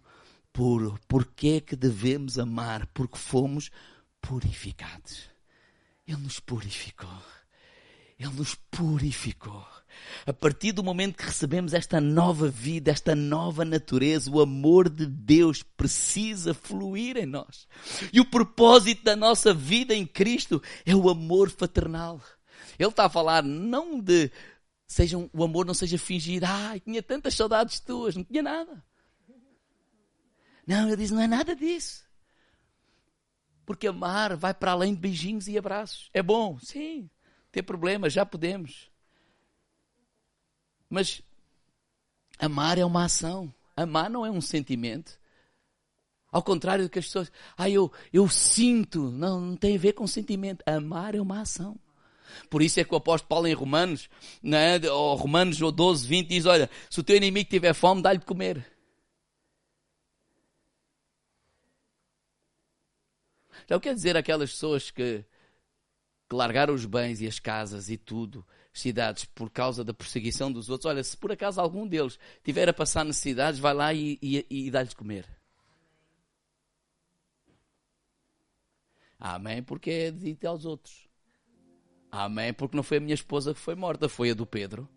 puro. 0.56 0.98
Porquê 1.06 1.58
é 1.58 1.60
que 1.60 1.76
devemos 1.76 2.38
amar? 2.38 2.86
Porque 2.94 3.18
fomos 3.18 3.70
purificados. 4.22 5.28
Ele 6.08 6.16
nos 6.16 6.40
purificou. 6.40 7.22
Ele 8.18 8.32
nos 8.32 8.54
purificou. 8.54 9.66
A 10.26 10.32
partir 10.32 10.72
do 10.72 10.82
momento 10.82 11.18
que 11.18 11.24
recebemos 11.24 11.74
esta 11.74 12.00
nova 12.00 12.48
vida, 12.48 12.90
esta 12.90 13.14
nova 13.14 13.66
natureza, 13.66 14.30
o 14.30 14.40
amor 14.40 14.88
de 14.88 15.04
Deus 15.04 15.62
precisa 15.62 16.54
fluir 16.54 17.18
em 17.18 17.26
nós. 17.26 17.68
E 18.10 18.18
o 18.18 18.24
propósito 18.24 19.04
da 19.04 19.14
nossa 19.14 19.52
vida 19.52 19.94
em 19.94 20.06
Cristo 20.06 20.62
é 20.86 20.96
o 20.96 21.10
amor 21.10 21.50
fraternal. 21.50 22.18
Ele 22.78 22.88
está 22.88 23.04
a 23.04 23.10
falar 23.10 23.42
não 23.42 24.00
de 24.00 24.30
sejam, 24.86 25.28
o 25.34 25.44
amor 25.44 25.66
não 25.66 25.74
seja 25.74 25.98
fingido. 25.98 26.46
Ai, 26.48 26.80
tinha 26.80 27.02
tantas 27.02 27.34
saudades 27.34 27.78
tuas, 27.78 28.16
não 28.16 28.24
tinha 28.24 28.42
nada. 28.42 28.82
Não, 30.66 30.88
ele 30.88 30.96
diz, 30.96 31.10
não 31.10 31.20
é 31.20 31.26
nada 31.26 31.54
disso. 31.54 32.04
Porque 33.64 33.86
amar 33.86 34.36
vai 34.36 34.52
para 34.52 34.72
além 34.72 34.94
de 34.94 35.00
beijinhos 35.00 35.48
e 35.48 35.56
abraços. 35.56 36.10
É 36.12 36.22
bom, 36.22 36.58
sim. 36.58 37.08
Tem 37.52 37.62
problema, 37.62 38.10
já 38.10 38.24
podemos. 38.26 38.90
Mas 40.88 41.22
amar 42.38 42.78
é 42.78 42.84
uma 42.84 43.04
ação. 43.04 43.52
Amar 43.76 44.10
não 44.10 44.24
é 44.24 44.30
um 44.30 44.40
sentimento. 44.40 45.18
Ao 46.30 46.42
contrário 46.42 46.84
do 46.84 46.90
que 46.90 46.98
as 46.98 47.06
pessoas, 47.06 47.30
ah, 47.56 47.70
eu, 47.70 47.90
eu 48.12 48.28
sinto. 48.28 49.10
Não, 49.10 49.40
não 49.40 49.56
tem 49.56 49.76
a 49.76 49.80
ver 49.80 49.92
com 49.92 50.06
sentimento. 50.06 50.62
Amar 50.66 51.14
é 51.14 51.20
uma 51.20 51.40
ação. 51.40 51.78
Por 52.50 52.60
isso 52.60 52.78
é 52.80 52.84
que 52.84 52.92
o 52.92 52.96
apóstolo 52.96 53.28
Paulo 53.28 53.46
em 53.46 53.54
Romanos, 53.54 54.08
né, 54.42 54.78
ou 54.90 55.14
Romanos 55.14 55.58
12, 55.58 56.06
20 56.06 56.28
diz, 56.28 56.46
olha, 56.46 56.68
se 56.90 57.00
o 57.00 57.02
teu 57.02 57.16
inimigo 57.16 57.48
tiver 57.48 57.72
fome, 57.72 58.02
dá-lhe 58.02 58.18
de 58.18 58.26
comer. 58.26 58.75
Já 63.68 63.76
o 63.76 63.80
quer 63.80 63.94
dizer 63.94 64.16
aquelas 64.16 64.50
pessoas 64.50 64.90
que, 64.90 65.24
que 66.28 66.34
largaram 66.34 66.74
os 66.74 66.84
bens 66.84 67.20
e 67.20 67.26
as 67.26 67.38
casas 67.38 67.88
e 67.88 67.96
tudo 67.96 68.46
cidades 68.72 69.24
por 69.24 69.50
causa 69.50 69.82
da 69.82 69.94
perseguição 69.94 70.52
dos 70.52 70.68
outros. 70.68 70.90
Olha, 70.90 71.02
se 71.02 71.16
por 71.16 71.32
acaso 71.32 71.60
algum 71.60 71.86
deles 71.86 72.18
tiver 72.44 72.68
a 72.68 72.74
passar 72.74 73.04
necessidades, 73.04 73.58
vai 73.58 73.72
lá 73.74 73.92
e, 73.94 74.18
e, 74.20 74.46
e 74.50 74.70
dá-lhes 74.70 74.94
comer. 74.94 75.26
Amém, 79.18 79.62
porque 79.62 79.90
é 79.90 80.10
dito 80.10 80.46
aos 80.46 80.64
outros. 80.64 81.08
Amém, 82.10 82.52
porque 82.52 82.76
não 82.76 82.82
foi 82.82 82.98
a 82.98 83.00
minha 83.00 83.14
esposa 83.14 83.54
que 83.54 83.60
foi 83.60 83.74
morta, 83.74 84.08
foi 84.08 84.30
a 84.30 84.34
do 84.34 84.46
Pedro. 84.46 84.88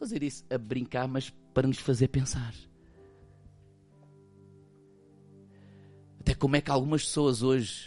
Dizer 0.00 0.22
isso 0.22 0.44
a 0.48 0.56
brincar, 0.56 1.06
mas 1.06 1.28
para 1.52 1.68
nos 1.68 1.78
fazer 1.78 2.08
pensar. 2.08 2.54
Como 6.40 6.56
é 6.56 6.60
que 6.60 6.70
algumas 6.70 7.04
pessoas 7.04 7.42
hoje 7.42 7.86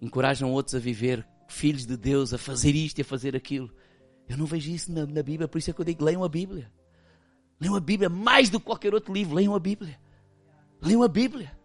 encorajam 0.00 0.50
outros 0.50 0.74
a 0.74 0.78
viver 0.78 1.26
filhos 1.46 1.84
de 1.84 1.96
Deus 1.96 2.32
a 2.32 2.38
fazer 2.38 2.74
isto 2.74 2.98
e 2.98 3.02
a 3.02 3.04
fazer 3.04 3.36
aquilo. 3.36 3.70
Eu 4.26 4.38
não 4.38 4.46
vejo 4.46 4.70
isso 4.70 4.90
na, 4.90 5.06
na 5.06 5.22
Bíblia, 5.22 5.46
por 5.46 5.58
isso 5.58 5.70
é 5.70 5.72
que 5.74 5.80
eu 5.80 5.84
digo: 5.84 6.02
leiam 6.02 6.24
a 6.24 6.28
Bíblia. 6.28 6.72
Leiam 7.60 7.76
a 7.76 7.80
Bíblia 7.80 8.08
mais 8.08 8.48
do 8.48 8.58
que 8.58 8.66
qualquer 8.66 8.94
outro 8.94 9.12
livro. 9.12 9.34
Leiam 9.34 9.54
a 9.54 9.60
Bíblia. 9.60 10.00
Leiam 10.80 11.02
a 11.02 11.08
Bíblia. 11.08 11.56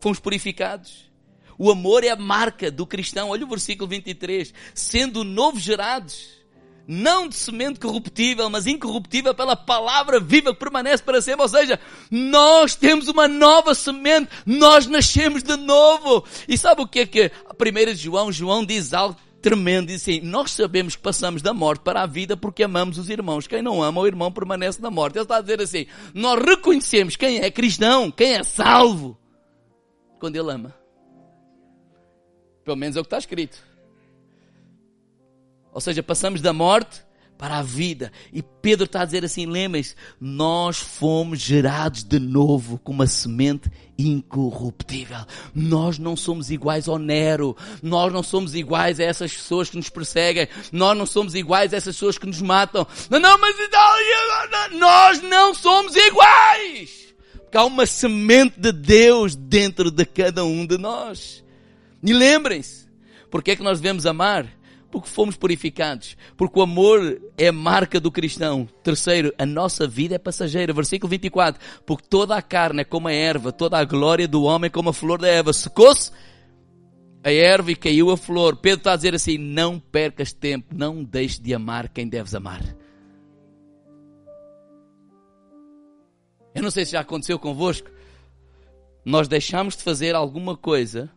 Fomos 0.00 0.20
purificados. 0.20 1.10
O 1.58 1.70
amor 1.70 2.04
é 2.04 2.10
a 2.10 2.16
marca 2.16 2.70
do 2.70 2.86
cristão. 2.86 3.30
Olha 3.30 3.44
o 3.44 3.48
versículo 3.48 3.88
23. 3.88 4.54
Sendo 4.72 5.24
novos 5.24 5.62
gerados 5.62 6.41
não 6.86 7.28
de 7.28 7.36
semente 7.36 7.80
corruptível, 7.80 8.48
mas 8.50 8.66
incorruptível 8.66 9.34
pela 9.34 9.56
palavra 9.56 10.20
viva 10.20 10.52
que 10.52 10.58
permanece 10.58 11.02
para 11.02 11.20
sempre. 11.20 11.42
Ou 11.42 11.48
seja, 11.48 11.78
nós 12.10 12.74
temos 12.74 13.08
uma 13.08 13.28
nova 13.28 13.74
semente, 13.74 14.28
nós 14.44 14.86
nascemos 14.86 15.42
de 15.42 15.56
novo. 15.56 16.24
E 16.48 16.58
sabe 16.58 16.82
o 16.82 16.86
que 16.86 17.00
é 17.00 17.06
que 17.06 17.30
a 17.48 17.54
primeira 17.54 17.94
de 17.94 18.02
João, 18.02 18.32
João 18.32 18.64
diz 18.64 18.92
algo 18.92 19.16
tremendo, 19.40 19.88
diz 19.88 20.02
assim, 20.02 20.20
nós 20.20 20.52
sabemos 20.52 20.94
que 20.94 21.02
passamos 21.02 21.42
da 21.42 21.52
morte 21.52 21.82
para 21.82 22.02
a 22.02 22.06
vida 22.06 22.36
porque 22.36 22.62
amamos 22.62 22.96
os 22.96 23.10
irmãos. 23.10 23.46
Quem 23.46 23.60
não 23.60 23.82
ama 23.82 24.00
o 24.00 24.06
irmão 24.06 24.30
permanece 24.30 24.80
na 24.80 24.90
morte. 24.90 25.16
Ele 25.16 25.24
está 25.24 25.38
a 25.38 25.40
dizer 25.40 25.60
assim, 25.60 25.86
nós 26.14 26.40
reconhecemos 26.40 27.16
quem 27.16 27.38
é 27.38 27.50
cristão, 27.50 28.10
quem 28.10 28.34
é 28.34 28.44
salvo, 28.44 29.18
quando 30.20 30.36
ele 30.36 30.50
ama. 30.50 30.74
Pelo 32.64 32.76
menos 32.76 32.96
é 32.96 33.00
o 33.00 33.02
que 33.02 33.06
está 33.08 33.18
escrito. 33.18 33.71
Ou 35.72 35.80
seja, 35.80 36.02
passamos 36.02 36.40
da 36.40 36.52
morte 36.52 37.02
para 37.42 37.58
a 37.58 37.62
vida. 37.62 38.12
E 38.32 38.40
Pedro 38.40 38.84
está 38.84 39.02
a 39.02 39.04
dizer 39.04 39.24
assim: 39.24 39.46
lembrem-se, 39.46 39.96
nós 40.20 40.78
fomos 40.78 41.40
gerados 41.40 42.04
de 42.04 42.20
novo 42.20 42.78
com 42.78 42.92
uma 42.92 43.06
semente 43.08 43.68
incorruptível. 43.98 45.18
Nós 45.52 45.98
não 45.98 46.16
somos 46.16 46.52
iguais 46.52 46.86
ao 46.86 47.00
Nero. 47.00 47.56
Nós 47.82 48.12
não 48.12 48.22
somos 48.22 48.54
iguais 48.54 49.00
a 49.00 49.02
essas 49.02 49.32
pessoas 49.32 49.68
que 49.68 49.76
nos 49.76 49.88
perseguem. 49.88 50.46
Nós 50.70 50.96
não 50.96 51.04
somos 51.04 51.34
iguais 51.34 51.74
a 51.74 51.78
essas 51.78 51.96
pessoas 51.96 52.16
que 52.16 52.26
nos 52.26 52.40
matam. 52.40 52.86
Não, 53.10 53.18
não, 53.18 53.36
mas 53.38 53.56
nós 54.78 55.20
não 55.22 55.52
somos 55.52 55.96
iguais. 55.96 57.12
Porque 57.34 57.58
há 57.58 57.64
uma 57.64 57.86
semente 57.86 58.58
de 58.58 58.70
Deus 58.70 59.34
dentro 59.34 59.90
de 59.90 60.04
cada 60.04 60.44
um 60.44 60.64
de 60.64 60.78
nós. 60.78 61.42
E 62.04 62.12
lembrem-se, 62.12 62.88
porque 63.30 63.50
é 63.50 63.56
que 63.56 63.62
nós 63.64 63.80
devemos 63.80 64.06
amar? 64.06 64.46
Porque 64.92 65.08
fomos 65.08 65.38
purificados. 65.38 66.18
Porque 66.36 66.58
o 66.58 66.62
amor 66.62 67.18
é 67.38 67.48
a 67.48 67.52
marca 67.52 67.98
do 67.98 68.12
cristão. 68.12 68.68
Terceiro, 68.82 69.32
a 69.38 69.46
nossa 69.46 69.88
vida 69.88 70.16
é 70.16 70.18
passageira. 70.18 70.74
Versículo 70.74 71.08
24. 71.08 71.58
Porque 71.86 72.06
toda 72.06 72.36
a 72.36 72.42
carne 72.42 72.82
é 72.82 72.84
como 72.84 73.08
a 73.08 73.12
erva, 73.12 73.50
toda 73.50 73.78
a 73.78 73.84
glória 73.84 74.28
do 74.28 74.42
homem 74.42 74.66
é 74.66 74.70
como 74.70 74.90
a 74.90 74.92
flor 74.92 75.18
da 75.18 75.26
erva. 75.26 75.50
Secou-se 75.54 76.12
a 77.24 77.32
erva 77.32 77.72
e 77.72 77.76
caiu 77.76 78.10
a 78.10 78.18
flor. 78.18 78.56
Pedro 78.56 78.80
está 78.80 78.92
a 78.92 78.96
dizer 78.96 79.14
assim: 79.14 79.38
não 79.38 79.80
percas 79.80 80.30
tempo, 80.30 80.74
não 80.76 81.02
deixes 81.02 81.40
de 81.40 81.54
amar 81.54 81.88
quem 81.88 82.06
deves 82.06 82.34
amar. 82.34 82.62
Eu 86.54 86.62
não 86.62 86.70
sei 86.70 86.84
se 86.84 86.92
já 86.92 87.00
aconteceu 87.00 87.38
convosco. 87.38 87.90
Nós 89.06 89.26
deixamos 89.26 89.74
de 89.74 89.82
fazer 89.82 90.14
alguma 90.14 90.54
coisa 90.54 91.10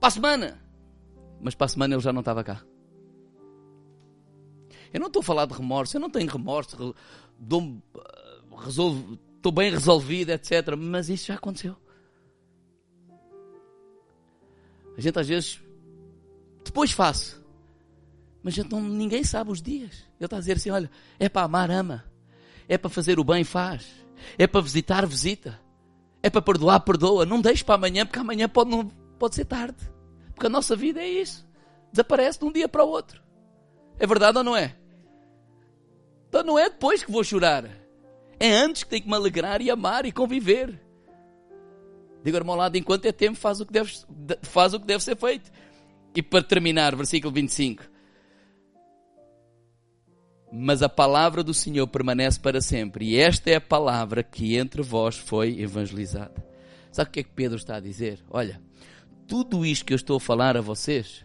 para 0.00 0.08
a 0.08 0.10
semana 0.10 0.59
mas 1.40 1.54
para 1.54 1.66
a 1.66 1.68
semana 1.68 1.94
ele 1.94 2.02
já 2.02 2.12
não 2.12 2.20
estava 2.20 2.44
cá. 2.44 2.62
Eu 4.92 5.00
não 5.00 5.06
estou 5.06 5.20
a 5.20 5.24
falar 5.24 5.46
de 5.46 5.54
remorso, 5.54 5.96
eu 5.96 6.00
não 6.00 6.10
tenho 6.10 6.30
remorso, 6.30 6.94
dou, 7.38 7.80
resolvo, 8.64 9.18
estou 9.36 9.52
bem 9.52 9.70
resolvido, 9.70 10.30
etc. 10.30 10.76
Mas 10.76 11.08
isso 11.08 11.26
já 11.26 11.34
aconteceu. 11.34 11.76
A 14.96 15.00
gente 15.00 15.18
às 15.18 15.28
vezes, 15.28 15.60
depois 16.64 16.90
faço, 16.90 17.40
mas 18.42 18.54
gente 18.54 18.70
não, 18.70 18.82
ninguém 18.82 19.22
sabe 19.22 19.50
os 19.50 19.62
dias. 19.62 20.04
Ele 20.18 20.26
está 20.26 20.36
a 20.36 20.40
dizer 20.40 20.56
assim: 20.56 20.70
olha, 20.70 20.90
é 21.18 21.28
para 21.28 21.42
amar, 21.42 21.70
ama, 21.70 22.04
é 22.68 22.76
para 22.76 22.90
fazer 22.90 23.18
o 23.18 23.24
bem, 23.24 23.44
faz, 23.44 23.86
é 24.36 24.46
para 24.46 24.60
visitar, 24.60 25.06
visita, 25.06 25.60
é 26.22 26.28
para 26.28 26.42
perdoar, 26.42 26.80
perdoa. 26.80 27.24
Não 27.24 27.40
deixe 27.40 27.64
para 27.64 27.76
amanhã, 27.76 28.04
porque 28.04 28.18
amanhã 28.18 28.48
pode, 28.48 28.70
não, 28.70 28.88
pode 29.18 29.36
ser 29.36 29.44
tarde. 29.44 29.78
Porque 30.40 30.46
a 30.46 30.50
nossa 30.50 30.74
vida 30.74 31.02
é 31.02 31.06
isso. 31.06 31.46
Desaparece 31.92 32.38
de 32.38 32.46
um 32.46 32.50
dia 32.50 32.66
para 32.66 32.82
o 32.82 32.88
outro. 32.88 33.22
É 33.98 34.06
verdade 34.06 34.38
ou 34.38 34.42
não 34.44 34.56
é? 34.56 34.74
Então 36.30 36.42
não 36.42 36.58
é 36.58 36.70
depois 36.70 37.04
que 37.04 37.12
vou 37.12 37.22
chorar. 37.22 37.68
É 38.38 38.50
antes 38.50 38.82
que 38.82 38.88
tenho 38.88 39.02
que 39.02 39.08
me 39.10 39.14
alegrar 39.16 39.60
e 39.60 39.70
amar 39.70 40.06
e 40.06 40.12
conviver. 40.12 40.80
Diga 42.24 42.38
ao 42.38 42.40
irmão 42.40 42.56
lado, 42.56 42.74
enquanto 42.78 43.04
é 43.04 43.12
tempo, 43.12 43.36
faz 43.36 43.60
o, 43.60 43.66
que 43.66 43.72
deve, 43.74 43.92
faz 44.40 44.72
o 44.72 44.80
que 44.80 44.86
deve 44.86 45.04
ser 45.04 45.14
feito. 45.14 45.52
E 46.14 46.22
para 46.22 46.42
terminar, 46.42 46.96
versículo 46.96 47.34
25. 47.34 47.84
Mas 50.50 50.82
a 50.82 50.88
palavra 50.88 51.44
do 51.44 51.52
Senhor 51.52 51.86
permanece 51.86 52.40
para 52.40 52.62
sempre. 52.62 53.10
E 53.10 53.18
esta 53.18 53.50
é 53.50 53.56
a 53.56 53.60
palavra 53.60 54.22
que 54.22 54.56
entre 54.56 54.80
vós 54.80 55.18
foi 55.18 55.60
evangelizada. 55.60 56.42
Sabe 56.90 57.10
o 57.10 57.12
que 57.12 57.20
é 57.20 57.24
que 57.24 57.30
Pedro 57.30 57.58
está 57.58 57.76
a 57.76 57.80
dizer? 57.80 58.24
Olha, 58.30 58.58
tudo 59.30 59.64
isto 59.64 59.84
que 59.84 59.92
eu 59.92 59.96
estou 59.96 60.16
a 60.16 60.20
falar 60.20 60.56
a 60.56 60.60
vocês 60.60 61.24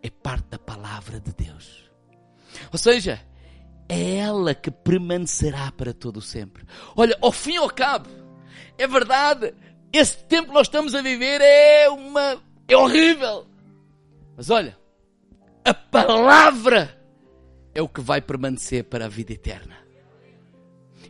é 0.00 0.08
parte 0.08 0.46
da 0.48 0.58
palavra 0.60 1.18
de 1.18 1.32
Deus. 1.32 1.90
Ou 2.70 2.78
seja, 2.78 3.20
é 3.88 4.18
ela 4.18 4.54
que 4.54 4.70
permanecerá 4.70 5.72
para 5.72 5.92
todo 5.92 6.22
sempre. 6.22 6.64
Olha, 6.94 7.18
ao 7.20 7.32
fim 7.32 7.54
e 7.54 7.56
ao 7.56 7.68
cabo, 7.68 8.08
é 8.78 8.86
verdade, 8.86 9.52
esse 9.92 10.16
tempo 10.26 10.50
que 10.50 10.54
nós 10.54 10.68
estamos 10.68 10.94
a 10.94 11.02
viver 11.02 11.40
é 11.40 11.90
uma 11.90 12.40
é 12.68 12.76
horrível. 12.76 13.48
Mas 14.36 14.50
olha, 14.50 14.78
a 15.64 15.74
palavra 15.74 16.96
é 17.74 17.82
o 17.82 17.88
que 17.88 18.00
vai 18.00 18.20
permanecer 18.20 18.84
para 18.84 19.06
a 19.06 19.08
vida 19.08 19.32
eterna. 19.32 19.76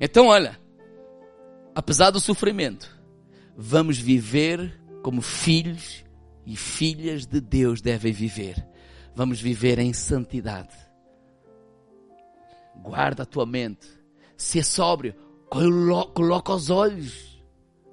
Então, 0.01 0.29
olha, 0.29 0.59
apesar 1.75 2.11
do 2.11 2.21
sofrimento, 2.21 2.89
vamos 3.55 3.99
viver 3.99 4.83
como 5.05 5.21
filhos 5.21 6.03
e 6.47 6.57
filhas 6.57 7.27
de 7.27 7.39
Deus 7.39 7.83
devem 7.83 8.11
viver. 8.11 8.67
Vamos 9.15 9.39
viver 9.39 9.79
em 9.79 9.93
santidade. 9.93 10.75
Guarda 12.83 13.23
a 13.23 13.27
tua 13.27 13.45
mente. 13.45 13.87
Se 14.35 14.59
é 14.59 14.63
sóbrio, 14.63 15.15
coloca 16.15 16.55
os 16.55 16.71
olhos 16.71 17.39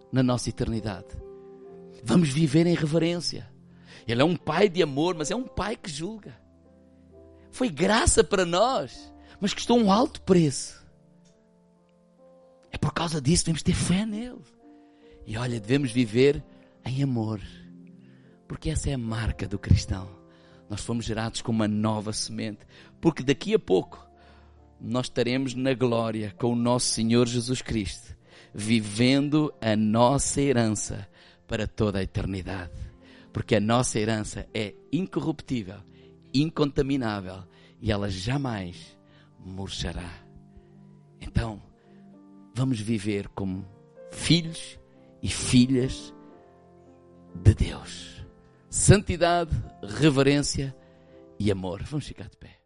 na 0.09 0.23
nossa 0.23 0.47
eternidade. 0.47 1.09
Vamos 2.01 2.29
viver 2.29 2.65
em 2.65 2.75
reverência. 2.75 3.51
Ele 4.07 4.21
é 4.21 4.25
um 4.25 4.37
pai 4.37 4.69
de 4.69 4.81
amor, 4.81 5.13
mas 5.13 5.29
é 5.29 5.35
um 5.35 5.43
pai 5.43 5.75
que 5.75 5.91
julga. 5.91 6.39
Foi 7.51 7.69
graça 7.69 8.23
para 8.23 8.45
nós, 8.45 9.13
mas 9.37 9.53
custou 9.53 9.77
um 9.77 9.91
alto 9.91 10.21
preço. 10.21 10.81
É 12.71 12.77
por 12.77 12.93
causa 12.93 13.21
disso 13.21 13.43
que 13.43 13.51
devemos 13.51 13.63
ter 13.63 13.75
fé 13.75 14.05
nele. 14.05 14.39
E 15.27 15.37
olha, 15.37 15.59
devemos 15.59 15.91
viver 15.91 16.41
em 16.85 17.03
amor. 17.03 17.41
Porque 18.47 18.69
essa 18.69 18.89
é 18.89 18.93
a 18.93 18.97
marca 18.97 19.47
do 19.47 19.57
cristão. 19.57 20.09
Nós 20.69 20.81
fomos 20.81 21.05
gerados 21.05 21.41
com 21.41 21.51
uma 21.51 21.67
nova 21.67 22.13
semente. 22.13 22.65
Porque 22.99 23.23
daqui 23.23 23.53
a 23.53 23.59
pouco 23.59 24.05
nós 24.79 25.05
estaremos 25.05 25.53
na 25.53 25.73
glória 25.73 26.33
com 26.37 26.51
o 26.53 26.55
nosso 26.55 26.87
Senhor 26.87 27.27
Jesus 27.27 27.61
Cristo, 27.61 28.15
vivendo 28.53 29.53
a 29.61 29.75
nossa 29.75 30.41
herança 30.41 31.07
para 31.47 31.67
toda 31.67 31.99
a 31.99 32.03
eternidade. 32.03 32.73
Porque 33.31 33.55
a 33.55 33.59
nossa 33.59 33.99
herança 33.99 34.47
é 34.53 34.73
incorruptível, 34.91 35.77
incontaminável 36.33 37.43
e 37.81 37.91
ela 37.91 38.09
jamais 38.09 38.97
murchará. 39.39 40.11
Então, 41.19 41.61
vamos 42.55 42.79
viver 42.79 43.27
como 43.29 43.65
filhos 44.11 44.79
e 45.21 45.29
filhas 45.29 46.13
de 47.35 47.53
Deus. 47.53 48.25
Santidade, 48.69 49.51
reverência 49.83 50.75
e 51.39 51.51
amor. 51.51 51.83
Vamos 51.83 52.07
ficar 52.07 52.29
de 52.29 52.37
pé. 52.37 52.60